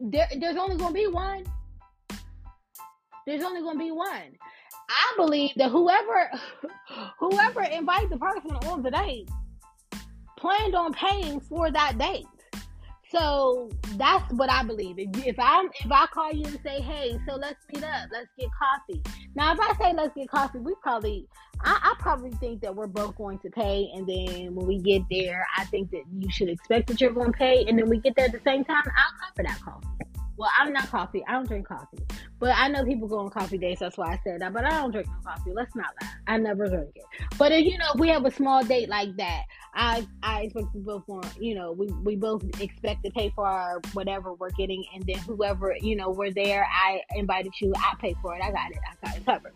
there, 0.00 0.28
there's 0.38 0.56
only 0.56 0.76
gonna 0.76 0.92
be 0.92 1.06
one. 1.06 1.44
There's 3.26 3.42
only 3.42 3.62
gonna 3.62 3.78
be 3.78 3.92
one. 3.92 4.36
I 4.88 5.14
believe 5.16 5.52
that 5.56 5.70
whoever 5.70 6.30
whoever 7.18 7.62
invites 7.62 8.10
the 8.10 8.18
person 8.18 8.50
on 8.68 8.82
the 8.82 8.90
date 8.90 9.30
planned 10.38 10.74
on 10.74 10.92
paying 10.92 11.40
for 11.40 11.70
that 11.70 11.98
date. 11.98 12.26
So 13.12 13.68
that's 13.96 14.32
what 14.32 14.50
I 14.50 14.62
believe. 14.62 14.96
If, 14.98 15.38
I 15.38 15.68
if 15.84 15.92
I 15.92 16.06
call 16.06 16.32
you 16.32 16.46
and 16.46 16.58
say, 16.64 16.80
"Hey, 16.80 17.18
so 17.28 17.36
let's 17.36 17.60
meet 17.72 17.84
up, 17.84 18.08
let's 18.10 18.28
get 18.38 18.48
coffee." 18.58 19.02
Now, 19.34 19.52
if 19.52 19.60
I 19.60 19.76
say 19.78 19.92
let's 19.94 20.14
get 20.16 20.30
coffee, 20.30 20.60
we 20.60 20.74
probably 20.82 21.28
I, 21.62 21.78
I, 21.82 21.94
probably 21.98 22.30
think 22.32 22.62
that 22.62 22.74
we're 22.74 22.86
both 22.86 23.16
going 23.16 23.38
to 23.40 23.50
pay, 23.50 23.90
and 23.94 24.06
then 24.08 24.54
when 24.54 24.66
we 24.66 24.78
get 24.78 25.02
there, 25.10 25.46
I 25.56 25.64
think 25.66 25.90
that 25.90 26.02
you 26.18 26.30
should 26.30 26.48
expect 26.48 26.88
that 26.88 27.00
you're 27.00 27.12
going 27.12 27.32
to 27.32 27.38
pay, 27.38 27.66
and 27.68 27.78
then 27.78 27.88
we 27.88 27.98
get 27.98 28.16
there 28.16 28.26
at 28.26 28.32
the 28.32 28.40
same 28.44 28.64
time. 28.64 28.82
I'll 28.86 29.34
for 29.36 29.42
that 29.44 29.60
coffee. 29.60 30.11
Well, 30.36 30.50
I'm 30.58 30.72
not 30.72 30.88
coffee. 30.88 31.22
I 31.28 31.32
don't 31.32 31.46
drink 31.46 31.68
coffee. 31.68 31.98
But 32.38 32.54
I 32.56 32.68
know 32.68 32.84
people 32.84 33.06
go 33.06 33.18
on 33.18 33.30
coffee 33.30 33.58
dates. 33.58 33.80
That's 33.80 33.98
why 33.98 34.14
I 34.14 34.20
said 34.24 34.40
that. 34.40 34.52
But 34.52 34.64
I 34.64 34.70
don't 34.70 34.90
drink 34.90 35.06
no 35.06 35.30
coffee. 35.30 35.52
Let's 35.52 35.74
not 35.76 35.90
lie. 36.00 36.08
I 36.26 36.38
never 36.38 36.68
drink 36.68 36.90
it. 36.94 37.04
But 37.38 37.52
if 37.52 37.64
you 37.64 37.78
know, 37.78 37.90
if 37.94 38.00
we 38.00 38.08
have 38.08 38.24
a 38.24 38.30
small 38.30 38.64
date 38.64 38.88
like 38.88 39.16
that, 39.18 39.42
I 39.74 40.06
I 40.22 40.42
expect 40.42 40.74
we 40.74 40.80
both 40.80 41.06
want. 41.06 41.26
You 41.38 41.54
know, 41.54 41.72
we 41.72 41.86
we 42.02 42.16
both 42.16 42.44
expect 42.60 43.04
to 43.04 43.10
pay 43.10 43.30
for 43.34 43.46
our 43.46 43.80
whatever 43.92 44.32
we're 44.34 44.50
getting, 44.50 44.84
and 44.94 45.04
then 45.06 45.18
whoever 45.18 45.76
you 45.80 45.96
know 45.96 46.10
we're 46.10 46.32
there. 46.32 46.66
I 46.66 47.00
invited 47.14 47.52
you. 47.60 47.72
I 47.76 47.94
pay 48.00 48.14
for 48.22 48.34
it. 48.34 48.42
I 48.42 48.50
got 48.50 48.70
it. 48.70 48.78
I 48.90 49.06
got 49.06 49.16
it 49.16 49.26
covered. 49.26 49.54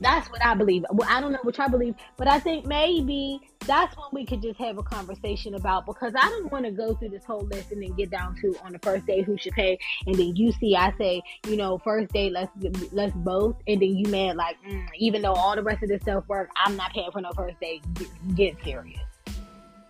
That's 0.00 0.28
what 0.30 0.44
I 0.44 0.54
believe. 0.54 0.84
Well, 0.90 1.08
I 1.10 1.20
don't 1.20 1.32
know 1.32 1.38
what 1.42 1.58
I 1.58 1.68
believe, 1.68 1.94
but 2.16 2.28
I 2.28 2.38
think 2.38 2.66
maybe 2.66 3.40
that's 3.66 3.96
when 3.96 4.08
we 4.12 4.26
could 4.26 4.42
just 4.42 4.58
have 4.58 4.76
a 4.78 4.82
conversation 4.82 5.54
about 5.54 5.86
because 5.86 6.12
I 6.14 6.28
don't 6.28 6.52
want 6.52 6.64
to 6.66 6.70
go 6.70 6.94
through 6.94 7.10
this 7.10 7.24
whole 7.24 7.46
list 7.46 7.72
and 7.72 7.82
then 7.82 7.92
get 7.94 8.10
down 8.10 8.36
to 8.42 8.54
on 8.62 8.72
the 8.72 8.78
first 8.80 9.06
day 9.06 9.22
who 9.22 9.38
should 9.38 9.54
pay, 9.54 9.78
and 10.06 10.14
then 10.14 10.36
you 10.36 10.52
see 10.52 10.76
I 10.76 10.92
say 10.98 11.22
you 11.46 11.56
know 11.56 11.78
first 11.78 12.12
day 12.12 12.30
let's 12.30 12.50
let's 12.92 13.14
both, 13.16 13.56
and 13.66 13.80
then 13.80 13.96
you 13.96 14.08
mad 14.10 14.36
like 14.36 14.56
mm, 14.68 14.86
even 14.98 15.22
though 15.22 15.34
all 15.34 15.56
the 15.56 15.62
rest 15.62 15.82
of 15.82 15.88
this 15.88 16.02
stuff 16.02 16.24
work, 16.28 16.50
I'm 16.64 16.76
not 16.76 16.92
paying 16.92 17.10
for 17.10 17.20
no 17.20 17.32
first 17.32 17.58
day. 17.60 17.80
Get, 17.94 18.08
get 18.34 18.56
serious. 18.64 19.00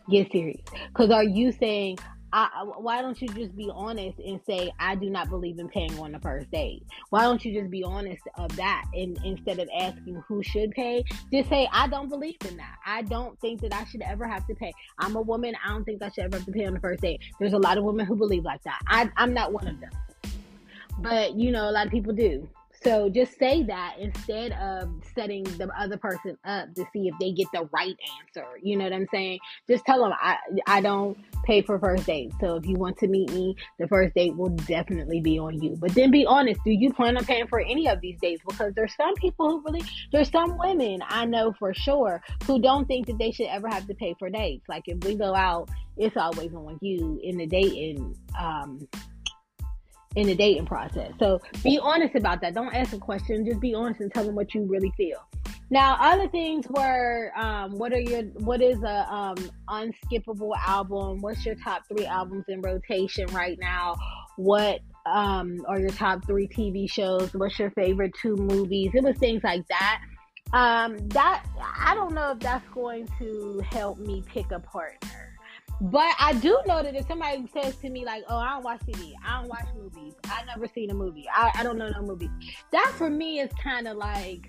Get 0.09 0.31
serious. 0.31 0.61
Because 0.89 1.11
are 1.11 1.25
you 1.25 1.51
saying 1.51 1.99
I, 2.33 2.65
why 2.65 3.03
don't 3.03 3.21
you 3.21 3.29
just 3.29 3.57
be 3.57 3.71
honest 3.73 4.19
and 4.19 4.41
say 4.47 4.73
I 4.79 4.95
do 4.95 5.09
not 5.11 5.29
believe 5.29 5.59
in 5.59 5.69
paying 5.69 5.99
on 5.99 6.13
the 6.13 6.19
first 6.19 6.51
date? 6.51 6.83
Why 7.11 7.23
don't 7.23 7.45
you 7.45 7.59
just 7.59 7.71
be 7.71 7.85
honest 7.85 8.23
of 8.37 8.55
that 8.57 8.85
and 8.95 9.19
instead 9.25 9.59
of 9.59 9.69
asking 9.79 10.23
who 10.27 10.43
should 10.43 10.73
pay, 10.73 11.05
just 11.33 11.49
say 11.49 11.69
I 11.73 11.87
don't 11.87 12.09
believe 12.09 12.37
in 12.49 12.57
that. 12.57 12.77
I 12.85 13.03
don't 13.03 13.39
think 13.41 13.61
that 13.63 13.73
I 13.73 13.85
should 13.85 14.03
ever 14.03 14.27
have 14.27 14.47
to 14.49 14.55
pay. 14.55 14.73
I'm 14.99 15.17
a 15.17 15.21
woman. 15.23 15.55
I 15.65 15.71
don't 15.71 15.85
think 15.85 16.03
I 16.03 16.11
should 16.11 16.25
ever 16.25 16.37
have 16.37 16.47
to 16.47 16.53
pay 16.53 16.67
on 16.67 16.75
the 16.75 16.81
first 16.81 17.01
date. 17.01 17.21
There's 17.39 17.53
a 17.53 17.59
lot 17.59 17.79
of 17.79 17.85
women 17.85 18.07
who 18.07 18.17
believe 18.17 18.45
like 18.45 18.63
that. 18.65 18.81
I, 18.87 19.11
I'm 19.17 19.33
not 19.33 19.53
one 19.53 19.69
of 19.69 19.81
them, 19.81 19.91
but 20.99 21.35
you 21.35 21.51
know 21.51 21.69
a 21.69 21.73
lot 21.73 21.87
of 21.87 21.93
people 21.93 22.13
do. 22.13 22.49
So 22.87 23.09
just 23.09 23.37
say 23.37 23.65
that 23.65 23.97
instead 23.99 24.53
of 24.53 24.89
setting 25.13 25.43
the 25.43 25.69
other 25.77 25.97
person 25.97 26.39
up 26.45 26.73
to 26.77 26.87
see 26.93 27.09
if 27.09 27.19
they 27.19 27.33
get 27.33 27.49
the 27.53 27.69
right 27.73 27.97
answer. 28.21 28.47
You 28.63 28.77
know 28.77 28.85
what 28.85 28.93
I'm 28.93 29.09
saying? 29.11 29.41
Just 29.69 29.85
tell 29.85 30.03
them 30.03 30.13
I 30.15 30.37
I 30.69 30.81
don't 30.81 31.19
pay 31.43 31.63
for 31.63 31.81
first 31.81 32.07
dates. 32.07 32.37
So 32.41 32.55
if 32.55 32.65
you 32.65 32.77
want 32.77 32.97
to 32.99 33.09
meet 33.09 33.33
me, 33.33 33.57
the 33.81 33.89
first 33.89 34.15
date 34.15 34.37
will 34.37 34.51
definitely 34.51 35.21
be 35.21 35.37
on 35.37 35.61
you. 35.61 35.75
But 35.77 35.97
then 35.97 36.13
be 36.13 36.27
honest, 36.27 36.61
do 36.65 36.71
you 36.71 36.93
plan 36.93 37.17
on 37.17 37.25
paying 37.25 37.49
for 37.49 37.59
any 37.59 37.89
of 37.89 38.01
these 38.01 38.21
dates? 38.21 38.45
Because 38.47 38.73
there's 38.77 38.95
some 38.95 39.15
people 39.17 39.51
who 39.51 39.63
really 39.65 39.83
there's 40.13 40.31
some 40.31 40.57
women 40.57 41.01
I 41.09 41.25
know 41.25 41.55
for 41.59 41.75
sure 41.75 42.23
who 42.45 42.61
don't 42.61 42.87
think 42.87 43.09
that 43.09 43.19
they 43.19 43.33
should 43.33 43.49
ever 43.49 43.67
have 43.67 43.89
to 43.89 43.95
pay 43.95 44.15
for 44.17 44.31
dates. 44.31 44.69
Like 44.69 44.85
if 44.87 45.03
we 45.03 45.17
go 45.17 45.35
out, 45.35 45.71
it's 45.97 46.17
always 46.17 46.55
on 46.55 46.79
you 46.81 47.19
in 47.25 47.39
the 47.39 47.49
dating 47.49 48.17
um 48.39 48.87
in 50.17 50.27
the 50.27 50.35
dating 50.35 50.67
process. 50.67 51.13
So 51.19 51.41
be 51.63 51.79
honest 51.81 52.15
about 52.15 52.41
that. 52.41 52.55
Don't 52.55 52.75
ask 52.75 52.93
a 52.93 52.99
question. 52.99 53.47
Just 53.47 53.61
be 53.61 53.75
honest 53.75 54.01
and 54.01 54.13
tell 54.13 54.25
them 54.25 54.35
what 54.35 54.55
you 54.55 54.65
really 54.65 54.93
feel. 54.97 55.19
Now, 55.69 55.97
other 56.01 56.29
things 56.29 56.65
were, 56.69 57.33
um, 57.37 57.73
what 57.73 57.93
are 57.93 58.01
your, 58.01 58.23
what 58.23 58.63
is 58.63 58.83
a 58.83 59.13
um, 59.13 59.37
unskippable 59.69 60.53
album? 60.65 61.21
What's 61.21 61.45
your 61.45 61.57
top 61.57 61.83
three 61.89 62.07
albums 62.07 62.45
in 62.49 62.61
rotation 62.61 63.27
right 63.27 63.59
now? 63.61 63.97
What 64.37 64.81
um, 65.07 65.65
are 65.69 65.81
your 65.81 65.91
top 65.91 66.25
three 66.25 66.47
TV 66.47 66.91
shows? 66.91 67.35
What's 67.35 67.59
your 67.59 67.71
favorite 67.73 68.13
two 68.21 68.37
movies? 68.37 68.93
It 68.95 69.03
was 69.03 69.17
things 69.19 69.43
like 69.43 69.67
that. 69.69 70.03
Um, 70.53 70.97
that 71.09 71.45
I 71.77 71.95
don't 71.97 72.15
know 72.15 72.31
if 72.31 72.39
that's 72.39 72.67
going 72.69 73.09
to 73.19 73.61
help 73.69 73.99
me 73.99 74.23
pick 74.27 74.53
a 74.53 74.61
partner 74.61 75.36
but 75.81 76.15
I 76.19 76.33
do 76.35 76.59
know 76.67 76.83
that 76.83 76.95
if 76.95 77.07
somebody 77.07 77.47
says 77.53 77.77
to 77.77 77.91
me 77.91 78.05
like, 78.05 78.25
"Oh, 78.29 78.37
I 78.37 78.51
don't 78.51 78.65
watch 78.65 78.81
TV, 78.81 79.15
I 79.25 79.41
don't 79.41 79.49
watch 79.49 79.67
movies, 79.77 80.15
I 80.25 80.45
never 80.45 80.67
seen 80.67 80.91
a 80.91 80.95
movie, 80.95 81.27
I, 81.33 81.53
I 81.55 81.63
don't 81.63 81.79
know 81.79 81.89
no 81.89 82.03
movie," 82.03 82.31
that 82.73 82.93
for 82.97 83.11
me 83.11 83.41
is 83.41 83.51
kind 83.63 83.87
of 83.87 83.97
like, 83.97 84.49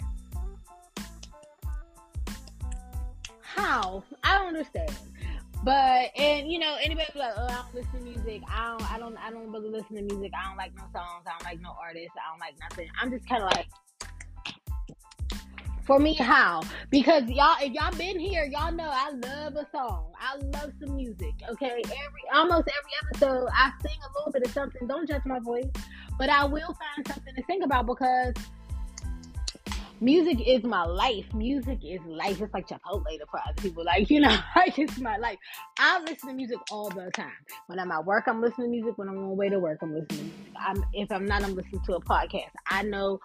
how? 3.41 4.03
I 4.23 4.37
don't 4.37 4.47
understand. 4.47 4.91
But 5.63 6.17
and 6.17 6.49
you 6.49 6.59
know 6.59 6.77
anybody 6.81 7.07
like, 7.15 7.33
"Oh, 7.35 7.45
I 7.45 7.55
don't 7.55 7.75
listen 7.75 7.99
to 7.99 8.05
music, 8.05 8.41
I 8.49 8.69
don't, 8.69 8.91
I 8.93 8.99
don't, 8.99 9.17
I 9.17 9.31
don't 9.31 9.51
really 9.51 9.69
listen 9.69 9.95
to 9.95 10.01
music, 10.01 10.31
I 10.33 10.47
don't 10.47 10.57
like 10.57 10.73
no 10.75 10.83
songs, 10.93 11.25
I 11.25 11.31
don't 11.31 11.43
like 11.43 11.59
no 11.59 11.73
artists, 11.81 12.15
I 12.15 12.31
don't 12.31 12.39
like 12.39 12.55
nothing." 12.59 12.87
I'm 13.01 13.11
just 13.11 13.27
kind 13.27 13.43
of 13.43 13.51
like, 13.51 13.67
for 15.87 15.99
me, 15.99 16.13
how? 16.13 16.61
Because 16.91 17.23
y'all, 17.29 17.55
if 17.61 17.73
y'all 17.73 17.95
been 17.97 18.19
here, 18.19 18.43
y'all 18.43 18.73
know 18.73 18.89
I 18.91 19.11
love 19.11 19.55
a 19.55 19.65
song. 19.71 20.11
I 20.19 20.35
love 20.35 20.73
some 20.79 20.95
music. 20.97 21.33
Okay, 21.49 21.81
every 21.81 22.23
almost 22.33 22.67
every 22.67 22.91
episode, 23.09 23.47
I 23.53 23.71
sing 23.81 23.97
a 24.03 24.19
little 24.19 24.31
bit 24.33 24.45
of 24.45 24.51
something. 24.51 24.85
Don't 24.85 25.07
judge 25.07 25.23
my 25.25 25.39
voice, 25.39 25.69
but 26.19 26.29
I 26.29 26.43
will 26.43 26.75
find 26.75 27.07
something 27.07 27.33
to 27.33 27.43
sing 27.47 27.63
about 27.63 27.87
because 27.87 28.33
music 30.01 30.45
is 30.45 30.63
my 30.63 30.83
life. 30.83 31.33
Music 31.33 31.79
is 31.81 32.01
life. 32.05 32.41
It's 32.41 32.53
like 32.53 32.67
Chipotle 32.67 33.03
for 33.31 33.39
other 33.39 33.61
people. 33.61 33.85
Like, 33.85 34.09
you 34.09 34.19
know, 34.19 34.37
like 34.57 34.77
it's 34.77 34.99
my 34.99 35.15
life. 35.15 35.37
I 35.79 36.01
listen 36.01 36.29
to 36.29 36.35
music 36.35 36.57
all 36.69 36.89
the 36.89 37.09
time. 37.11 37.31
When 37.67 37.79
I'm 37.79 37.91
at 37.91 38.05
work, 38.05 38.25
I'm 38.27 38.41
listening 38.41 38.67
to 38.67 38.71
music. 38.71 38.97
When 38.97 39.07
I'm 39.07 39.17
on 39.17 39.29
the 39.29 39.35
way 39.35 39.47
to 39.47 39.59
work, 39.59 39.79
I'm 39.81 39.93
listening 39.93 40.17
to 40.17 40.23
music. 40.23 40.53
I'm, 40.59 40.85
if 40.93 41.11
I'm 41.11 41.25
not, 41.25 41.43
I'm 41.43 41.55
listening 41.55 41.81
to 41.85 41.95
a 41.95 42.01
podcast. 42.01 42.51
I 42.67 42.83
know 42.83 43.21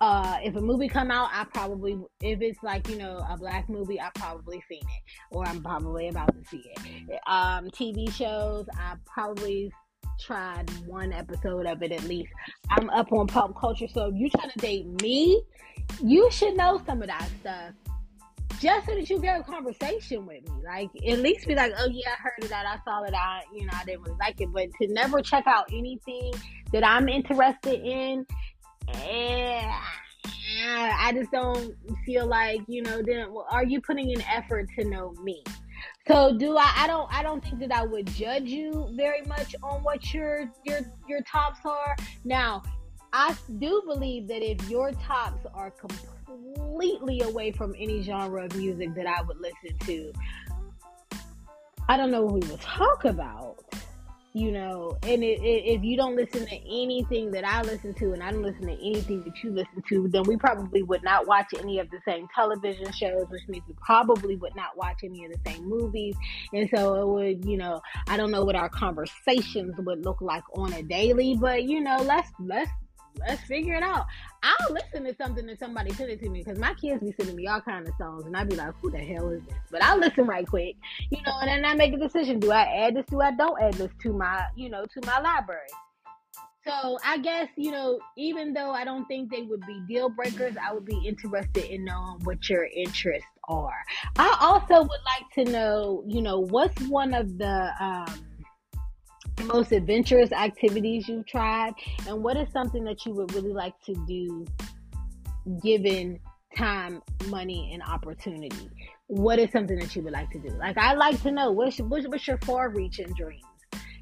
uh, 0.00 0.38
if 0.42 0.56
a 0.56 0.60
movie 0.60 0.88
come 0.88 1.10
out, 1.10 1.28
I 1.32 1.44
probably 1.44 1.98
if 2.22 2.40
it's 2.40 2.62
like 2.62 2.88
you 2.88 2.96
know 2.96 3.24
a 3.28 3.36
black 3.36 3.68
movie, 3.68 4.00
I 4.00 4.10
probably 4.14 4.62
seen 4.68 4.80
it 4.80 5.02
or 5.30 5.46
I'm 5.46 5.62
probably 5.62 6.08
about 6.08 6.34
to 6.34 6.48
see 6.48 6.64
it. 6.74 7.20
Um, 7.26 7.68
TV 7.70 8.10
shows, 8.10 8.66
I 8.78 8.94
probably 9.06 9.70
tried 10.18 10.70
one 10.86 11.12
episode 11.12 11.66
of 11.66 11.82
it 11.82 11.92
at 11.92 12.04
least. 12.04 12.32
I'm 12.70 12.88
up 12.90 13.12
on 13.12 13.26
pop 13.26 13.58
culture, 13.58 13.88
so 13.88 14.06
if 14.06 14.14
you 14.14 14.30
trying 14.30 14.50
to 14.50 14.58
date 14.58 15.02
me, 15.02 15.42
you 16.02 16.30
should 16.30 16.56
know 16.56 16.80
some 16.86 17.02
of 17.02 17.08
that 17.08 17.28
stuff. 17.40 17.72
Just 18.58 18.86
so 18.86 18.94
that 18.94 19.08
you 19.08 19.18
get 19.18 19.40
a 19.40 19.42
conversation 19.42 20.26
with 20.26 20.46
me, 20.46 20.54
like 20.64 20.90
at 21.06 21.18
least 21.18 21.46
be 21.46 21.54
like, 21.54 21.72
"Oh 21.78 21.88
yeah, 21.88 22.10
I 22.10 22.22
heard 22.22 22.42
of 22.44 22.48
that. 22.50 22.66
I 22.66 22.78
saw 22.84 23.02
it. 23.04 23.14
I, 23.14 23.42
you 23.54 23.64
know, 23.64 23.72
I 23.74 23.84
didn't 23.84 24.02
really 24.02 24.18
like 24.18 24.40
it." 24.40 24.52
But 24.52 24.68
to 24.80 24.88
never 24.88 25.22
check 25.22 25.46
out 25.46 25.70
anything 25.72 26.32
that 26.72 26.84
I'm 26.84 27.08
interested 27.08 27.80
in 27.80 28.26
I 31.10 31.12
just 31.12 31.32
don't 31.32 31.74
feel 32.06 32.26
like 32.26 32.60
you 32.68 32.82
know. 32.82 33.02
Then 33.02 33.34
are 33.50 33.64
you 33.64 33.80
putting 33.80 34.10
in 34.10 34.22
effort 34.22 34.68
to 34.78 34.84
know 34.84 35.12
me? 35.24 35.42
So 36.06 36.36
do 36.38 36.56
I? 36.56 36.72
I 36.76 36.86
don't. 36.86 37.12
I 37.12 37.22
don't 37.24 37.42
think 37.42 37.58
that 37.60 37.72
I 37.72 37.84
would 37.84 38.06
judge 38.06 38.44
you 38.44 38.88
very 38.92 39.22
much 39.22 39.56
on 39.62 39.82
what 39.82 40.14
your 40.14 40.48
your 40.64 40.80
your 41.08 41.20
tops 41.22 41.58
are. 41.64 41.96
Now, 42.24 42.62
I 43.12 43.34
do 43.58 43.82
believe 43.86 44.28
that 44.28 44.42
if 44.42 44.70
your 44.70 44.92
tops 44.92 45.44
are 45.52 45.72
completely 45.72 47.22
away 47.22 47.50
from 47.50 47.74
any 47.76 48.02
genre 48.02 48.44
of 48.44 48.54
music 48.56 48.94
that 48.94 49.06
I 49.06 49.22
would 49.22 49.38
listen 49.40 49.76
to, 49.86 50.12
I 51.88 51.96
don't 51.96 52.12
know 52.12 52.22
what 52.22 52.34
we 52.34 52.48
would 52.48 52.60
talk 52.60 53.04
about 53.04 53.64
you 54.32 54.52
know 54.52 54.96
and 55.02 55.24
it, 55.24 55.40
it, 55.40 55.64
if 55.74 55.82
you 55.82 55.96
don't 55.96 56.14
listen 56.14 56.46
to 56.46 56.56
anything 56.68 57.32
that 57.32 57.44
i 57.44 57.62
listen 57.62 57.92
to 57.92 58.12
and 58.12 58.22
i 58.22 58.30
don't 58.30 58.42
listen 58.42 58.66
to 58.66 58.74
anything 58.74 59.22
that 59.24 59.42
you 59.42 59.50
listen 59.50 59.82
to 59.88 60.06
then 60.08 60.22
we 60.24 60.36
probably 60.36 60.82
would 60.84 61.02
not 61.02 61.26
watch 61.26 61.46
any 61.58 61.80
of 61.80 61.90
the 61.90 61.98
same 62.06 62.28
television 62.34 62.90
shows 62.92 63.24
which 63.28 63.42
means 63.48 63.64
we 63.66 63.74
probably 63.84 64.36
would 64.36 64.54
not 64.54 64.76
watch 64.76 65.00
any 65.02 65.24
of 65.24 65.32
the 65.32 65.50
same 65.50 65.68
movies. 65.68 66.14
And 66.52 66.68
so 66.74 66.94
it 66.94 67.08
would 67.08 67.44
you 67.44 67.56
know 67.56 67.80
i 68.06 68.16
don't 68.16 68.30
know 68.30 68.44
what 68.44 68.54
our 68.54 68.68
conversations 68.68 69.74
would 69.78 70.04
look 70.04 70.20
like 70.20 70.44
on 70.54 70.72
a 70.74 70.82
daily 70.82 71.36
but 71.36 71.64
you 71.64 71.80
know 71.80 71.96
let's 71.98 72.30
let's 72.38 72.70
let's 73.18 73.42
figure 73.42 73.74
it 73.74 73.82
out. 73.82 74.06
I'll 74.42 74.72
listen 74.72 75.04
to 75.04 75.14
something 75.16 75.46
that 75.46 75.58
somebody 75.58 75.92
send 75.92 76.10
it 76.10 76.20
to 76.20 76.28
me 76.28 76.42
because 76.42 76.58
my 76.58 76.74
kids 76.74 77.02
be 77.02 77.12
sending 77.18 77.36
me 77.36 77.46
all 77.46 77.60
kind 77.60 77.86
of 77.86 77.94
songs, 77.98 78.26
and 78.26 78.36
I'd 78.36 78.48
be 78.48 78.56
like, 78.56 78.74
"Who 78.80 78.90
the 78.90 78.98
hell 78.98 79.28
is 79.30 79.42
this?" 79.44 79.58
But 79.70 79.82
I'll 79.82 79.98
listen 79.98 80.26
right 80.26 80.46
quick, 80.46 80.76
you 81.10 81.18
know, 81.26 81.32
and 81.40 81.48
then 81.48 81.64
I 81.64 81.74
make 81.74 81.92
a 81.92 81.98
decision: 81.98 82.40
do 82.40 82.50
I 82.52 82.62
add 82.62 82.96
this? 82.96 83.06
Do 83.06 83.20
I 83.20 83.32
don't 83.32 83.60
add 83.60 83.74
this 83.74 83.92
to 84.02 84.12
my, 84.12 84.44
you 84.56 84.70
know, 84.70 84.84
to 84.84 85.06
my 85.06 85.20
library? 85.20 85.68
So 86.66 86.98
I 87.04 87.18
guess 87.18 87.48
you 87.56 87.70
know, 87.70 87.98
even 88.16 88.52
though 88.52 88.70
I 88.70 88.84
don't 88.84 89.06
think 89.06 89.30
they 89.30 89.42
would 89.42 89.66
be 89.66 89.80
deal 89.88 90.08
breakers, 90.10 90.54
I 90.62 90.72
would 90.72 90.84
be 90.84 91.00
interested 91.06 91.64
in 91.64 91.84
knowing 91.84 92.20
what 92.24 92.48
your 92.48 92.64
interests 92.64 93.28
are. 93.48 93.84
I 94.16 94.36
also 94.40 94.82
would 94.82 94.88
like 94.88 95.46
to 95.46 95.52
know, 95.52 96.04
you 96.06 96.22
know, 96.22 96.40
what's 96.40 96.80
one 96.82 97.14
of 97.14 97.38
the 97.38 97.72
um, 97.80 98.26
most 99.46 99.72
adventurous 99.72 100.32
activities 100.32 101.08
you've 101.08 101.26
tried? 101.26 101.72
And 102.06 102.22
what 102.22 102.36
is 102.36 102.50
something 102.52 102.84
that 102.84 103.04
you 103.06 103.12
would 103.12 103.32
really 103.34 103.52
like 103.52 103.80
to 103.84 103.94
do 104.06 104.46
given 105.62 106.20
time 106.56 107.02
money 107.28 107.70
and 107.72 107.82
opportunity? 107.82 108.70
What 109.06 109.38
is 109.38 109.50
something 109.50 109.78
that 109.78 109.94
you 109.96 110.02
would 110.02 110.12
like 110.12 110.30
to 110.30 110.38
do? 110.38 110.50
Like 110.50 110.78
i 110.78 110.94
like 110.94 111.20
to 111.22 111.32
know 111.32 111.50
what's, 111.50 111.78
what's, 111.80 112.06
what's 112.06 112.26
your 112.26 112.38
far 112.38 112.70
reaching 112.70 113.12
dreams 113.14 113.44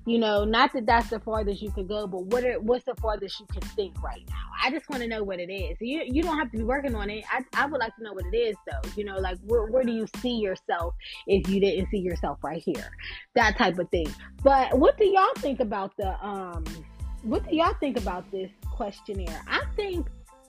you 0.08 0.18
know, 0.18 0.44
not 0.44 0.72
that 0.72 0.86
that's 0.86 1.10
the 1.10 1.20
farthest 1.20 1.60
you 1.60 1.70
could 1.70 1.86
go, 1.86 2.06
but 2.06 2.24
what 2.26 2.42
are, 2.42 2.58
what's 2.60 2.84
the 2.84 2.94
farthest 2.94 3.38
you 3.40 3.46
can 3.52 3.60
think 3.60 4.02
right 4.02 4.24
now? 4.30 4.36
I 4.64 4.70
just 4.70 4.88
want 4.88 5.02
to 5.02 5.08
know 5.08 5.22
what 5.22 5.38
it 5.38 5.52
is. 5.52 5.76
You 5.80 6.02
you 6.06 6.22
don't 6.22 6.38
have 6.38 6.50
to 6.52 6.56
be 6.56 6.64
working 6.64 6.94
on 6.94 7.10
it. 7.10 7.24
I, 7.30 7.44
I 7.52 7.66
would 7.66 7.78
like 7.78 7.94
to 7.96 8.02
know 8.02 8.14
what 8.14 8.24
it 8.32 8.36
is 8.36 8.56
though. 8.66 8.88
You 8.96 9.04
know, 9.04 9.18
like 9.18 9.38
where 9.44 9.66
where 9.66 9.84
do 9.84 9.92
you 9.92 10.06
see 10.20 10.36
yourself 10.36 10.94
if 11.26 11.48
you 11.48 11.60
didn't 11.60 11.90
see 11.90 11.98
yourself 11.98 12.38
right 12.42 12.62
here? 12.64 12.90
That 13.34 13.58
type 13.58 13.78
of 13.78 13.90
thing. 13.90 14.08
But 14.42 14.78
what 14.78 14.96
do 14.96 15.04
y'all 15.04 15.34
think 15.36 15.60
about 15.60 15.96
the 15.98 16.10
um 16.24 16.64
what 17.22 17.48
do 17.48 17.54
y'all 17.54 17.74
think 17.78 17.98
about 17.98 18.30
this 18.30 18.50
questionnaire? 18.72 19.42
I 19.46 19.62
think 19.76 20.06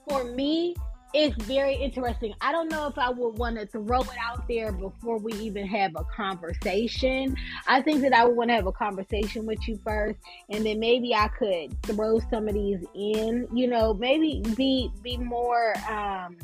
for 0.08 0.24
me, 0.24 0.74
it's 1.12 1.34
very 1.44 1.74
interesting. 1.74 2.34
I 2.40 2.52
don't 2.52 2.70
know 2.70 2.86
if 2.86 2.96
I 2.96 3.10
would 3.10 3.38
want 3.38 3.58
to 3.58 3.66
throw 3.66 4.00
it 4.00 4.16
out 4.20 4.46
there 4.48 4.72
before 4.72 5.18
we 5.18 5.32
even 5.34 5.66
have 5.66 5.92
a 5.96 6.04
conversation. 6.04 7.36
I 7.66 7.82
think 7.82 8.02
that 8.02 8.12
I 8.12 8.24
would 8.24 8.36
want 8.36 8.50
to 8.50 8.54
have 8.54 8.66
a 8.66 8.72
conversation 8.72 9.44
with 9.44 9.66
you 9.66 9.78
first, 9.84 10.18
and 10.48 10.64
then 10.64 10.78
maybe 10.78 11.14
I 11.14 11.28
could 11.28 11.80
throw 11.82 12.20
some 12.30 12.48
of 12.48 12.54
these 12.54 12.84
in. 12.94 13.48
You 13.52 13.66
know, 13.66 13.94
maybe 13.94 14.42
be 14.56 14.90
be 15.02 15.16
more 15.16 15.74
um, 15.88 16.36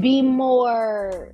be 0.00 0.22
more 0.22 1.32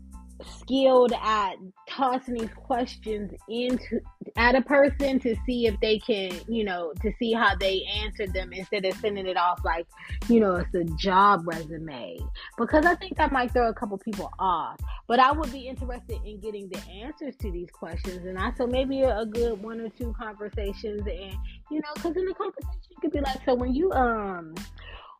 skilled 0.60 1.12
at 1.22 1.54
tossing 1.88 2.34
these 2.34 2.52
questions 2.54 3.30
into 3.48 4.00
at 4.36 4.54
a 4.54 4.62
person 4.62 5.18
to 5.20 5.36
see 5.46 5.66
if 5.66 5.78
they 5.80 5.98
can, 5.98 6.32
you 6.48 6.64
know, 6.64 6.92
to 7.02 7.12
see 7.18 7.32
how 7.32 7.54
they 7.56 7.82
answer 8.02 8.26
them 8.26 8.52
instead 8.52 8.84
of 8.84 8.94
sending 8.94 9.26
it 9.26 9.36
off 9.36 9.60
like, 9.64 9.86
you 10.28 10.40
know, 10.40 10.56
it's 10.56 10.74
a 10.74 10.84
job 10.96 11.42
resume. 11.46 12.18
Because 12.56 12.86
I 12.86 12.94
think 12.94 13.16
that 13.16 13.32
might 13.32 13.52
throw 13.52 13.68
a 13.68 13.74
couple 13.74 13.98
people 13.98 14.30
off. 14.38 14.78
But 15.08 15.18
I 15.18 15.32
would 15.32 15.52
be 15.52 15.68
interested 15.68 16.18
in 16.24 16.40
getting 16.40 16.68
the 16.68 16.80
answers 16.90 17.36
to 17.36 17.50
these 17.50 17.70
questions, 17.70 18.24
and 18.26 18.38
I 18.38 18.52
so 18.56 18.66
maybe 18.66 19.02
a, 19.02 19.26
good 19.26 19.62
one 19.62 19.80
or 19.80 19.88
two 19.88 20.14
conversations, 20.18 21.00
and 21.06 21.34
you 21.70 21.80
know, 21.80 21.88
because 21.94 22.16
in 22.16 22.24
the 22.24 22.34
conversation 22.34 22.78
you 22.90 22.96
could 23.00 23.12
be 23.12 23.20
like, 23.20 23.38
so 23.44 23.54
when 23.54 23.74
you 23.74 23.92
um 23.92 24.54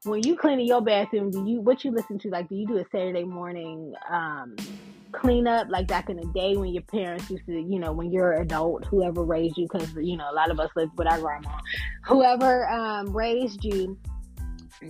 when 0.05 0.23
you 0.25 0.37
clean 0.37 0.59
in 0.59 0.67
your 0.67 0.81
bathroom, 0.81 1.31
do 1.31 1.45
you 1.47 1.61
what 1.61 1.85
you 1.85 1.93
listen 1.93 2.19
to? 2.21 2.29
Like, 2.29 2.49
do 2.49 2.57
you 2.57 2.67
do 2.67 2.79
a 2.79 2.85
Saturday 2.91 3.25
morning 3.25 3.95
um, 4.11 4.57
cleanup 5.13 5.69
like 5.71 5.87
back 5.87 6.11
in 6.11 6.17
the 6.17 6.27
day 6.29 6.57
when 6.57 6.73
your 6.73 6.83
parents 6.83 7.31
used 7.31 7.47
to, 7.47 7.53
you 7.53 7.79
know, 7.79 7.93
when 7.93 8.11
you're 8.11 8.33
an 8.33 8.43
adult, 8.43 8.85
whoever 8.87 9.23
raised 9.23 9.57
you, 9.57 9.69
because 9.71 9.95
you 9.95 10.17
know 10.17 10.31
a 10.31 10.35
lot 10.35 10.51
of 10.51 10.59
us 10.59 10.71
live 10.77 10.91
with 10.97 11.07
our 11.07 11.21
grandma, 11.21 11.51
whoever 12.05 12.69
um, 12.69 13.15
raised 13.15 13.65
you 13.65 13.99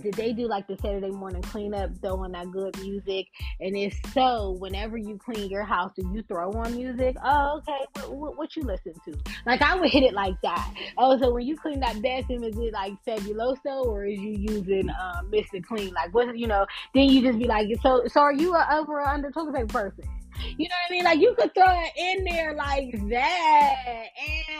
they 0.01 0.33
do 0.33 0.47
like 0.47 0.67
the 0.67 0.77
Saturday 0.77 1.11
morning 1.11 1.41
cleanup, 1.41 1.91
throwing 2.01 2.31
that 2.31 2.51
good 2.51 2.77
music? 2.79 3.27
And 3.59 3.75
if 3.77 3.99
so, 4.13 4.51
whenever 4.51 4.97
you 4.97 5.17
clean 5.17 5.49
your 5.49 5.63
house, 5.63 5.91
do 5.95 6.09
you 6.13 6.23
throw 6.23 6.51
on 6.51 6.75
music? 6.75 7.15
Oh, 7.23 7.57
okay. 7.57 7.85
What, 7.95 8.15
what, 8.15 8.37
what 8.37 8.55
you 8.55 8.63
listen 8.63 8.93
to? 9.05 9.17
Like 9.45 9.61
I 9.61 9.75
would 9.75 9.89
hit 9.89 10.03
it 10.03 10.13
like 10.13 10.39
that. 10.41 10.73
Oh, 10.97 11.17
so 11.19 11.33
when 11.33 11.45
you 11.45 11.55
clean 11.55 11.79
that 11.81 12.01
bathroom, 12.01 12.43
is 12.43 12.57
it 12.57 12.73
like 12.73 12.93
Fabuloso 13.05 13.85
or 13.85 14.05
is 14.05 14.19
you 14.19 14.35
using 14.37 14.89
um, 14.89 15.31
Mr. 15.31 15.63
Clean? 15.63 15.93
Like 15.93 16.13
what? 16.13 16.37
You 16.37 16.47
know? 16.47 16.65
Then 16.93 17.09
you 17.09 17.21
just 17.21 17.37
be 17.37 17.45
like, 17.45 17.67
so 17.81 18.03
so 18.07 18.21
are 18.21 18.33
you 18.33 18.53
a 18.55 18.67
over 18.71 18.99
or 18.99 19.07
under 19.07 19.31
toilet 19.31 19.55
paper 19.55 19.67
person? 19.67 20.05
You 20.57 20.67
know 20.67 20.75
what 20.75 20.89
I 20.89 20.91
mean? 20.91 21.03
Like 21.03 21.19
you 21.19 21.35
could 21.37 21.53
throw 21.53 21.65
it 21.67 21.91
in 21.97 22.23
there 22.25 22.53
like 22.55 22.91
that. 23.09 24.05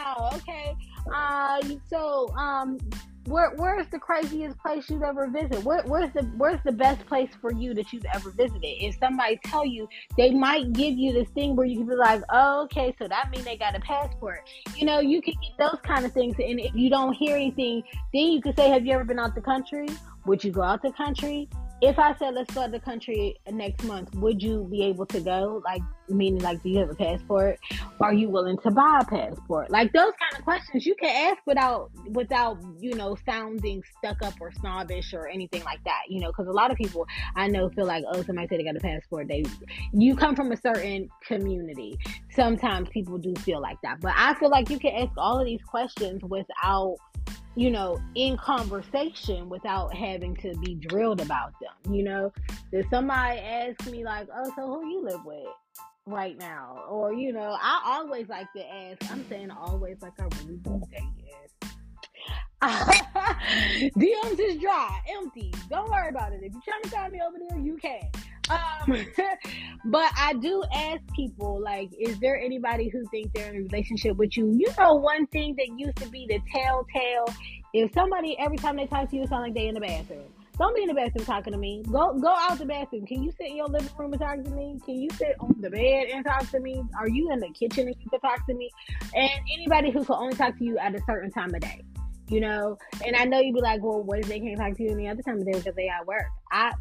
Ow. 0.05 0.29
Okay. 0.35 0.75
Uh. 1.13 1.61
So 1.89 2.29
um 2.35 2.77
where 3.25 3.51
where's 3.55 3.87
the 3.87 3.99
craziest 3.99 4.57
place 4.59 4.89
you've 4.89 5.03
ever 5.03 5.27
visited? 5.27 5.63
Where, 5.63 5.81
where's 5.83 6.11
the 6.13 6.23
where's 6.37 6.59
the 6.65 6.71
best 6.71 7.05
place 7.05 7.29
for 7.39 7.53
you 7.53 7.73
that 7.73 7.93
you've 7.93 8.05
ever 8.13 8.31
visited? 8.31 8.61
If 8.63 8.97
somebody 8.99 9.39
tell 9.45 9.65
you, 9.65 9.87
they 10.17 10.31
might 10.31 10.73
give 10.73 10.95
you 10.95 11.13
this 11.13 11.29
thing 11.29 11.55
where 11.55 11.65
you 11.65 11.77
can 11.77 11.87
be 11.87 11.95
like, 11.95 12.21
oh, 12.29 12.63
okay, 12.63 12.93
so 12.99 13.07
that 13.07 13.29
means 13.31 13.45
they 13.45 13.57
got 13.57 13.75
a 13.75 13.79
passport. 13.79 14.49
You 14.75 14.85
know, 14.85 14.99
you 14.99 15.21
can 15.21 15.35
get 15.41 15.57
those 15.57 15.79
kind 15.83 16.05
of 16.05 16.11
things, 16.11 16.35
and 16.39 16.59
if 16.59 16.75
you 16.75 16.89
don't 16.89 17.13
hear 17.13 17.35
anything, 17.35 17.83
then 18.13 18.23
you 18.23 18.41
can 18.41 18.55
say, 18.55 18.69
have 18.69 18.85
you 18.85 18.93
ever 18.93 19.03
been 19.03 19.19
out 19.19 19.35
the 19.35 19.41
country? 19.41 19.87
Would 20.25 20.43
you 20.43 20.51
go 20.51 20.61
out 20.61 20.81
the 20.81 20.91
country? 20.91 21.49
If 21.83 21.99
I 21.99 22.15
said 22.15 22.33
let's 22.33 22.53
go 22.53 22.65
to 22.65 22.71
the 22.71 22.79
country 22.79 23.35
next 23.51 23.83
month, 23.83 24.15
would 24.15 24.41
you 24.41 24.65
be 24.71 24.83
able 24.83 25.05
to 25.07 25.19
go? 25.19 25.61
Like, 25.65 25.81
meaning, 26.07 26.41
like, 26.41 26.63
do 26.63 26.69
you 26.69 26.79
have 26.79 26.89
a 26.89 26.95
passport? 26.95 27.59
Are 27.99 28.13
you 28.13 28.29
willing 28.29 28.57
to 28.59 28.71
buy 28.71 28.99
a 29.01 29.05
passport? 29.05 29.69
Like 29.69 29.91
those 29.91 30.13
kind 30.17 30.39
of 30.39 30.45
questions 30.45 30.85
you 30.85 30.95
can 30.95 31.09
ask 31.31 31.41
without, 31.45 31.91
without 32.11 32.57
you 32.79 32.95
know, 32.95 33.17
sounding 33.25 33.83
stuck 33.97 34.21
up 34.23 34.33
or 34.39 34.53
snobbish 34.61 35.13
or 35.13 35.27
anything 35.27 35.61
like 35.65 35.83
that. 35.83 36.03
You 36.07 36.21
know, 36.21 36.27
because 36.27 36.47
a 36.47 36.53
lot 36.53 36.71
of 36.71 36.77
people 36.77 37.05
I 37.35 37.47
know 37.47 37.69
feel 37.69 37.85
like, 37.85 38.05
oh, 38.07 38.23
somebody 38.23 38.47
said 38.47 38.59
they 38.59 38.63
got 38.63 38.77
a 38.77 38.79
passport. 38.79 39.27
They, 39.27 39.43
you 39.91 40.15
come 40.15 40.37
from 40.37 40.53
a 40.53 40.57
certain 40.57 41.09
community. 41.27 41.99
Sometimes 42.31 42.87
people 42.89 43.17
do 43.17 43.33
feel 43.35 43.61
like 43.61 43.81
that, 43.83 43.99
but 43.99 44.13
I 44.15 44.35
feel 44.35 44.49
like 44.49 44.69
you 44.69 44.79
can 44.79 44.93
ask 44.95 45.11
all 45.17 45.37
of 45.37 45.45
these 45.45 45.61
questions 45.63 46.21
without 46.23 46.95
you 47.55 47.69
know, 47.69 48.01
in 48.15 48.37
conversation 48.37 49.49
without 49.49 49.93
having 49.93 50.35
to 50.37 50.55
be 50.57 50.75
drilled 50.75 51.21
about 51.21 51.53
them. 51.61 51.93
You 51.93 52.03
know, 52.03 52.31
if 52.71 52.85
somebody 52.89 53.39
asks 53.39 53.87
me 53.87 54.03
like, 54.03 54.27
"Oh, 54.35 54.51
so 54.55 54.67
who 54.67 54.89
you 54.89 55.03
live 55.03 55.23
with 55.25 55.45
right 56.05 56.37
now?" 56.37 56.83
or 56.89 57.13
you 57.13 57.31
know, 57.31 57.57
I 57.61 57.81
always 57.85 58.27
like 58.27 58.51
to 58.53 58.65
ask. 58.65 59.11
I'm 59.11 59.27
saying 59.29 59.51
always 59.51 60.01
like 60.01 60.19
I 60.19 60.23
really 60.41 60.57
do 60.57 60.81
say 60.91 61.03
yes. 61.25 61.73
DMs 63.97 64.39
is 64.39 64.61
dry, 64.61 65.01
empty. 65.09 65.53
Don't 65.69 65.89
worry 65.89 66.09
about 66.09 66.31
it. 66.31 66.41
If 66.43 66.53
you're 66.53 66.61
trying 66.63 66.81
to 66.83 66.89
find 66.89 67.11
me 67.11 67.19
over 67.25 67.37
there, 67.49 67.59
you 67.59 67.77
can. 67.77 68.09
Um, 68.49 69.05
but 69.85 70.11
I 70.17 70.33
do 70.33 70.63
ask 70.73 71.01
people, 71.15 71.61
like, 71.61 71.89
is 71.99 72.19
there 72.19 72.39
anybody 72.39 72.89
who 72.89 73.05
think 73.05 73.33
they're 73.33 73.49
in 73.49 73.55
a 73.55 73.63
relationship 73.63 74.17
with 74.17 74.35
you? 74.37 74.51
You 74.51 74.67
know, 74.77 74.95
one 74.95 75.27
thing 75.27 75.55
that 75.57 75.67
used 75.77 75.97
to 75.97 76.09
be 76.09 76.25
the 76.27 76.39
telltale, 76.51 77.25
if 77.73 77.93
somebody 77.93 78.37
every 78.39 78.57
time 78.57 78.77
they 78.77 78.87
talk 78.87 79.09
to 79.09 79.15
you, 79.15 79.27
sound 79.27 79.43
like 79.43 79.53
they 79.53 79.67
in 79.67 79.75
the 79.75 79.81
bathroom. 79.81 80.25
Don't 80.59 80.75
be 80.75 80.83
in 80.83 80.87
the 80.87 80.93
bathroom 80.93 81.25
talking 81.25 81.51
to 81.53 81.57
me. 81.57 81.81
Go 81.91 82.13
go 82.19 82.31
out 82.37 82.59
the 82.59 82.65
bathroom. 82.65 83.07
Can 83.07 83.23
you 83.23 83.31
sit 83.31 83.47
in 83.47 83.57
your 83.57 83.67
living 83.67 83.89
room 83.97 84.13
and 84.13 84.21
talk 84.21 84.43
to 84.43 84.51
me? 84.51 84.79
Can 84.85 85.01
you 85.01 85.09
sit 85.11 85.35
on 85.39 85.55
the 85.59 85.69
bed 85.69 86.09
and 86.13 86.23
talk 86.23 86.47
to 86.51 86.59
me? 86.59 86.83
Are 86.99 87.09
you 87.09 87.31
in 87.31 87.39
the 87.39 87.49
kitchen 87.49 87.87
and 87.87 87.95
you 87.99 88.09
can 88.09 88.19
talk 88.19 88.45
to 88.45 88.53
me? 88.53 88.69
And 89.15 89.31
anybody 89.51 89.89
who 89.89 90.05
can 90.05 90.15
only 90.15 90.35
talk 90.35 90.55
to 90.59 90.63
you 90.63 90.77
at 90.77 90.93
a 90.93 90.99
certain 91.07 91.31
time 91.31 91.55
of 91.55 91.61
day 91.61 91.81
you 92.29 92.39
know. 92.39 92.77
And 93.05 93.15
I 93.15 93.25
know 93.25 93.39
you'd 93.39 93.53
be 93.53 93.61
like, 93.61 93.83
well, 93.83 94.01
what 94.01 94.19
if 94.19 94.27
they 94.27 94.39
can't 94.39 94.57
talk 94.57 94.75
to 94.77 94.83
you 94.83 94.91
any 94.91 95.07
other 95.07 95.21
time 95.21 95.39
of 95.39 95.45
day 95.45 95.53
because 95.53 95.75
they 95.75 95.89
at 95.89 96.05
work? 96.07 96.25
I 96.51 96.71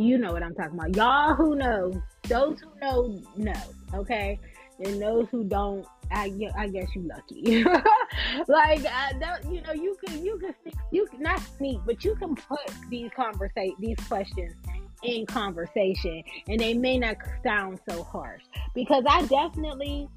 you 0.00 0.18
know 0.18 0.32
what 0.32 0.42
I'm 0.42 0.54
talking 0.54 0.78
about. 0.78 0.96
Y'all 0.96 1.34
who 1.34 1.54
know, 1.54 2.02
those 2.28 2.60
who 2.60 2.80
know, 2.80 3.20
know. 3.36 3.62
Okay, 3.94 4.38
and 4.78 5.00
those 5.00 5.26
who 5.30 5.44
don't, 5.44 5.86
I, 6.10 6.32
I 6.56 6.68
guess 6.68 6.88
you 6.94 7.02
lucky. 7.02 7.64
like 8.48 8.84
I 8.86 9.12
don't, 9.20 9.52
you 9.52 9.62
know, 9.62 9.72
you 9.72 9.96
can 10.04 10.24
you 10.24 10.38
can 10.38 10.54
sneak, 10.62 10.74
you 10.90 11.06
can 11.06 11.22
not 11.22 11.40
sneak, 11.58 11.80
but 11.86 12.04
you 12.04 12.14
can 12.16 12.34
put 12.34 12.60
these 12.90 13.10
conversate 13.14 13.74
these 13.78 13.96
questions 14.08 14.54
in 15.02 15.26
conversation, 15.26 16.22
and 16.48 16.60
they 16.60 16.74
may 16.74 16.98
not 16.98 17.16
sound 17.42 17.80
so 17.88 18.02
harsh 18.02 18.42
because 18.74 19.04
I 19.08 19.24
definitely. 19.26 20.08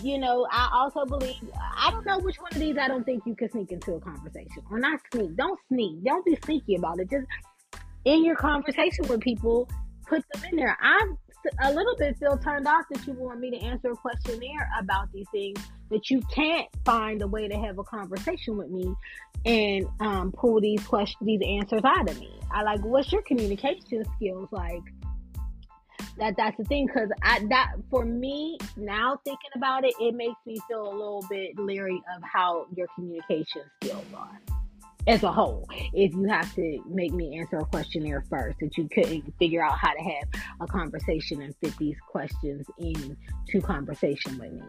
You 0.00 0.16
know, 0.16 0.46
I 0.48 0.70
also 0.72 1.04
believe 1.04 1.42
I 1.76 1.90
don't 1.90 2.06
know 2.06 2.20
which 2.20 2.36
one 2.40 2.52
of 2.52 2.60
these 2.60 2.78
I 2.78 2.86
don't 2.86 3.02
think 3.02 3.24
you 3.26 3.34
can 3.34 3.50
sneak 3.50 3.72
into 3.72 3.94
a 3.94 4.00
conversation 4.00 4.62
or 4.70 4.78
not 4.78 5.00
sneak. 5.12 5.34
Don't 5.34 5.58
sneak. 5.68 6.04
Don't 6.04 6.24
be 6.24 6.38
sneaky 6.44 6.76
about 6.76 7.00
it. 7.00 7.10
Just 7.10 7.26
in 8.04 8.24
your 8.24 8.36
conversation 8.36 9.06
with 9.08 9.20
people, 9.20 9.68
put 10.06 10.24
them 10.32 10.44
in 10.50 10.56
there. 10.56 10.76
I'm 10.80 11.16
a 11.62 11.72
little 11.72 11.96
bit 11.96 12.16
still 12.16 12.38
turned 12.38 12.68
off 12.68 12.84
that 12.92 13.06
you 13.06 13.14
want 13.14 13.40
me 13.40 13.50
to 13.50 13.56
answer 13.64 13.90
a 13.90 13.96
questionnaire 13.96 14.70
about 14.78 15.10
these 15.12 15.26
things 15.32 15.58
that 15.90 16.10
you 16.10 16.20
can't 16.32 16.68
find 16.84 17.20
a 17.22 17.26
way 17.26 17.48
to 17.48 17.56
have 17.56 17.78
a 17.78 17.84
conversation 17.84 18.56
with 18.56 18.70
me 18.70 18.94
and 19.44 19.86
um, 20.00 20.32
pull 20.32 20.60
these 20.60 20.84
questions, 20.86 21.26
these 21.26 21.40
answers 21.44 21.82
out 21.84 22.08
of 22.08 22.18
me. 22.20 22.38
I 22.52 22.62
like, 22.62 22.80
what's 22.84 23.10
your 23.10 23.22
communication 23.22 24.04
skills 24.16 24.48
like? 24.52 24.82
That 26.18 26.34
that's 26.36 26.56
the 26.58 26.64
thing, 26.64 26.86
because 26.86 27.08
I 27.22 27.44
that 27.48 27.72
for 27.88 28.04
me 28.04 28.58
now 28.76 29.18
thinking 29.24 29.50
about 29.56 29.84
it, 29.84 29.94
it 29.98 30.14
makes 30.14 30.36
me 30.44 30.58
feel 30.68 30.82
a 30.82 30.92
little 30.92 31.24
bit 31.28 31.58
leery 31.58 32.02
of 32.14 32.22
how 32.22 32.66
your 32.76 32.86
communication 32.94 33.62
skills 33.82 34.04
are 34.14 34.40
as 35.08 35.22
a 35.22 35.32
whole 35.32 35.66
if 35.92 36.12
you 36.12 36.24
have 36.28 36.54
to 36.54 36.78
make 36.88 37.12
me 37.12 37.38
answer 37.38 37.58
a 37.58 37.64
questionnaire 37.64 38.24
first 38.30 38.58
that 38.60 38.76
you 38.76 38.88
couldn't 38.88 39.24
figure 39.38 39.64
out 39.64 39.76
how 39.78 39.92
to 39.92 40.02
have 40.02 40.42
a 40.60 40.66
conversation 40.66 41.42
and 41.42 41.54
fit 41.56 41.76
these 41.78 41.96
questions 42.08 42.66
into 42.78 43.60
conversation 43.62 44.38
with 44.38 44.52
me. 44.52 44.62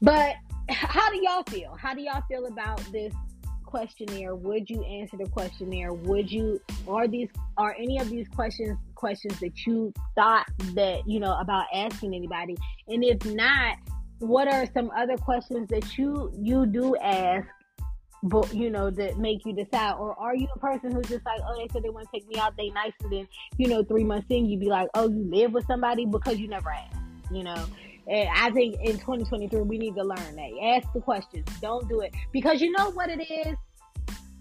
But 0.00 0.34
how 0.68 1.10
do 1.10 1.20
y'all 1.22 1.44
feel? 1.44 1.76
How 1.80 1.94
do 1.94 2.02
y'all 2.02 2.22
feel 2.28 2.46
about 2.46 2.78
this 2.92 3.12
questionnaire? 3.64 4.34
Would 4.34 4.68
you 4.68 4.82
answer 4.82 5.16
the 5.16 5.28
questionnaire? 5.30 5.92
Would 5.92 6.30
you 6.30 6.60
are 6.88 7.08
these 7.08 7.28
are 7.56 7.74
any 7.78 7.98
of 7.98 8.10
these 8.10 8.28
questions 8.28 8.78
questions 8.94 9.38
that 9.40 9.66
you 9.66 9.92
thought 10.14 10.46
that 10.74 11.02
you 11.06 11.20
know 11.20 11.38
about 11.40 11.66
asking 11.74 12.14
anybody? 12.14 12.56
And 12.88 13.02
if 13.04 13.24
not 13.24 13.76
what 14.22 14.46
are 14.46 14.66
some 14.72 14.90
other 14.96 15.16
questions 15.16 15.68
that 15.68 15.98
you 15.98 16.32
you 16.38 16.64
do 16.64 16.96
ask 16.96 17.46
but 18.24 18.54
you 18.54 18.70
know 18.70 18.88
that 18.88 19.18
make 19.18 19.44
you 19.44 19.52
decide? 19.52 19.94
Or 19.94 20.16
are 20.16 20.36
you 20.36 20.46
a 20.54 20.58
person 20.60 20.92
who's 20.92 21.08
just 21.08 21.26
like 21.26 21.40
oh 21.44 21.56
they 21.58 21.68
said 21.72 21.82
they 21.82 21.90
want 21.90 22.06
to 22.10 22.18
take 22.18 22.28
me 22.28 22.38
out 22.38 22.56
they 22.56 22.70
nice 22.70 22.92
and 23.02 23.12
then 23.12 23.28
you 23.56 23.68
know 23.68 23.82
three 23.82 24.04
months 24.04 24.26
in 24.30 24.46
you'd 24.46 24.60
be 24.60 24.68
like 24.68 24.88
oh 24.94 25.08
you 25.08 25.28
live 25.28 25.52
with 25.52 25.66
somebody 25.66 26.06
because 26.06 26.38
you 26.38 26.46
never 26.48 26.70
asked 26.70 26.96
you 27.32 27.42
know? 27.42 27.64
And 28.08 28.28
i 28.34 28.50
think 28.50 28.76
in 28.80 28.92
2023 28.92 29.60
we 29.62 29.78
need 29.78 29.94
to 29.96 30.04
learn 30.04 30.36
that. 30.36 30.50
Ask 30.62 30.92
the 30.92 31.00
questions. 31.00 31.46
Don't 31.60 31.88
do 31.88 32.00
it. 32.00 32.14
Because 32.32 32.60
you 32.60 32.70
know 32.72 32.90
what 32.90 33.10
it 33.10 33.22
is? 33.30 33.56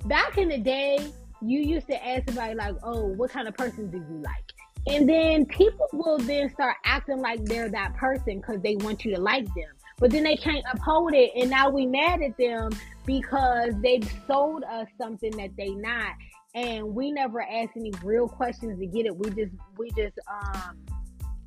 Back 0.06 0.38
in 0.38 0.50
the 0.50 0.58
day 0.58 1.12
you 1.42 1.60
used 1.60 1.88
to 1.88 2.08
ask 2.08 2.28
somebody 2.28 2.54
like 2.54 2.76
oh 2.84 3.08
what 3.08 3.32
kind 3.32 3.48
of 3.48 3.56
person 3.56 3.90
do 3.90 3.98
you 3.98 4.22
like 4.22 4.51
and 4.88 5.08
then 5.08 5.46
people 5.46 5.88
will 5.94 6.18
then 6.18 6.50
start 6.50 6.76
acting 6.86 7.20
like 7.20 7.44
they're 7.46 7.70
that 7.70 7.96
person 7.96 8.38
because 8.40 8.62
they 8.62 8.76
want 8.78 9.06
you 9.06 9.16
to 9.16 9.22
like 9.22 9.46
them. 9.46 9.72
But 10.00 10.10
then 10.12 10.24
they 10.24 10.36
can't 10.36 10.66
uphold 10.74 11.14
it. 11.14 11.32
And 11.36 11.50
now 11.52 11.70
we 11.70 11.86
mad 11.86 12.22
at 12.22 12.36
them 12.38 12.72
because 13.06 13.74
they've 13.84 14.10
sold 14.26 14.64
us 14.64 14.88
something 15.00 15.32
that 15.38 15.56
they 15.56 15.70
not. 15.70 16.14
And 16.56 16.96
we 16.96 17.12
never 17.12 17.42
ask 17.42 17.70
any 17.78 17.92
real 18.04 18.28
questions 18.28 18.80
to 18.80 18.86
get 18.88 19.06
it. 19.06 19.16
We 19.16 19.30
just 19.30 19.52
we 19.78 19.92
just 19.92 20.18
um 20.28 20.80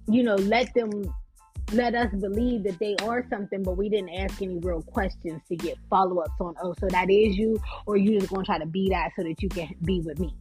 you 0.07 0.23
know 0.23 0.37
let 0.37 0.73
them 0.75 0.91
let 1.73 1.95
us 1.95 2.15
believe 2.21 2.63
that 2.65 2.79
they 2.79 2.95
are 3.03 3.27
something, 3.29 3.63
but 3.63 3.77
we 3.77 3.89
didn't 3.89 4.11
ask 4.11 4.41
any 4.43 4.59
real 4.59 4.83
questions 4.83 5.41
to 5.49 5.57
get 5.57 5.77
follow 5.89 6.21
ups 6.21 6.35
on, 6.39 6.55
oh, 6.63 6.75
so 6.79 6.87
that 6.89 7.11
is 7.11 7.37
you, 7.37 7.59
or 7.87 7.97
you 7.97 8.21
just 8.21 8.31
gonna 8.31 8.45
try 8.45 8.59
to 8.59 8.67
be 8.67 8.91
that 8.91 9.11
so 9.17 9.25
that 9.25 9.43
you 9.43 9.49
can 9.49 9.75
be 9.83 10.01
with 10.01 10.21
me 10.21 10.35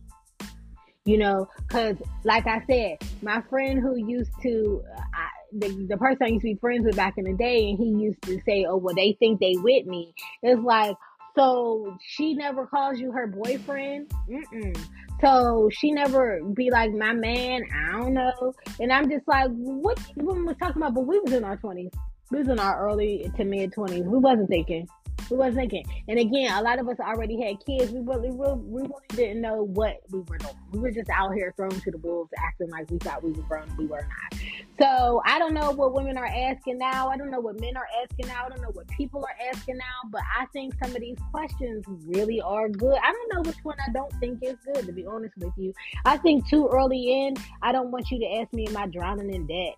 You 1.05 1.17
know, 1.17 1.49
because 1.67 1.97
like 2.23 2.47
I 2.47 2.63
said, 2.65 2.97
my 3.21 3.41
friend 3.49 3.81
who 3.81 3.97
used 3.97 4.31
to, 4.43 4.81
I, 5.13 5.27
the, 5.51 5.85
the 5.89 5.97
person 5.97 6.23
I 6.23 6.27
used 6.27 6.43
to 6.43 6.53
be 6.53 6.55
friends 6.55 6.85
with 6.85 6.95
back 6.95 7.17
in 7.17 7.25
the 7.25 7.33
day, 7.33 7.69
and 7.69 7.77
he 7.77 7.89
used 7.89 8.21
to 8.23 8.39
say, 8.45 8.65
"Oh, 8.65 8.77
well, 8.77 8.95
they 8.95 9.17
think 9.19 9.41
they 9.41 9.55
with 9.57 9.85
me." 9.85 10.13
It's 10.41 10.61
like, 10.61 10.95
so 11.35 11.97
she 11.99 12.35
never 12.35 12.65
calls 12.65 12.99
you 12.99 13.11
her 13.11 13.27
boyfriend. 13.27 14.11
Mm-mm. 14.29 14.77
So 15.19 15.69
she 15.71 15.91
never 15.91 16.41
be 16.53 16.69
like 16.69 16.91
my 16.91 17.13
man. 17.13 17.63
I 17.73 17.91
don't 17.93 18.13
know. 18.13 18.53
And 18.79 18.91
I'm 18.91 19.09
just 19.09 19.27
like, 19.27 19.49
what 19.51 19.99
woman 20.17 20.45
was 20.45 20.57
talking 20.57 20.81
about? 20.81 20.93
But 20.93 21.07
we 21.07 21.19
was 21.19 21.33
in 21.33 21.43
our 21.43 21.57
twenties. 21.57 21.91
We 22.31 22.39
was 22.39 22.47
in 22.47 22.59
our 22.59 22.87
early 22.87 23.31
to 23.37 23.43
mid 23.43 23.73
twenties. 23.73 24.03
We 24.05 24.19
wasn't 24.19 24.49
thinking. 24.49 24.87
We 25.29 25.37
wasn't 25.37 25.57
thinking. 25.57 25.85
And 26.07 26.19
again, 26.19 26.51
a 26.51 26.61
lot 26.61 26.79
of 26.79 26.87
us 26.87 26.99
already 26.99 27.41
had 27.41 27.63
kids. 27.65 27.91
We 27.91 28.01
really, 28.01 28.29
we 28.31 28.81
really 28.81 28.93
didn't 29.09 29.41
know 29.41 29.63
what 29.63 30.01
we 30.11 30.19
were 30.19 30.37
doing. 30.37 30.53
We 30.71 30.79
were 30.79 30.91
just 30.91 31.09
out 31.09 31.33
here 31.33 31.53
thrown 31.55 31.71
to 31.71 31.91
the 31.91 31.97
wolves, 31.97 32.31
acting 32.37 32.69
like 32.69 32.89
we 32.91 32.97
thought 32.99 33.23
we 33.23 33.31
were 33.31 33.43
grown. 33.43 33.73
We 33.77 33.85
were 33.85 34.01
not. 34.01 34.41
So 34.79 35.21
I 35.25 35.39
don't 35.39 35.53
know 35.53 35.71
what 35.71 35.93
women 35.93 36.17
are 36.17 36.25
asking 36.25 36.77
now. 36.77 37.09
I 37.09 37.17
don't 37.17 37.31
know 37.31 37.39
what 37.39 37.59
men 37.59 37.77
are 37.77 37.87
asking 38.03 38.27
now. 38.27 38.45
I 38.45 38.49
don't 38.49 38.61
know 38.61 38.71
what 38.73 38.87
people 38.87 39.23
are 39.23 39.35
asking 39.53 39.77
now. 39.77 40.09
But 40.11 40.21
I 40.37 40.45
think 40.47 40.73
some 40.83 40.95
of 40.95 41.01
these 41.01 41.17
questions 41.31 41.85
really 42.05 42.41
are 42.41 42.69
good. 42.69 42.97
I 43.01 43.11
don't 43.11 43.33
know 43.33 43.49
which 43.49 43.63
one 43.63 43.77
I 43.87 43.91
don't 43.91 44.11
think 44.19 44.39
is 44.41 44.55
good, 44.65 44.85
to 44.85 44.91
be 44.91 45.05
honest 45.05 45.37
with 45.37 45.53
you. 45.57 45.73
I 46.05 46.17
think 46.17 46.47
too 46.47 46.67
early 46.67 47.25
in, 47.25 47.35
I 47.61 47.71
don't 47.71 47.91
want 47.91 48.11
you 48.11 48.19
to 48.19 48.25
ask 48.39 48.51
me, 48.53 48.67
am 48.67 48.77
I 48.77 48.87
drowning 48.87 49.33
in 49.33 49.47
debt? 49.47 49.75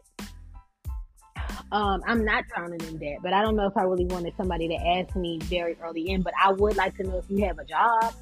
Um, 1.71 2.01
I'm 2.07 2.23
not 2.23 2.45
drowning 2.47 2.81
in 2.81 2.97
debt, 2.97 3.19
but 3.21 3.33
I 3.33 3.41
don't 3.41 3.55
know 3.55 3.67
if 3.67 3.75
I 3.77 3.83
really 3.83 4.05
wanted 4.05 4.33
somebody 4.37 4.67
to 4.67 4.75
ask 4.75 5.15
me 5.15 5.39
very 5.43 5.77
early 5.81 6.09
in. 6.09 6.21
But 6.21 6.33
I 6.41 6.51
would 6.51 6.75
like 6.77 6.95
to 6.97 7.03
know 7.03 7.17
if 7.17 7.25
you 7.29 7.45
have 7.45 7.59
a 7.59 7.65
job. 7.65 8.13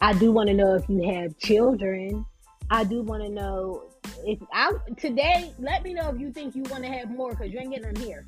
I 0.00 0.12
do 0.12 0.32
want 0.32 0.48
to 0.48 0.54
know 0.54 0.74
if 0.74 0.88
you 0.88 1.02
have 1.10 1.36
children. 1.38 2.24
I 2.70 2.84
do 2.84 3.02
want 3.02 3.22
to 3.22 3.28
know 3.28 3.84
if 4.24 4.38
I 4.52 4.72
today. 4.96 5.52
Let 5.58 5.82
me 5.82 5.94
know 5.94 6.10
if 6.10 6.20
you 6.20 6.32
think 6.32 6.54
you 6.54 6.62
want 6.64 6.84
to 6.84 6.90
have 6.90 7.10
more 7.10 7.30
because 7.30 7.52
you 7.52 7.58
ain't 7.58 7.70
getting 7.70 7.92
them 7.92 8.04
here. 8.04 8.26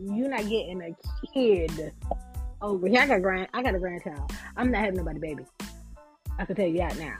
You're 0.00 0.28
not 0.28 0.48
getting 0.48 0.82
a 0.82 1.26
kid 1.32 1.92
over 2.60 2.88
here. 2.88 3.00
I 3.00 3.06
got 3.06 3.22
grand. 3.22 3.48
I 3.54 3.62
got 3.62 3.74
a 3.74 3.78
grandchild. 3.78 4.32
I'm 4.56 4.70
not 4.70 4.84
having 4.84 4.96
nobody 4.96 5.18
baby. 5.18 5.44
I 6.38 6.44
can 6.44 6.54
tell 6.54 6.66
you 6.66 6.78
that 6.78 6.96
now. 6.98 7.16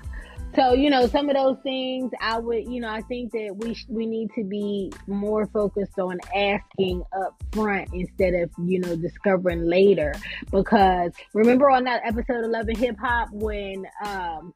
So, 0.55 0.73
you 0.73 0.91
know, 0.91 1.07
some 1.07 1.29
of 1.29 1.37
those 1.37 1.59
things 1.63 2.11
I 2.21 2.39
would, 2.39 2.69
you 2.69 2.81
know, 2.81 2.89
I 2.89 3.03
think 3.03 3.33
that 3.33 3.55
we 3.59 3.75
sh- 3.75 3.87
we 3.89 4.07
need 4.07 4.31
to 4.35 4.45
be 4.45 4.93
more 5.07 5.47
focused 5.47 5.99
on 5.99 6.19
asking 6.35 7.03
up 7.17 7.41
front 7.53 7.91
instead 7.93 8.35
of, 8.35 8.51
you 8.59 8.81
know, 8.81 8.97
discovering 8.97 9.67
later. 9.67 10.15
Because 10.51 11.13
remember 11.35 11.71
on 11.71 11.85
that 11.85 12.03
episode 12.05 12.45
11 12.45 12.77
hip 12.77 12.97
hop 12.99 13.29
when 13.33 13.87
um 14.05 14.53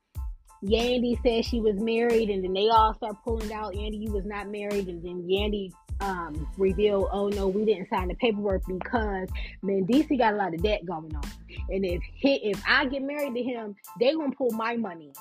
Yandy 0.65 1.21
said 1.23 1.45
she 1.45 1.61
was 1.61 1.77
married 1.77 2.31
and 2.31 2.43
then 2.43 2.53
they 2.53 2.69
all 2.69 2.95
start 2.95 3.17
pulling 3.25 3.53
out 3.53 3.75
Yandy 3.75 4.01
you 4.01 4.13
was 4.13 4.25
not 4.25 4.49
married 4.49 4.89
and 4.89 5.03
then 5.03 5.23
Yandy 5.29 5.73
um, 6.01 6.49
revealed, 6.57 7.09
oh 7.13 7.29
no, 7.29 7.47
we 7.49 7.65
didn't 7.65 7.89
sign 7.89 8.09
the 8.09 8.15
paperwork 8.15 8.63
because 8.67 9.29
Mendeecees 9.63 10.19
got 10.19 10.35
a 10.35 10.37
lot 10.37 10.53
of 10.53 10.63
debt 10.63 10.85
going 10.85 11.15
on. 11.15 11.23
And 11.69 11.85
if 11.85 12.03
he, 12.15 12.35
if 12.51 12.61
I 12.67 12.87
get 12.87 13.03
married 13.03 13.35
to 13.35 13.43
him, 13.43 13.77
they 14.01 14.13
gonna 14.15 14.35
pull 14.35 14.51
my 14.51 14.77
money 14.77 15.13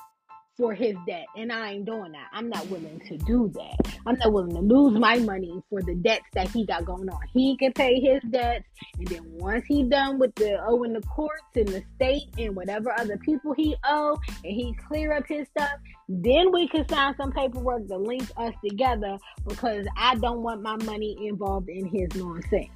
for 0.61 0.75
his 0.75 0.95
debt. 1.07 1.25
And 1.35 1.51
I 1.51 1.71
ain't 1.71 1.85
doing 1.85 2.11
that. 2.11 2.27
I'm 2.31 2.47
not 2.47 2.67
willing 2.67 3.01
to 3.07 3.17
do 3.17 3.51
that. 3.55 3.97
I'm 4.05 4.15
not 4.19 4.31
willing 4.31 4.53
to 4.53 4.61
lose 4.61 4.97
my 4.97 5.17
money 5.17 5.59
for 5.71 5.81
the 5.81 5.95
debts 5.95 6.25
that 6.33 6.49
he 6.49 6.67
got 6.67 6.85
going 6.85 7.09
on. 7.09 7.19
He 7.33 7.57
can 7.57 7.73
pay 7.73 7.99
his 7.99 8.21
debts. 8.29 8.65
And 8.99 9.07
then 9.07 9.23
once 9.25 9.65
he 9.67 9.83
done 9.83 10.19
with 10.19 10.35
the 10.35 10.63
owing 10.63 10.93
the 10.93 11.01
courts 11.01 11.41
and 11.55 11.67
the 11.67 11.83
state 11.95 12.29
and 12.37 12.55
whatever 12.55 12.93
other 12.99 13.17
people 13.17 13.53
he 13.53 13.75
owe 13.83 14.19
and 14.43 14.53
he 14.53 14.75
clear 14.87 15.13
up 15.13 15.25
his 15.27 15.47
stuff, 15.47 15.71
then 16.07 16.51
we 16.51 16.67
can 16.67 16.87
sign 16.87 17.15
some 17.17 17.31
paperwork 17.31 17.87
to 17.87 17.97
link 17.97 18.29
us 18.37 18.53
together 18.63 19.17
because 19.47 19.87
I 19.97 20.15
don't 20.15 20.43
want 20.43 20.61
my 20.61 20.77
money 20.85 21.17
involved 21.27 21.69
in 21.69 21.87
his 21.87 22.07
nonsense. 22.15 22.69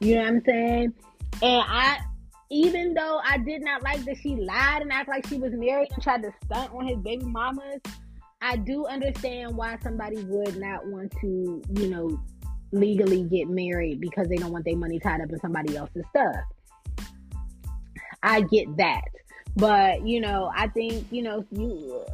You 0.00 0.16
know 0.16 0.22
what 0.22 0.28
I'm 0.28 0.44
saying? 0.44 0.94
And 1.40 1.62
I 1.66 2.00
even 2.52 2.92
though 2.92 3.18
I 3.24 3.38
did 3.38 3.62
not 3.62 3.82
like 3.82 4.04
that 4.04 4.18
she 4.18 4.36
lied 4.36 4.82
and 4.82 4.92
act 4.92 5.08
like 5.08 5.26
she 5.26 5.38
was 5.38 5.52
married 5.54 5.88
and 5.94 6.02
tried 6.02 6.22
to 6.22 6.30
stunt 6.44 6.70
on 6.74 6.86
his 6.86 6.98
baby 6.98 7.24
mamas, 7.24 7.80
I 8.42 8.56
do 8.56 8.84
understand 8.84 9.56
why 9.56 9.78
somebody 9.82 10.22
would 10.24 10.58
not 10.58 10.86
want 10.86 11.12
to, 11.22 11.62
you 11.74 11.88
know, 11.88 12.20
legally 12.70 13.22
get 13.24 13.48
married 13.48 14.02
because 14.02 14.28
they 14.28 14.36
don't 14.36 14.52
want 14.52 14.66
their 14.66 14.76
money 14.76 14.98
tied 14.98 15.22
up 15.22 15.30
in 15.30 15.40
somebody 15.40 15.76
else's 15.76 16.04
stuff. 16.10 16.36
I 18.22 18.42
get 18.42 18.76
that. 18.76 19.08
But, 19.56 20.06
you 20.06 20.20
know, 20.20 20.50
I 20.54 20.68
think, 20.68 21.06
you 21.10 21.22
know, 21.22 21.46
you 21.50 22.04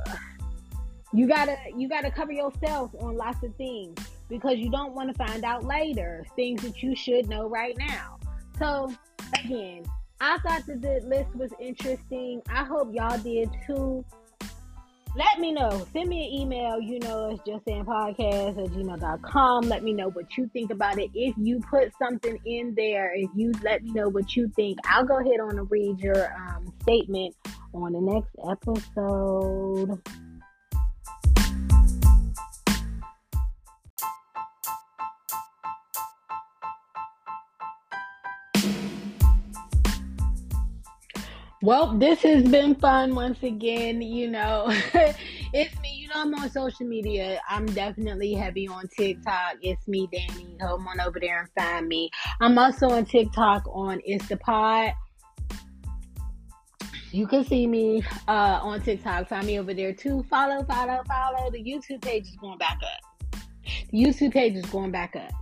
you 1.13 1.27
gotta 1.27 1.57
you 1.77 1.89
gotta 1.89 2.11
cover 2.11 2.33
yourself 2.33 2.93
on 3.01 3.17
lots 3.17 3.43
of 3.43 3.55
things 3.57 3.99
because 4.29 4.59
you 4.59 4.71
don't 4.71 4.95
want 4.95 5.09
to 5.09 5.15
find 5.15 5.45
out 5.45 5.65
later 5.65 6.25
things 6.37 6.63
that 6.63 6.81
you 6.83 6.95
should 6.95 7.29
know 7.29 7.49
right 7.49 7.77
now. 7.79 8.19
So 8.59 8.93
again, 9.43 9.85
I 10.21 10.39
thought 10.39 10.67
that 10.67 10.83
the 10.83 11.01
list 11.07 11.35
was 11.35 11.53
interesting. 11.61 12.43
I 12.51 12.65
hope 12.65 12.93
y'all 12.93 13.19
did 13.19 13.51
too. 13.67 14.05
Let 15.17 15.41
me 15.41 15.53
know. 15.53 15.87
Send 15.93 16.09
me 16.09 16.27
an 16.27 16.41
email. 16.43 16.81
You 16.81 16.99
know, 17.01 17.31
it's 17.31 17.43
just 17.47 17.65
saying 17.65 17.85
podcast 17.85 18.63
at 18.63 18.71
gmail.com. 18.71 19.69
Let 19.69 19.83
me 19.83 19.93
know 19.93 20.11
what 20.11 20.37
you 20.37 20.49
think 20.53 20.71
about 20.71 20.99
it. 20.99 21.11
If 21.15 21.35
you 21.39 21.61
put 21.71 21.93
something 21.99 22.39
in 22.45 22.75
there, 22.77 23.13
if 23.15 23.31
you 23.35 23.53
let 23.63 23.83
me 23.83 23.93
know 23.93 24.09
what 24.09 24.37
you 24.37 24.49
think, 24.55 24.79
I'll 24.85 25.05
go 25.05 25.19
ahead 25.19 25.41
on 25.41 25.59
and 25.59 25.71
read 25.71 25.99
your 26.01 26.35
um, 26.37 26.73
statement 26.83 27.35
on 27.73 27.93
the 27.93 28.01
next 28.01 28.35
episode. 28.49 30.01
Well, 41.61 41.99
this 41.99 42.23
has 42.23 42.45
been 42.45 42.77
fun 42.77 43.17
once 43.17 43.43
again. 43.43 44.01
You 44.01 44.31
know, 44.31 44.67
it's 45.53 45.81
me. 45.81 45.93
You 45.97 46.09
know, 46.09 46.15
I'm 46.17 46.35
on 46.35 46.49
social 46.51 46.87
media. 46.87 47.41
I'm 47.49 47.67
definitely 47.67 48.35
heavy 48.35 48.69
on 48.69 48.87
TikTok. 48.97 49.57
It's 49.61 49.89
me, 49.89 50.09
Danny. 50.13 50.57
Come 50.61 50.87
on 50.87 51.01
over 51.01 51.19
there 51.19 51.41
and 51.41 51.49
find 51.59 51.89
me. 51.89 52.11
I'm 52.41 52.57
also 52.57 52.91
on 52.91 53.07
TikTok 53.07 53.65
on 53.67 54.01
Instapod. 54.09 54.93
You 57.11 57.27
can 57.27 57.45
see 57.45 57.67
me 57.67 58.05
uh, 58.29 58.61
on 58.63 58.81
TikTok. 58.83 59.29
Find 59.29 59.45
me 59.45 59.59
over 59.59 59.75
there 59.75 59.93
too. 59.93 60.25
Follow, 60.31 60.63
follow, 60.63 61.03
follow. 61.09 61.51
The 61.51 61.59
YouTube 61.59 62.03
page 62.03 62.29
is 62.29 62.37
going 62.37 62.59
back 62.59 62.79
up. 62.85 63.41
The 63.91 64.05
YouTube 64.05 64.33
page 64.33 64.55
is 64.55 64.67
going 64.67 64.93
back 64.93 65.17
up. 65.17 65.33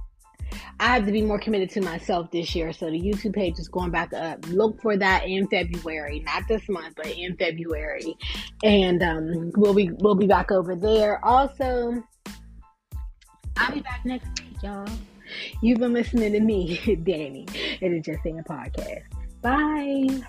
I 0.81 0.95
have 0.95 1.07
to 1.07 1.13
be 1.13 1.23
more 1.23 1.39
committed 1.39 1.71
to 1.71 1.81
myself 1.81 2.31
this 2.31 2.55
year. 2.55 2.73
So 2.73 2.87
the 2.87 3.01
YouTube 3.01 3.35
page 3.35 3.59
is 3.59 3.69
going 3.69 3.91
back 3.91 4.13
up. 4.13 4.47
Look 4.49 4.81
for 4.81 4.97
that 4.97 5.27
in 5.27 5.47
February, 5.49 6.21
not 6.21 6.43
this 6.49 6.69
month, 6.69 6.95
but 6.97 7.07
in 7.07 7.37
February, 7.37 8.17
and 8.63 9.03
um, 9.03 9.53
we'll 9.57 9.75
be 9.75 9.91
we'll 9.99 10.15
be 10.15 10.27
back 10.27 10.51
over 10.51 10.75
there. 10.77 11.25
Also, 11.25 12.03
I'll 13.57 13.73
be 13.73 13.81
back 13.81 14.05
next 14.05 14.29
week, 14.41 14.63
y'all. 14.63 14.89
You've 15.61 15.79
been 15.79 15.93
listening 15.93 16.33
to 16.33 16.41
me, 16.41 16.79
Danny, 17.03 17.47
and 17.83 17.95
it's 17.95 18.07
just 18.07 18.23
saying 18.23 18.43
podcast. 18.49 19.03
Bye. 19.43 20.23